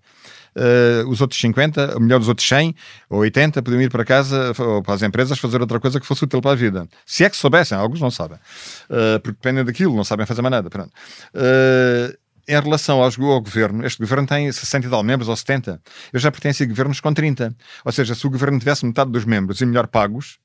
Uh, 0.56 1.08
os 1.08 1.20
outros 1.20 1.40
50, 1.40 1.94
ou 1.94 2.00
melhor, 2.00 2.20
os 2.20 2.28
outros 2.28 2.46
100 2.48 2.74
ou 3.10 3.20
80 3.20 3.62
podiam 3.62 3.82
ir 3.82 3.90
para 3.90 4.04
casa 4.04 4.52
ou 4.58 4.82
para 4.82 4.94
as 4.94 5.02
empresas 5.02 5.38
fazer 5.38 5.60
outra 5.60 5.78
coisa 5.78 6.00
que 6.00 6.06
fosse 6.06 6.24
útil 6.24 6.40
para 6.40 6.52
a 6.52 6.54
vida. 6.54 6.88
Se 7.04 7.24
é 7.24 7.30
que 7.30 7.36
soubessem, 7.36 7.76
alguns 7.76 8.00
não 8.00 8.10
sabem, 8.10 8.38
uh, 8.38 9.20
porque 9.20 9.36
dependem 9.36 9.64
daquilo, 9.64 9.94
não 9.94 10.04
sabem 10.04 10.26
fazer 10.26 10.42
mais 10.42 10.52
nada. 10.52 10.70
Pronto. 10.70 10.90
Uh, 11.34 12.16
em 12.48 12.58
relação 12.58 13.02
aos, 13.02 13.18
ao 13.18 13.40
governo, 13.40 13.86
este 13.86 13.98
governo 13.98 14.26
tem 14.26 14.50
60 14.50 14.86
e 14.86 14.90
tal 14.90 15.02
membros 15.02 15.28
ou 15.28 15.36
70. 15.36 15.80
Eu 16.12 16.18
já 16.18 16.30
pertenci 16.32 16.62
a 16.62 16.66
governos 16.66 16.98
com 16.98 17.12
30. 17.12 17.54
Ou 17.84 17.92
seja, 17.92 18.14
se 18.14 18.26
o 18.26 18.30
governo 18.30 18.58
tivesse 18.58 18.86
metade 18.86 19.10
dos 19.12 19.26
membros 19.26 19.60
e 19.60 19.66
melhor 19.66 19.86
pagos, 19.86 20.38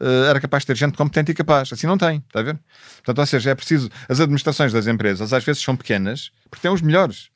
uh, 0.00 0.28
era 0.28 0.40
capaz 0.40 0.62
de 0.62 0.68
ter 0.68 0.76
gente 0.76 0.96
competente 0.96 1.32
e 1.32 1.34
capaz. 1.34 1.72
Assim 1.72 1.88
não 1.88 1.98
tem, 1.98 2.18
está 2.18 2.38
a 2.38 2.42
ver? 2.44 2.58
Portanto, 2.96 3.18
ou 3.18 3.26
seja, 3.26 3.50
é 3.50 3.54
preciso. 3.56 3.90
As 4.08 4.20
administrações 4.20 4.72
das 4.72 4.86
empresas 4.86 5.32
às 5.32 5.42
vezes 5.42 5.60
são 5.60 5.74
pequenas 5.76 6.30
porque 6.48 6.62
têm 6.62 6.70
os 6.70 6.80
melhores. 6.80 7.30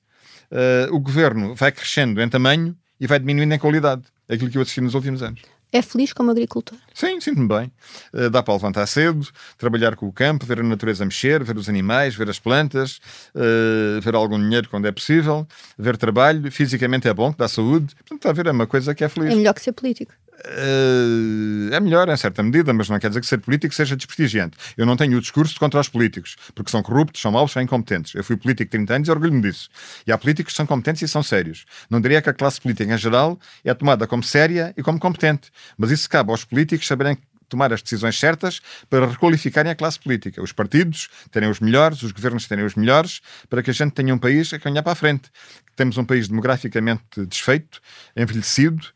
Uh, 0.51 0.95
o 0.95 1.01
governo 1.01 1.55
vai 1.57 1.73
crescendo 1.73 2.23
em 2.23 2.29
tamanho 2.29 2.77
e 3.01 3.09
vai 3.09 3.19
diminuindo 3.19 3.53
em 3.53 3.59
qualidade. 3.59 4.05
É 4.29 4.35
aquilo 4.35 4.49
que 4.49 4.59
eu 4.59 4.63
assisti 4.63 4.81
nos 4.81 4.95
últimos 4.95 5.23
anos. 5.25 5.43
É 5.75 5.83
feliz 5.83 6.13
como 6.13 6.31
agricultor? 6.31 6.79
Sim, 6.95 7.21
sinto-me 7.21 7.49
bem. 7.49 7.73
Uh, 8.13 8.31
dá 8.31 8.45
para 8.45 8.55
levantar 8.55 8.87
cedo, 8.87 9.27
trabalhar 9.59 9.97
com 9.97 10.07
o 10.07 10.13
campo, 10.13 10.47
ver 10.47 10.61
a 10.61 10.63
natureza 10.63 11.05
mexer, 11.05 11.43
ver 11.43 11.57
os 11.57 11.69
animais, 11.69 12.15
ver 12.15 12.31
as 12.31 12.39
plantas, 12.39 13.01
uh, 13.35 14.01
ver 14.01 14.15
algum 14.15 14.39
dinheiro 14.39 14.69
quando 14.69 14.87
é 14.87 14.93
possível, 14.93 15.45
ver 15.77 15.97
trabalho. 15.97 16.49
Fisicamente 16.53 17.09
é 17.09 17.13
bom, 17.13 17.35
dá 17.37 17.49
saúde. 17.49 17.93
Portanto, 17.97 18.19
está 18.19 18.31
a 18.31 18.33
ver, 18.33 18.47
é 18.47 18.53
uma 18.53 18.69
coisa 18.69 18.95
que 18.95 19.03
é 19.03 19.09
feliz. 19.09 19.33
É 19.33 19.35
melhor 19.35 19.53
que 19.53 19.63
ser 19.63 19.73
político. 19.73 20.15
Uh, 20.47 21.73
é 21.73 21.81
melhor 21.81 22.09
em 22.09 22.17
certa 22.17 22.43
medida, 22.43 22.73
mas 22.73 22.89
não 22.89 22.99
quer 22.99 23.09
dizer 23.09 23.21
que 23.21 23.27
ser 23.27 23.39
político 23.39 23.75
seja 23.75 23.97
desprestigiante. 23.97 24.57
Eu 24.77 24.85
não 24.85 24.97
tenho 24.97 25.17
o 25.17 25.21
discurso 25.21 25.59
contra 25.59 25.81
os 25.81 25.89
políticos, 25.89 26.37
porque 26.55 26.71
são 26.71 26.83
corruptos, 26.83 27.23
são 27.23 27.33
maus, 27.33 27.53
são 27.53 27.63
incompetentes. 27.63 28.15
Eu 28.15 28.23
fui 28.23 28.37
político 28.37 28.71
30 28.71 28.95
anos 28.95 29.09
e 29.09 29.11
orgulho-me 29.11 29.41
disso. 29.41 29.69
E 30.07 30.13
há 30.13 30.19
políticos 30.19 30.53
que 30.53 30.57
são 30.57 30.67
competentes 30.67 31.03
e 31.03 31.09
são 31.09 31.23
sérios. 31.23 31.65
Não 31.89 32.01
diria 32.01 32.21
que 32.21 32.29
a 32.29 32.35
classe 32.35 32.61
política 32.61 32.93
em 32.93 32.99
geral 32.99 33.39
é 33.65 33.73
tomada 33.73 34.07
como 34.07 34.23
séria 34.23 34.75
e 34.77 34.83
como 34.83 34.99
competente, 34.99 35.51
mas 35.79 35.91
isso 35.91 36.09
cabe 36.11 36.31
aos 36.31 36.45
políticos 36.45 36.87
saberem 36.87 37.17
tomar 37.49 37.73
as 37.73 37.83
decisões 37.83 38.19
certas 38.19 38.61
para 38.91 39.07
requalificarem 39.07 39.71
a 39.71 39.75
classe 39.75 39.99
política. 39.99 40.43
Os 40.43 40.53
partidos 40.53 41.09
terem 41.31 41.49
os 41.49 41.61
melhores, 41.61 42.03
os 42.03 42.13
governos 42.13 42.47
terem 42.47 42.65
os 42.65 42.75
melhores, 42.75 43.21
para 43.49 43.63
que 43.63 43.71
a 43.71 43.75
gente 43.75 43.93
tenha 43.93 44.15
um 44.15 44.19
país 44.19 44.53
a 44.53 44.59
caminhar 44.59 44.83
para 44.83 44.93
a 44.93 44.97
frente. 44.97 45.31
Temos 45.77 45.97
um 45.99 46.05
país 46.05 46.29
demograficamente 46.29 47.27
desfeito, 47.27 47.81
envelhecido, 48.17 48.87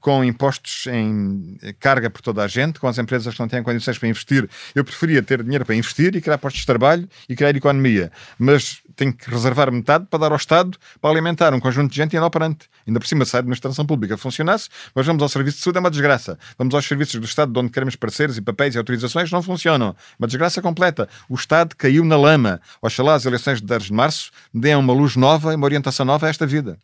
com 0.00 0.24
impostos 0.24 0.86
em 0.86 1.58
carga 1.80 2.08
por 2.08 2.20
toda 2.20 2.42
a 2.42 2.48
gente, 2.48 2.78
com 2.78 2.86
as 2.86 2.98
empresas 2.98 3.34
que 3.34 3.40
não 3.40 3.48
têm 3.48 3.62
condições 3.62 3.98
para 3.98 4.08
investir. 4.08 4.48
Eu 4.74 4.84
preferia 4.84 5.22
ter 5.22 5.42
dinheiro 5.42 5.64
para 5.64 5.74
investir 5.74 6.14
e 6.14 6.20
criar 6.20 6.38
postos 6.38 6.60
de 6.60 6.66
trabalho 6.66 7.08
e 7.28 7.34
criar 7.34 7.54
economia, 7.56 8.10
mas 8.38 8.80
tenho 8.94 9.12
que 9.12 9.30
reservar 9.30 9.70
metade 9.70 10.06
para 10.08 10.18
dar 10.18 10.32
ao 10.32 10.36
Estado 10.36 10.76
para 11.00 11.10
alimentar 11.10 11.52
um 11.52 11.60
conjunto 11.60 11.90
de 11.90 11.96
gente 11.96 12.16
inoperante. 12.16 12.68
Ainda 12.86 12.98
por 12.98 13.06
cima, 13.06 13.24
se 13.24 13.36
a 13.36 13.40
administração 13.40 13.84
pública 13.84 14.16
funcionasse, 14.16 14.68
mas 14.94 15.06
vamos 15.06 15.22
ao 15.22 15.28
serviço 15.28 15.58
de 15.58 15.64
saúde, 15.64 15.78
é 15.78 15.80
uma 15.80 15.90
desgraça. 15.90 16.38
Vamos 16.56 16.74
aos 16.74 16.86
serviços 16.86 17.20
do 17.20 17.26
Estado, 17.26 17.52
de 17.52 17.58
onde 17.58 17.70
queremos 17.70 17.96
parceiros 17.96 18.38
e 18.38 18.42
papéis 18.42 18.74
e 18.74 18.78
autorizações, 18.78 19.30
não 19.30 19.42
funcionam. 19.42 19.94
Uma 20.18 20.26
desgraça 20.26 20.62
completa. 20.62 21.08
O 21.28 21.34
Estado 21.34 21.76
caiu 21.76 22.04
na 22.04 22.16
lama. 22.16 22.60
Oxalá 22.80 23.14
as 23.14 23.26
eleições 23.26 23.60
de 23.60 23.66
10 23.66 23.84
de 23.84 23.92
março 23.92 24.30
deem 24.52 24.76
uma 24.76 24.92
luz 24.92 25.16
nova 25.16 25.52
e 25.52 25.56
uma 25.56 25.64
orientação 25.64 26.06
nova 26.06 26.26
a 26.26 26.30
esta 26.30 26.46
vida. 26.46 26.78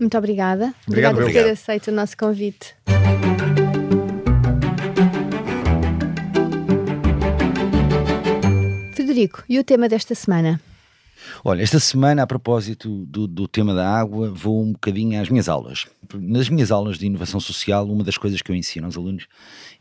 Muito 0.00 0.16
obrigada. 0.16 0.74
Obrigado, 0.88 1.18
obrigada 1.18 1.44
por 1.44 1.46
ter 1.46 1.50
aceito 1.50 1.88
o 1.88 1.92
nosso 1.92 2.16
convite. 2.16 2.74
Frederico, 8.94 9.44
e 9.46 9.58
o 9.58 9.64
tema 9.64 9.88
desta 9.88 10.14
semana? 10.14 10.58
Olha, 11.42 11.62
esta 11.62 11.80
semana, 11.80 12.22
a 12.22 12.26
propósito 12.26 13.06
do, 13.06 13.26
do, 13.26 13.48
tema 13.48 13.74
da 13.74 13.88
água, 13.88 14.30
vou 14.30 14.62
um 14.62 14.72
bocadinho 14.72 15.18
às 15.18 15.30
minhas 15.30 15.48
aulas. 15.48 15.86
Nas 16.12 16.50
minhas 16.50 16.70
aulas 16.70 16.98
de 16.98 17.06
inovação 17.06 17.40
social, 17.40 17.88
uma 17.88 18.04
das 18.04 18.18
coisas 18.18 18.42
que 18.42 18.50
eu 18.50 18.54
ensino 18.54 18.84
aos 18.84 18.94
alunos 18.94 19.26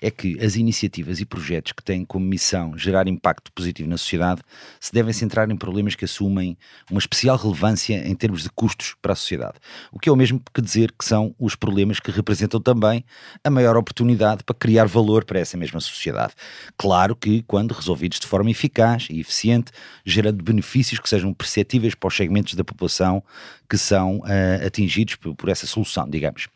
é 0.01 0.10
que 0.10 0.39
as 0.39 0.55
iniciativas 0.55 1.20
e 1.20 1.26
projetos 1.26 1.74
que 1.74 1.84
têm 1.84 2.05
como 2.05 2.26
missão 2.26 2.78
gerar 2.78 3.10
impacto 3.10 3.51
positivo 3.51 3.89
na 3.89 3.97
sociedade 3.97 4.41
se 4.80 4.93
devem 4.93 5.12
centrar 5.12 5.51
em 5.51 5.57
problemas 5.57 5.95
que 5.95 6.05
assumem 6.05 6.57
uma 6.89 6.99
especial 6.99 7.36
relevância 7.36 8.07
em 8.07 8.16
termos 8.16 8.43
de 8.43 8.49
custos 8.51 8.95
para 9.01 9.12
a 9.12 9.16
sociedade. 9.16 9.55
O 9.91 9.99
que 9.99 10.07
é 10.07 10.12
o 10.12 10.16
mesmo 10.16 10.41
que 10.53 10.62
dizer 10.62 10.93
que 10.97 11.03
são 11.03 11.36
os 11.38 11.55
problemas 11.55 11.99
que 11.99 12.10
representam 12.10 12.62
também 12.62 13.03
a 13.43 13.49
maior 13.49 13.76
oportunidade 13.76 14.45
para 14.45 14.55
criar 14.55 14.86
valor 14.86 15.26
para 15.26 15.39
essa 15.39 15.57
mesma 15.57 15.82
sociedade. 15.82 16.34
Claro 16.78 17.18
que, 17.18 17.43
quando 17.43 17.74
resolvidos 17.74 18.18
de 18.18 18.28
forma 18.28 18.49
eficaz 18.49 19.07
e 19.10 19.20
eficiente, 19.20 19.74
gerando 20.05 20.41
benefícios 20.41 21.01
que 21.01 21.10
sejam 21.10 21.34
perceptíveis 21.50 21.95
para 21.95 22.08
os 22.08 22.16
segmentos 22.16 22.54
da 22.54 22.64
população 22.64 23.24
que 23.68 23.78
são 23.78 24.18
uh, 24.20 24.66
atingidos 24.66 25.16
por, 25.16 25.36
por 25.36 25.50
essa 25.50 25.66
solução, 25.68 26.10
digamos. 26.10 26.47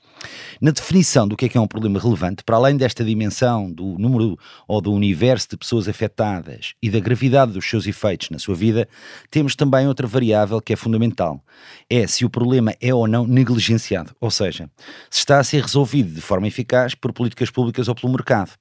Na 0.61 0.71
definição 0.71 1.27
do 1.27 1.35
que 1.35 1.45
é 1.45 1.49
que 1.49 1.57
é 1.57 1.61
um 1.61 1.67
problema 1.67 1.99
relevante, 1.99 2.43
para 2.43 2.55
além 2.55 2.77
desta 2.77 3.03
dimensão 3.03 3.69
do 3.69 3.97
número 3.97 4.37
ou 4.67 4.79
do 4.79 4.91
universo 4.93 5.49
de 5.49 5.57
pessoas 5.57 5.87
afetadas 5.87 6.73
e 6.81 6.89
da 6.89 6.99
gravidade 6.99 7.51
dos 7.51 7.69
seus 7.69 7.85
efeitos 7.85 8.29
na 8.29 8.39
sua 8.39 8.55
vida, 8.55 8.87
temos 9.29 9.55
também 9.55 9.87
outra 9.87 10.07
variável 10.07 10.61
que 10.61 10.73
é 10.73 10.75
fundamental. 10.75 11.43
É 11.89 12.07
se 12.07 12.23
o 12.23 12.29
problema 12.29 12.73
é 12.79 12.93
ou 12.93 13.07
não 13.07 13.27
negligenciado, 13.27 14.15
ou 14.19 14.31
seja, 14.31 14.69
se 15.09 15.19
está 15.19 15.39
a 15.39 15.43
ser 15.43 15.61
resolvido 15.61 16.13
de 16.13 16.21
forma 16.21 16.47
eficaz 16.47 16.95
por 16.95 17.11
políticas 17.11 17.49
públicas 17.49 17.87
ou 17.87 17.95
pelo 17.95 18.13
mercado. 18.13 18.51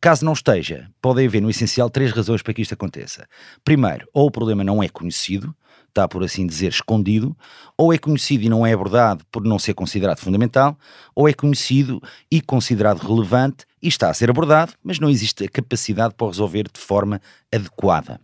Caso 0.00 0.24
não 0.24 0.32
esteja, 0.32 0.88
podem 1.02 1.26
haver 1.26 1.42
no 1.42 1.50
essencial 1.50 1.90
três 1.90 2.12
razões 2.12 2.42
para 2.42 2.54
que 2.54 2.62
isto 2.62 2.74
aconteça. 2.74 3.26
Primeiro, 3.64 4.08
ou 4.14 4.26
o 4.26 4.30
problema 4.30 4.64
não 4.64 4.82
é 4.82 4.88
conhecido, 4.88 5.54
está, 5.90 6.08
por 6.08 6.24
assim 6.24 6.46
dizer, 6.46 6.68
escondido, 6.68 7.36
ou 7.76 7.92
é 7.92 7.98
conhecido 7.98 8.44
e 8.44 8.48
não 8.48 8.66
é 8.66 8.72
abordado 8.72 9.24
por 9.30 9.44
não 9.44 9.58
ser 9.58 9.74
considerado 9.74 10.18
fundamental, 10.18 10.78
ou 11.14 11.28
é 11.28 11.32
conhecido 11.32 12.00
e 12.30 12.40
considerado 12.40 12.98
relevante 12.98 13.66
e 13.82 13.88
está 13.88 14.10
a 14.10 14.14
ser 14.14 14.30
abordado, 14.30 14.72
mas 14.82 14.98
não 14.98 15.10
existe 15.10 15.44
a 15.44 15.48
capacidade 15.48 16.14
para 16.14 16.26
o 16.26 16.30
resolver 16.30 16.64
de 16.72 16.80
forma 16.80 17.20
adequada. 17.52 18.20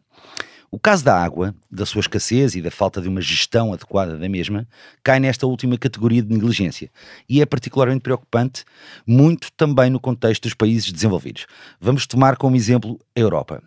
O 0.71 0.79
caso 0.79 1.05
da 1.05 1.17
água, 1.17 1.55
da 1.71 1.87
sua 1.87 2.01
escassez 2.01 2.55
e 2.55 2.61
da 2.61 2.71
falta 2.71 3.01
de 3.01 3.09
uma 3.09 3.21
gestão 3.21 3.73
adequada 3.73 4.19
da 4.19 4.29
mesma, 4.29 4.67
cai 5.03 5.21
nesta 5.21 5.47
última 5.47 5.79
categoria 5.79 6.23
de 6.23 6.33
negligência 6.33 6.91
e 7.29 7.41
é 7.41 7.47
particularmente 7.47 8.03
preocupante, 8.03 8.65
muito 9.07 9.51
também 9.57 9.89
no 9.89 10.01
contexto 10.01 10.43
dos 10.43 10.55
países 10.55 10.91
desenvolvidos. 10.93 11.47
Vamos 11.81 12.07
tomar 12.07 12.37
como 12.37 12.57
exemplo 12.57 12.99
a 13.17 13.21
Europa. 13.21 13.63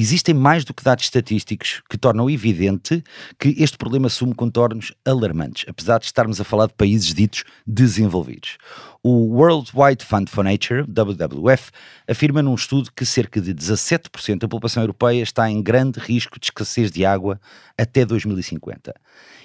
Existem 0.00 0.32
mais 0.32 0.64
do 0.64 0.72
que 0.72 0.84
dados 0.84 1.06
estatísticos 1.06 1.82
que 1.90 1.98
tornam 1.98 2.30
evidente 2.30 3.02
que 3.36 3.48
este 3.58 3.76
problema 3.76 4.06
assume 4.06 4.32
contornos 4.32 4.94
alarmantes, 5.04 5.64
apesar 5.68 5.98
de 5.98 6.06
estarmos 6.06 6.40
a 6.40 6.44
falar 6.44 6.68
de 6.68 6.74
países 6.74 7.12
ditos 7.12 7.42
desenvolvidos. 7.66 8.58
O 9.02 9.34
World 9.34 9.72
Wide 9.74 10.04
Fund 10.04 10.30
for 10.30 10.44
Nature, 10.44 10.82
WWF, 10.82 11.72
afirma 12.06 12.40
num 12.40 12.54
estudo 12.54 12.92
que 12.94 13.04
cerca 13.04 13.40
de 13.40 13.52
17% 13.52 14.38
da 14.38 14.46
população 14.46 14.84
europeia 14.84 15.20
está 15.20 15.50
em 15.50 15.60
grande 15.60 15.98
risco 15.98 16.38
de 16.38 16.46
escassez 16.46 16.92
de 16.92 17.04
água 17.04 17.40
até 17.76 18.06
2050. 18.06 18.94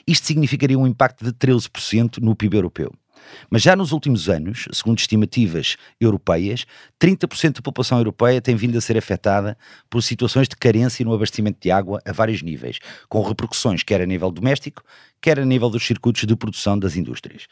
Isto 0.06 0.28
significaria 0.28 0.78
um 0.78 0.86
impacto 0.86 1.26
de 1.26 1.32
13% 1.32 2.20
no 2.22 2.36
PIB 2.36 2.58
europeu. 2.58 2.93
Mas 3.49 3.61
já 3.61 3.76
nos 3.76 3.91
últimos 3.91 4.30
anos, 4.30 4.67
segundo 4.71 4.99
estimativas 4.99 5.76
europeias, 5.99 6.65
30% 6.99 7.55
da 7.55 7.61
população 7.61 7.97
europeia 7.97 8.41
tem 8.41 8.55
vindo 8.55 8.78
a 8.78 8.82
ser 8.82 8.97
afetada 8.97 9.57
por 9.89 10.01
situações 10.01 10.47
de 10.47 10.55
carência 10.55 11.05
no 11.05 11.13
abastecimento 11.13 11.59
de 11.61 11.71
água 11.71 12.01
a 12.05 12.11
vários 12.11 12.41
níveis, 12.41 12.80
com 13.09 13.21
repercussões 13.21 13.84
quer 13.84 14.01
a 14.01 14.05
nível 14.05 14.32
doméstico, 14.32 14.84
quer 15.21 15.39
a 15.39 15.45
nível 15.45 15.69
dos 15.69 15.86
circuitos 15.86 16.26
de 16.26 16.36
produção 16.36 16.78
das 16.78 16.95
indústrias. 16.95 17.47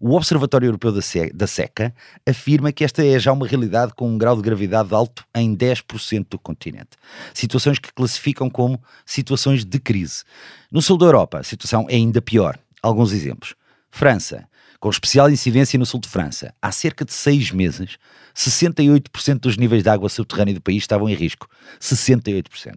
O 0.00 0.14
Observatório 0.16 0.66
Europeu 0.66 0.92
da 1.32 1.46
Seca 1.46 1.94
afirma 2.28 2.72
que 2.72 2.84
esta 2.84 3.04
é 3.04 3.18
já 3.18 3.32
uma 3.32 3.46
realidade 3.46 3.94
com 3.94 4.08
um 4.10 4.18
grau 4.18 4.36
de 4.36 4.42
gravidade 4.42 4.92
alto 4.92 5.24
em 5.34 5.56
10% 5.56 6.26
do 6.30 6.38
continente. 6.38 6.90
Situações 7.32 7.78
que 7.78 7.92
classificam 7.92 8.50
como 8.50 8.82
situações 9.06 9.64
de 9.64 9.78
crise. 9.78 10.24
No 10.70 10.82
sul 10.82 10.98
da 10.98 11.06
Europa, 11.06 11.38
a 11.38 11.42
situação 11.42 11.86
é 11.88 11.94
ainda 11.94 12.20
pior. 12.20 12.58
Alguns 12.82 13.12
exemplos. 13.12 13.54
França, 13.90 14.46
com 14.84 14.90
especial 14.90 15.30
incidência 15.30 15.78
no 15.78 15.86
sul 15.86 15.98
de 15.98 16.10
França. 16.10 16.52
Há 16.60 16.70
cerca 16.70 17.06
de 17.06 17.12
seis 17.14 17.50
meses, 17.50 17.96
68% 18.36 19.40
dos 19.40 19.56
níveis 19.56 19.82
de 19.82 19.88
água 19.88 20.10
subterrânea 20.10 20.52
do 20.52 20.60
país 20.60 20.82
estavam 20.82 21.08
em 21.08 21.14
risco. 21.14 21.48
68%. 21.80 22.74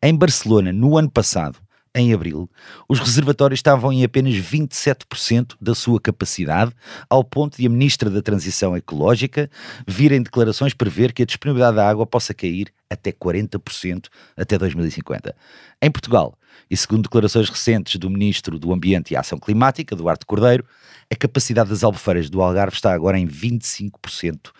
Em 0.00 0.14
Barcelona, 0.14 0.72
no 0.72 0.96
ano 0.96 1.10
passado, 1.10 1.58
em 1.94 2.14
abril, 2.14 2.48
os 2.88 3.00
reservatórios 3.00 3.58
estavam 3.58 3.92
em 3.92 4.04
apenas 4.04 4.34
27% 4.34 5.56
da 5.60 5.74
sua 5.74 6.00
capacidade, 6.00 6.72
ao 7.08 7.24
ponto 7.24 7.56
de 7.56 7.66
a 7.66 7.70
Ministra 7.70 8.08
da 8.08 8.22
Transição 8.22 8.76
Ecológica 8.76 9.50
vir 9.86 10.12
em 10.12 10.22
declarações 10.22 10.72
prever 10.72 11.12
que 11.12 11.22
a 11.22 11.26
disponibilidade 11.26 11.76
da 11.76 11.88
água 11.88 12.06
possa 12.06 12.32
cair 12.32 12.72
até 12.88 13.10
40% 13.10 14.06
até 14.36 14.56
2050. 14.56 15.34
Em 15.82 15.90
Portugal, 15.90 16.38
e 16.70 16.76
segundo 16.76 17.02
declarações 17.02 17.48
recentes 17.48 17.96
do 17.96 18.08
Ministro 18.08 18.58
do 18.58 18.72
Ambiente 18.72 19.12
e 19.12 19.16
Ação 19.16 19.38
Climática, 19.38 19.96
Duarte 19.96 20.24
Cordeiro, 20.26 20.64
a 21.12 21.16
capacidade 21.16 21.70
das 21.70 21.82
albufeiras 21.82 22.30
do 22.30 22.40
Algarve 22.40 22.76
está 22.76 22.92
agora 22.92 23.18
em 23.18 23.26
25%, 23.26 24.52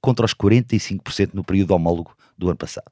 contra 0.00 0.24
os 0.24 0.32
45% 0.32 1.30
no 1.34 1.44
período 1.44 1.72
homólogo 1.72 2.16
do 2.36 2.48
ano 2.48 2.56
passado. 2.56 2.90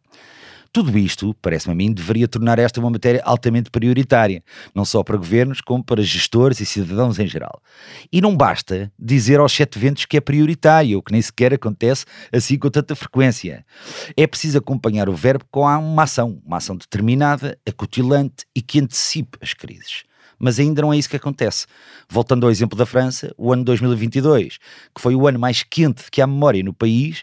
Tudo 0.73 0.97
isto, 0.99 1.35
parece-me 1.41 1.73
a 1.73 1.77
mim, 1.77 1.93
deveria 1.93 2.29
tornar 2.29 2.59
esta 2.59 2.81
uma 2.81 2.91
matéria 2.91 3.23
altamente 3.25 3.71
prioritária, 3.71 4.43
não 4.75 4.85
só 4.85 5.03
para 5.03 5.17
governos, 5.17 5.61
como 5.61 5.83
para 5.83 6.03
gestores 6.03 6.61
e 6.61 6.67
cidadãos 6.67 7.19
em 7.19 7.27
geral. 7.27 7.63
E 8.13 8.21
não 8.21 8.37
basta 8.37 8.93
dizer 8.99 9.41
aos 9.41 9.53
sete 9.53 9.79
ventos 9.79 10.05
que 10.05 10.17
é 10.17 10.21
prioritário, 10.21 10.99
o 10.99 11.03
que 11.03 11.13
nem 11.13 11.23
sequer 11.23 11.55
acontece 11.55 12.05
assim 12.33 12.59
com 12.59 12.71
tanta 12.71 12.95
frequência. 12.95 13.65
É 14.17 14.27
preciso 14.27 14.59
acompanhar 14.59 15.09
o 15.09 15.15
verbo 15.15 15.45
com 15.51 15.63
uma 15.63 16.03
ação, 16.03 16.41
uma 16.45 16.59
ação 16.59 16.77
determinada, 16.77 17.59
acutilante 17.67 18.45
e 18.55 18.61
que 18.61 18.81
antecipe 18.81 19.39
as 19.41 19.55
crises 19.55 20.05
mas 20.39 20.59
ainda 20.59 20.83
não 20.83 20.93
é 20.93 20.99
isso 20.99 21.09
que 21.09 21.17
acontece. 21.17 21.67
Voltando 22.09 22.45
ao 22.45 22.51
exemplo 22.51 22.77
da 22.77 22.87
França, 22.87 23.33
o 23.37 23.53
ano 23.53 23.65
2022, 23.65 24.59
que 24.95 25.01
foi 25.01 25.15
o 25.15 25.27
ano 25.27 25.39
mais 25.39 25.63
quente 25.63 26.11
que 26.11 26.21
há 26.21 26.27
memória 26.27 26.63
no 26.63 26.75
país, 26.75 27.23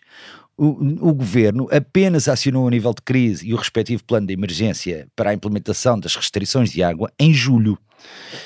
o, 0.58 1.10
o, 1.10 1.14
governo 1.14 1.68
apenas 1.72 2.28
acionou 2.28 2.66
o 2.66 2.70
nível 2.70 2.93
de 2.93 3.01
crise 3.01 3.47
e 3.47 3.54
o 3.54 3.58
respectivo 3.58 4.04
plano 4.04 4.28
de 4.28 4.34
emergência 4.34 5.08
para 5.16 5.32
a 5.32 5.34
implementação 5.34 5.99
das 5.99 6.16
restrições 6.16 6.72
de 6.72 6.84
água 6.84 7.12
em 7.20 7.34
julho. 7.34 7.78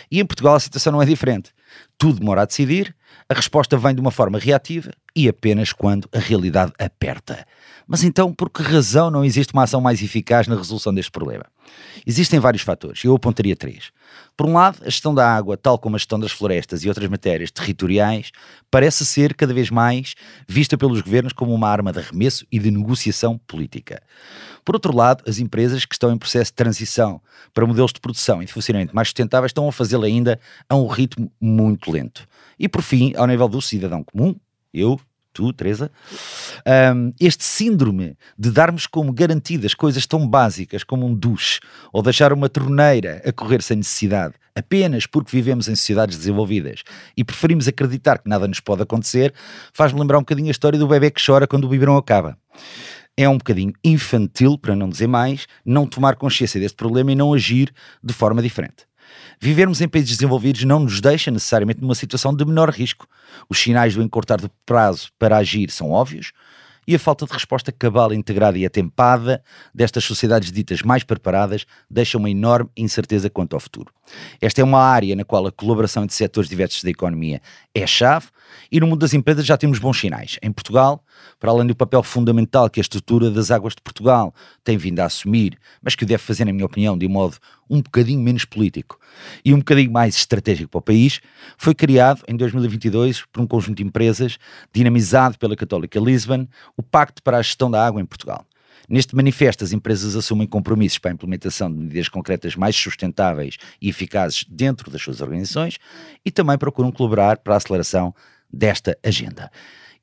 E 0.10 0.20
em 0.20 0.26
Portugal 0.26 0.55
a 0.55 0.60
situação 0.60 0.93
não 0.93 1.01
é 1.01 1.05
diferente. 1.05 1.51
Tudo 1.97 2.20
demora 2.20 2.43
a 2.43 2.45
decidir, 2.45 2.95
a 3.28 3.34
resposta 3.34 3.78
vem 3.78 3.93
de 3.93 4.01
uma 4.01 4.12
forma 4.12 4.39
reativa 4.39 4.91
e 5.18 5.28
apenas 5.28 5.74
quando 5.74 6.07
a 6.13 6.20
realidade 6.20 6.72
aperta. 6.78 7.43
Mas 7.88 8.03
então, 8.03 8.32
por 8.32 8.51
que 8.51 8.61
razão 8.61 9.09
não 9.09 9.26
existe 9.26 9.51
uma 9.51 9.63
ação 9.63 9.82
mais 9.82 9.99
eficaz 10.03 10.45
na 10.45 10.55
resolução 10.55 10.93
deste 10.93 11.09
problema? 11.09 11.45
Existem 12.05 12.39
vários 12.39 12.61
fatores, 12.61 13.03
eu 13.03 13.15
apontaria 13.15 13.55
três. 13.55 13.91
Por 14.36 14.45
um 14.45 14.53
lado, 14.53 14.78
a 14.82 14.86
gestão 14.86 15.15
da 15.15 15.28
água, 15.28 15.57
tal 15.57 15.80
como 15.80 15.95
a 15.95 15.99
gestão 15.99 16.20
das 16.20 16.32
florestas 16.32 16.84
e 16.84 16.88
outras 16.88 17.09
matérias 17.09 17.49
territoriais, 17.49 18.32
parece 18.70 19.03
ser 19.05 19.34
cada 19.34 19.55
vez 19.55 19.72
mais 19.72 20.13
vista 20.47 20.78
pelos 20.78 21.01
governos 21.01 21.34
como 21.34 21.51
uma 21.51 21.68
arma 21.68 21.91
de 21.91 21.97
arremesso 21.97 22.45
e 22.51 22.59
de 22.59 22.70
negociação 22.70 23.39
política. 23.47 23.99
Por 24.63 24.76
outro 24.76 24.95
lado, 24.95 25.24
as 25.28 25.39
empresas 25.39 25.84
que 25.84 25.95
estão 25.95 26.11
em 26.11 26.18
processo 26.18 26.51
de 26.51 26.55
transição 26.55 27.20
para 27.53 27.65
modelos 27.65 27.91
de 27.91 27.99
produção 27.99 28.43
e 28.43 28.45
de 28.45 28.53
funcionamento 28.53 28.95
mais 28.95 29.07
sustentáveis 29.07 29.49
estão 29.49 29.68
a 29.68 29.72
fazê-lo 29.72 30.03
ainda 30.03 30.39
a 30.70 30.76
um 30.76 30.86
ritmo 30.86 31.32
muito 31.41 31.89
lento. 31.91 32.28
E 32.59 32.70
por 32.70 32.84
fim, 32.84 33.13
ao 33.15 33.26
nível 33.26 33.47
do 33.47 33.61
cidadão 33.61 34.03
comum, 34.03 34.36
eu, 34.74 34.99
tu, 35.34 35.53
Teresa, 35.53 35.91
um, 36.95 37.13
este 37.20 37.43
síndrome 37.43 38.18
de 38.38 38.49
darmos 38.49 38.88
como 38.88 39.13
garantidas 39.13 39.74
coisas 39.74 40.07
tão 40.07 40.28
básicas 40.28 40.84
como 40.84 41.05
um 41.05 41.13
duche 41.13 41.59
ou 41.93 42.01
deixar 42.01 42.34
uma 42.34 42.49
torneira 42.49 43.22
a 43.24 43.32
correr 43.32 43.61
sem 43.61 43.78
necessidade, 43.78 44.34
apenas 44.55 45.05
porque 45.05 45.36
vivemos 45.36 45.68
em 45.68 45.76
sociedades 45.76 46.18
desenvolvidas 46.18 46.82
e 47.15 47.24
preferimos 47.24 47.68
acreditar 47.68 48.18
que 48.18 48.30
nada 48.30 48.47
nos 48.47 48.59
pode 48.59 48.82
acontecer, 48.82 49.34
faz-me 49.72 49.99
lembrar 49.99 50.18
um 50.18 50.22
bocadinho 50.22 50.47
a 50.47 50.51
história 50.51 50.80
do 50.80 50.88
bebê 50.88 51.11
que 51.11 51.24
chora 51.24 51.45
quando 51.45 51.65
o 51.65 51.70
biberão 51.70 51.97
acaba 51.97 52.38
é 53.18 53.28
um 53.28 53.38
bocadinho 53.38 53.74
infantil, 53.84 54.59
para 54.59 54.76
não 54.76 54.88
dizer 54.88 55.07
mais, 55.07 55.47
não 55.65 55.88
tomar 55.88 56.15
consciência 56.15 56.61
deste 56.61 56.76
problema 56.76 57.11
e 57.11 57.15
não 57.15 57.34
agir 57.34 57.74
de 58.03 58.13
forma 58.13 58.43
diferente. 58.43 58.87
Vivermos 59.39 59.82
em 59.82 59.88
países 59.88 60.18
desenvolvidos 60.18 60.63
não 60.63 60.80
nos 60.80 60.99
deixa 61.01 61.32
necessariamente 61.32 61.82
numa 61.82 61.95
situação 61.95 62.36
de 62.36 62.45
menor 62.45 62.70
risco. 62.70 63.07
Os 63.49 63.59
sinais 63.59 63.95
do 63.95 64.01
encurtar 64.01 64.38
do 64.38 64.49
prazo 64.65 65.09
para 65.18 65.38
agir 65.38 65.70
são 65.72 65.91
óbvios 65.91 66.32
e 66.88 66.95
a 66.95 66.99
falta 66.99 67.26
de 67.26 67.34
resposta 67.34 67.72
cabal, 67.72 68.13
integrada 68.13 68.57
e 68.57 68.65
atempada 68.65 69.43
destas 69.76 70.05
sociedades 70.05 70.51
ditas 70.51 70.82
mais 70.82 71.03
preparadas 71.03 71.65
deixa 71.89 72.18
uma 72.18 72.30
enorme 72.30 72.70
incerteza 72.78 73.30
quanto 73.30 73.55
ao 73.55 73.59
futuro. 73.59 73.93
Esta 74.39 74.61
é 74.61 74.63
uma 74.63 74.80
área 74.80 75.15
na 75.15 75.26
qual 75.26 75.45
a 75.45 75.51
colaboração 75.51 76.03
entre 76.03 76.15
setores 76.15 76.49
diversos 76.49 76.82
da 76.84 76.89
economia 76.89 77.41
é 77.76 77.86
chave 77.86 78.28
e 78.72 78.80
no 78.80 78.88
mundo 78.88 78.99
das 78.99 79.13
empresas 79.13 79.45
já 79.45 79.57
temos 79.57 79.80
bons 79.80 79.99
sinais. 79.99 80.39
Em 80.41 80.51
Portugal, 80.51 81.03
para 81.39 81.51
além 81.51 81.68
do 81.68 81.76
papel 81.76 82.03
fundamental 82.03 82.70
que 82.70 82.80
a 82.80 82.82
estrutura 82.82 83.30
das 83.30 83.51
águas 83.51 83.74
de 83.76 83.82
Portugal 83.82 84.34
tem 84.63 84.78
vindo 84.78 84.99
a 84.99 85.05
assumir, 85.05 85.57
mas 85.82 85.95
que 85.95 86.03
o 86.03 86.07
deve 86.07 86.24
fazer, 86.24 86.45
na 86.45 86.53
minha 86.53 86.65
opinião, 86.65 86.97
de 86.97 87.05
um 87.05 87.09
modo 87.09 87.38
um 87.70 87.82
bocadinho 87.82 88.22
menos 88.22 88.45
político 88.45 88.99
e 89.43 89.53
um 89.53 89.57
bocadinho 89.57 89.91
mais 89.91 90.15
estratégico 90.15 90.70
para 90.70 90.80
o 90.80 90.82
país, 90.82 91.20
foi 91.57 91.76
criado 91.76 92.24
em 92.28 92.36
2022 92.36 93.26
por 93.32 93.41
um 93.41 93.47
conjunto 93.47 93.78
de 93.78 93.84
empresas, 93.84 94.38
dinamizado 94.74 95.38
pela 95.38 95.55
Católica 95.55 95.99
Lisbon, 95.99 96.47
o 96.76 96.84
Pacto 96.84 97.22
para 97.22 97.38
a 97.38 97.41
Gestão 97.41 97.70
da 97.70 97.86
Água 97.86 98.01
em 98.01 98.05
Portugal. 98.05 98.45
Neste 98.89 99.13
manifesto, 99.15 99.65
as 99.65 99.74
empresas 99.74 100.15
assumem 100.15 100.47
compromissos 100.47 100.97
para 100.97 101.11
a 101.11 101.13
implementação 101.13 101.70
de 101.70 101.78
medidas 101.78 102.07
concretas 102.07 102.55
mais 102.55 102.74
sustentáveis 102.74 103.57
e 103.82 103.89
eficazes 103.89 104.45
dentro 104.47 104.89
das 104.89 105.01
suas 105.01 105.20
organizações 105.20 105.78
e 106.24 106.32
também 106.32 106.57
procuram 106.57 106.89
colaborar 106.89 107.38
para 107.39 107.55
a 107.55 107.57
aceleração 107.57 108.15
desta 108.51 108.97
agenda. 109.03 109.51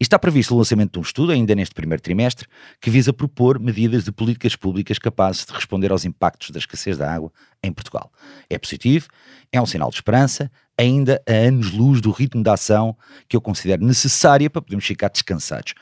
Está 0.00 0.18
previsto 0.18 0.54
o 0.54 0.58
lançamento 0.58 0.92
de 0.92 0.98
um 0.98 1.02
estudo, 1.02 1.32
ainda 1.32 1.54
neste 1.54 1.74
primeiro 1.74 2.02
trimestre, 2.02 2.48
que 2.80 2.90
visa 2.90 3.12
propor 3.12 3.58
medidas 3.58 4.04
de 4.04 4.12
políticas 4.12 4.56
públicas 4.56 4.98
capazes 4.98 5.46
de 5.46 5.52
responder 5.52 5.92
aos 5.92 6.04
impactos 6.04 6.50
da 6.50 6.58
escassez 6.58 6.98
da 6.98 7.12
água 7.12 7.32
em 7.62 7.72
Portugal. 7.72 8.12
É 8.50 8.58
positivo, 8.58 9.08
é 9.52 9.60
um 9.60 9.66
sinal 9.66 9.90
de 9.90 9.96
esperança, 9.96 10.50
ainda 10.76 11.22
a 11.28 11.32
anos-luz 11.32 12.00
do 12.00 12.10
ritmo 12.10 12.42
de 12.42 12.50
ação 12.50 12.96
que 13.28 13.36
eu 13.36 13.40
considero 13.40 13.84
necessária 13.84 14.50
para 14.50 14.62
podermos 14.62 14.84
ficar 14.84 15.08
descansados. 15.08 15.74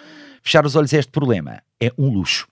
Fechar 0.43 0.67
os 0.67 0.77
olhos 0.77 0.93
a 0.93 0.99
este 0.99 1.11
problema 1.11 1.63
é 1.81 1.91
um 1.97 2.09
luxo. 2.09 2.47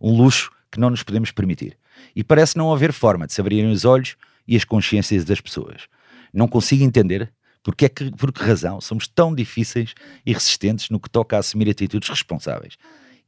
Um 0.00 0.16
luxo 0.16 0.50
que 0.70 0.78
não 0.78 0.90
nos 0.90 1.02
podemos 1.02 1.32
permitir. 1.32 1.76
E 2.14 2.22
parece 2.22 2.56
não 2.56 2.72
haver 2.72 2.92
forma 2.92 3.26
de 3.26 3.32
se 3.32 3.40
abrirem 3.40 3.70
os 3.70 3.84
olhos 3.84 4.16
e 4.46 4.56
as 4.56 4.64
consciências 4.64 5.24
das 5.24 5.40
pessoas. 5.40 5.82
Não 6.32 6.46
consigo 6.46 6.84
entender 6.84 7.32
porque 7.62 7.84
é 7.84 7.88
que, 7.88 8.10
por 8.12 8.32
que 8.32 8.42
razão 8.42 8.80
somos 8.80 9.06
tão 9.06 9.34
difíceis 9.34 9.94
e 10.24 10.32
resistentes 10.32 10.88
no 10.90 10.98
que 10.98 11.10
toca 11.10 11.36
a 11.36 11.40
assumir 11.40 11.68
atitudes 11.68 12.08
responsáveis? 12.08 12.76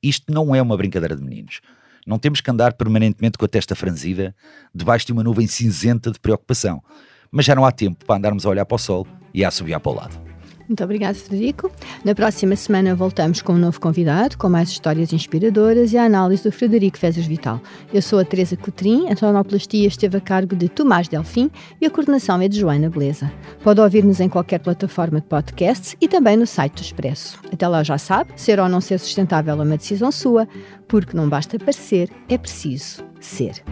Isto 0.03 0.33
não 0.33 0.55
é 0.55 0.61
uma 0.61 0.77
brincadeira 0.77 1.15
de 1.15 1.23
meninos. 1.23 1.61
Não 2.07 2.19
temos 2.19 2.41
que 2.41 2.51
andar 2.51 2.73
permanentemente 2.73 3.39
com 3.39 3.45
a 3.45 3.49
testa 3.49 3.77
franzida, 3.77 4.35
debaixo 4.75 5.07
de 5.07 5.13
uma 5.13 5.23
nuvem 5.23 5.47
cinzenta 5.47 6.11
de 6.11 6.19
preocupação. 6.19 6.83
Mas 7.31 7.47
já 7.47 7.55
não 7.55 7.65
há 7.65 7.71
tempo 7.71 8.05
para 8.05 8.17
andarmos 8.17 8.45
a 8.45 8.49
olhar 8.49 8.65
para 8.65 8.75
o 8.75 8.79
sol 8.79 9.07
e 9.33 9.45
a 9.45 9.49
assobiar 9.49 9.81
para 9.81 9.93
o 9.93 9.95
lado. 9.95 10.32
Muito 10.73 10.85
obrigado, 10.85 11.17
Frederico. 11.17 11.71
Na 12.03 12.15
próxima 12.15 12.57
semana 12.57 12.95
voltamos 12.95 13.43
com 13.43 13.53
um 13.53 13.59
novo 13.59 13.79
convidado, 13.79 14.39
com 14.39 14.49
mais 14.49 14.71
histórias 14.71 15.13
inspiradoras 15.13 15.93
e 15.93 15.99
a 15.99 16.05
análise 16.05 16.45
do 16.45 16.51
Frederico 16.51 16.97
Fezes 16.97 17.27
Vital. 17.27 17.61
Eu 17.93 18.01
sou 18.01 18.19
a 18.19 18.25
Teresa 18.25 18.57
Cotrim, 18.57 19.11
a 19.11 19.15
tonoplastia 19.15 19.87
esteve 19.87 20.17
a 20.17 20.21
cargo 20.21 20.57
de 20.57 20.71
Tomás 20.71 21.09
Delfim 21.09 21.51
e 21.79 21.85
a 21.85 21.91
coordenação 21.91 22.41
é 22.41 22.49
de 22.49 22.59
Joana 22.59 22.89
Beleza. 22.89 23.31
Pode 23.63 23.83
ouvir-nos 23.83 24.19
em 24.19 24.31
qualquer 24.31 24.61
plataforma 24.61 25.21
de 25.21 25.27
podcasts 25.27 25.95
e 26.01 26.09
também 26.09 26.39
no 26.39 26.47
site 26.47 26.77
do 26.77 26.81
Expresso. 26.81 27.39
Até 27.53 27.69
lá 27.69 27.83
já 27.83 27.99
sabe, 27.99 28.33
ser 28.35 28.59
ou 28.59 28.67
não 28.67 28.81
ser 28.81 28.99
sustentável 28.99 29.53
é 29.53 29.63
uma 29.63 29.77
decisão 29.77 30.11
sua, 30.11 30.49
porque 30.89 31.15
não 31.15 31.29
basta 31.29 31.59
parecer, 31.59 32.09
é 32.31 32.39
preciso 32.39 33.05
ser. 33.21 33.63